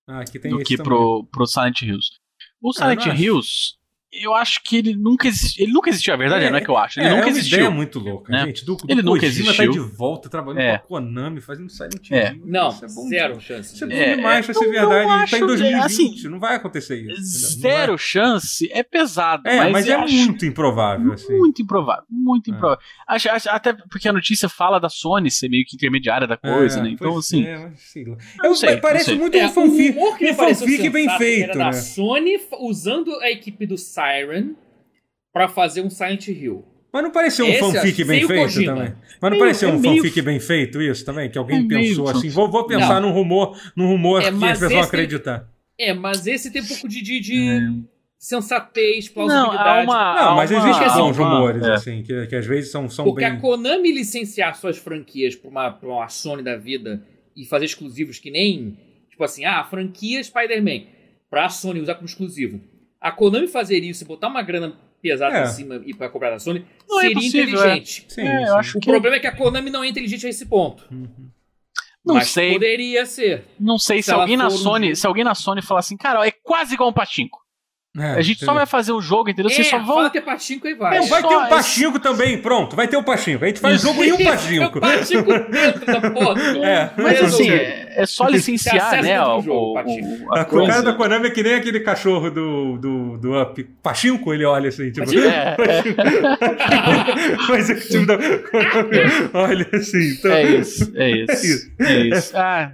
[0.09, 2.11] Ah, do que pro, pro Silent Hills.
[2.63, 3.11] O Ah, Silent acho.
[3.23, 3.76] Hills,
[4.13, 5.65] eu acho que ele nunca existiu.
[5.65, 6.99] Ele nunca existiu, a verdade é, É, não é que eu acho.
[7.01, 7.59] Ele é, nunca é uma existiu.
[7.59, 8.47] ideia muito louca, né?
[8.47, 8.65] gente.
[8.65, 9.67] Do, do Ele nunca Kojima existiu.
[9.67, 10.79] tá de volta trabalhando É.
[10.79, 12.33] com a Konami, fazendo Silent É.
[12.33, 12.43] Hill.
[12.47, 13.75] Não, Isso é bom zero chance.
[13.75, 14.95] Isso é bom É, demais pra eu ser não verdade.
[15.11, 17.55] A gente tá em acho, 2020, assim, não vai acontecer isso.
[17.55, 19.43] Não Zero chance é pesado.
[19.43, 19.55] vai.
[19.57, 21.37] É, mas, mas, é muito improvável, assim.
[21.37, 22.55] Muito improvável, muito É.
[22.55, 22.83] improvável.
[23.07, 26.79] Acho, acho- até porque a notícia fala da Sony ser meio que intermediária da coisa,
[26.79, 26.91] É, né?
[26.91, 27.45] Então, assim.
[27.45, 28.17] é, mas sei lá.
[28.39, 31.65] não Eu- sei, não parece muito É, um fanfic, um fanfic bem feito, era né?
[31.67, 34.55] da Sony usando a equipe do Siren
[35.33, 36.65] pra fazer um Silent Hill.
[36.93, 38.75] Mas não pareceu um Esse, fanfic acho, bem feito Kojima.
[38.75, 38.95] também?
[39.21, 41.29] Mas não pareceu é um meio- fanfic bem feito isso também?
[41.31, 42.35] Que alguém É meio pensou assim, fanfic.
[42.35, 43.09] vou, vou pensar Não.
[43.09, 45.49] num rumor, num rumor É, que as pessoas vão acreditar.
[45.79, 47.61] É, mas esse tem um pouco de, de, de É.
[48.19, 49.69] sensatez, Não, plausibilidade.
[49.69, 50.15] há uma.
[50.15, 51.73] Não, há mas uma- existem bons uma- rumores, é.
[51.75, 53.35] assim, que, que às vezes são, são Porque bem...
[53.35, 57.03] a Konami licenciar suas franquias pra uma, pra uma Sony da vida
[57.37, 58.79] e fazer exclusivos que nem.
[59.11, 60.85] Tipo assim, ah, franquia Spider-Man.
[61.29, 62.61] Pra Sony usar como exclusivo.
[63.07, 65.45] A Konami fazer isso e botar uma grana pesada É.
[65.45, 68.05] em cima e pra cobrar da Sony Não é seria possível, inteligente.
[68.09, 68.53] Sim, É, eu sim.
[68.59, 70.85] acho O que- problema é que a Konami não é inteligente a esse ponto.
[70.91, 71.31] Uhum.
[72.05, 72.53] Não Mas sei.
[72.53, 73.45] poderia ser.
[73.59, 75.97] Não sei se, Se alguém na um Sony, dia- se alguém na Sony falar assim,
[75.97, 77.39] cara, ó, é quase igual um Pachinko.
[77.99, 79.51] É, a gente só vai fazer o jogo, entendeu?
[79.51, 80.11] Vocês é, só vão.
[80.11, 80.99] que é Pachinko e vai.
[80.99, 82.77] Não, vai só ter um Pachinko também, pronto.
[82.77, 83.45] Vai ter o Pachinko.
[83.45, 84.79] A gente faz jogo em um É Pachinko.
[84.79, 86.37] o Pachinko dentro da porra.
[86.67, 87.29] É, Mas Resolveu.
[87.29, 89.23] assim, é, é só licenciar, né?
[89.23, 90.35] O, jogo, o- Pachinko.
[90.35, 93.63] a A cara da Konami é que nem aquele cachorro do, do, do Up.
[93.83, 95.11] Pachinko, ele olha assim, tipo.
[95.19, 95.57] É,
[97.49, 100.13] o executivo da Konami olha assim.
[100.13, 100.33] Então...
[100.33, 101.73] é isso, é isso.
[101.81, 102.37] É isso.
[102.37, 102.73] Ah,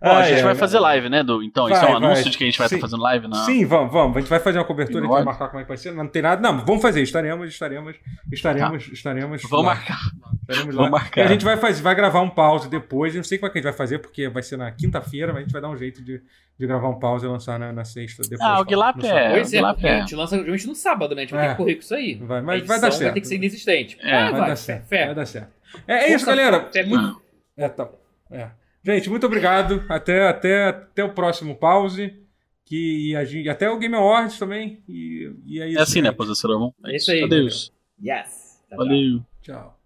[0.00, 1.22] A Ah, gente é, vai fazer live, né?
[1.24, 2.30] Do, então, isso é Vai, um anúncio vai.
[2.32, 2.80] de que a gente vai estar Sim.
[2.80, 3.44] fazendo live na.
[3.44, 4.16] Sim, vamos, vamos.
[4.16, 5.92] A gente vai fazer uma cobertura, a gente vai marcar como é que vai ser.
[5.92, 6.40] Não tem nada.
[6.40, 7.02] Não, vamos fazer.
[7.02, 7.96] Estaremos, estaremos,
[8.32, 9.42] estaremos, estaremos.
[9.50, 9.74] Vamos lá.
[9.74, 9.98] marcar.
[10.48, 10.98] Estaremos Vamos lá.
[10.98, 11.20] marcar.
[11.20, 13.12] E a gente vai, fazer, vai gravar um pause depois.
[13.14, 15.26] Eu não sei como é que a gente vai fazer, porque vai ser na quinta-feira,
[15.30, 16.22] mas a gente vai dar um jeito de,
[16.58, 18.22] de gravar um pause e lançar na, na sexta.
[18.22, 19.30] Depois, Ah, o Guilap no é-.
[19.32, 21.20] Pois é, lá porque a gente lança geralmente no sábado, né?
[21.22, 21.48] A gente vai É.
[21.48, 22.14] ter que correr com isso aí.
[22.14, 23.02] Vai, mas A vai dar certo.
[23.04, 23.98] Vai ter que ser inexistente.
[24.00, 24.86] É, Ah, Vai, vai, dar certo.
[24.86, 25.06] fé.
[25.06, 25.48] Vai dar certo.
[25.86, 26.66] É, é isso, galera.
[26.72, 27.20] fé, Muito-
[27.56, 27.88] É, tá.
[28.30, 28.48] É.
[28.88, 29.84] Gente, muito obrigado.
[29.86, 32.22] Até, até, até o próximo pause.
[32.64, 34.82] Que a gente, até o Game Awards também.
[34.88, 35.78] E, e é isso.
[35.78, 36.16] É assim, né, gente.
[36.16, 36.74] Posição?
[36.86, 37.70] É isso aí, Adeus.
[38.02, 38.62] Yes.
[38.68, 38.76] Tá.
[38.76, 39.22] Valeu.
[39.42, 39.77] Tchau.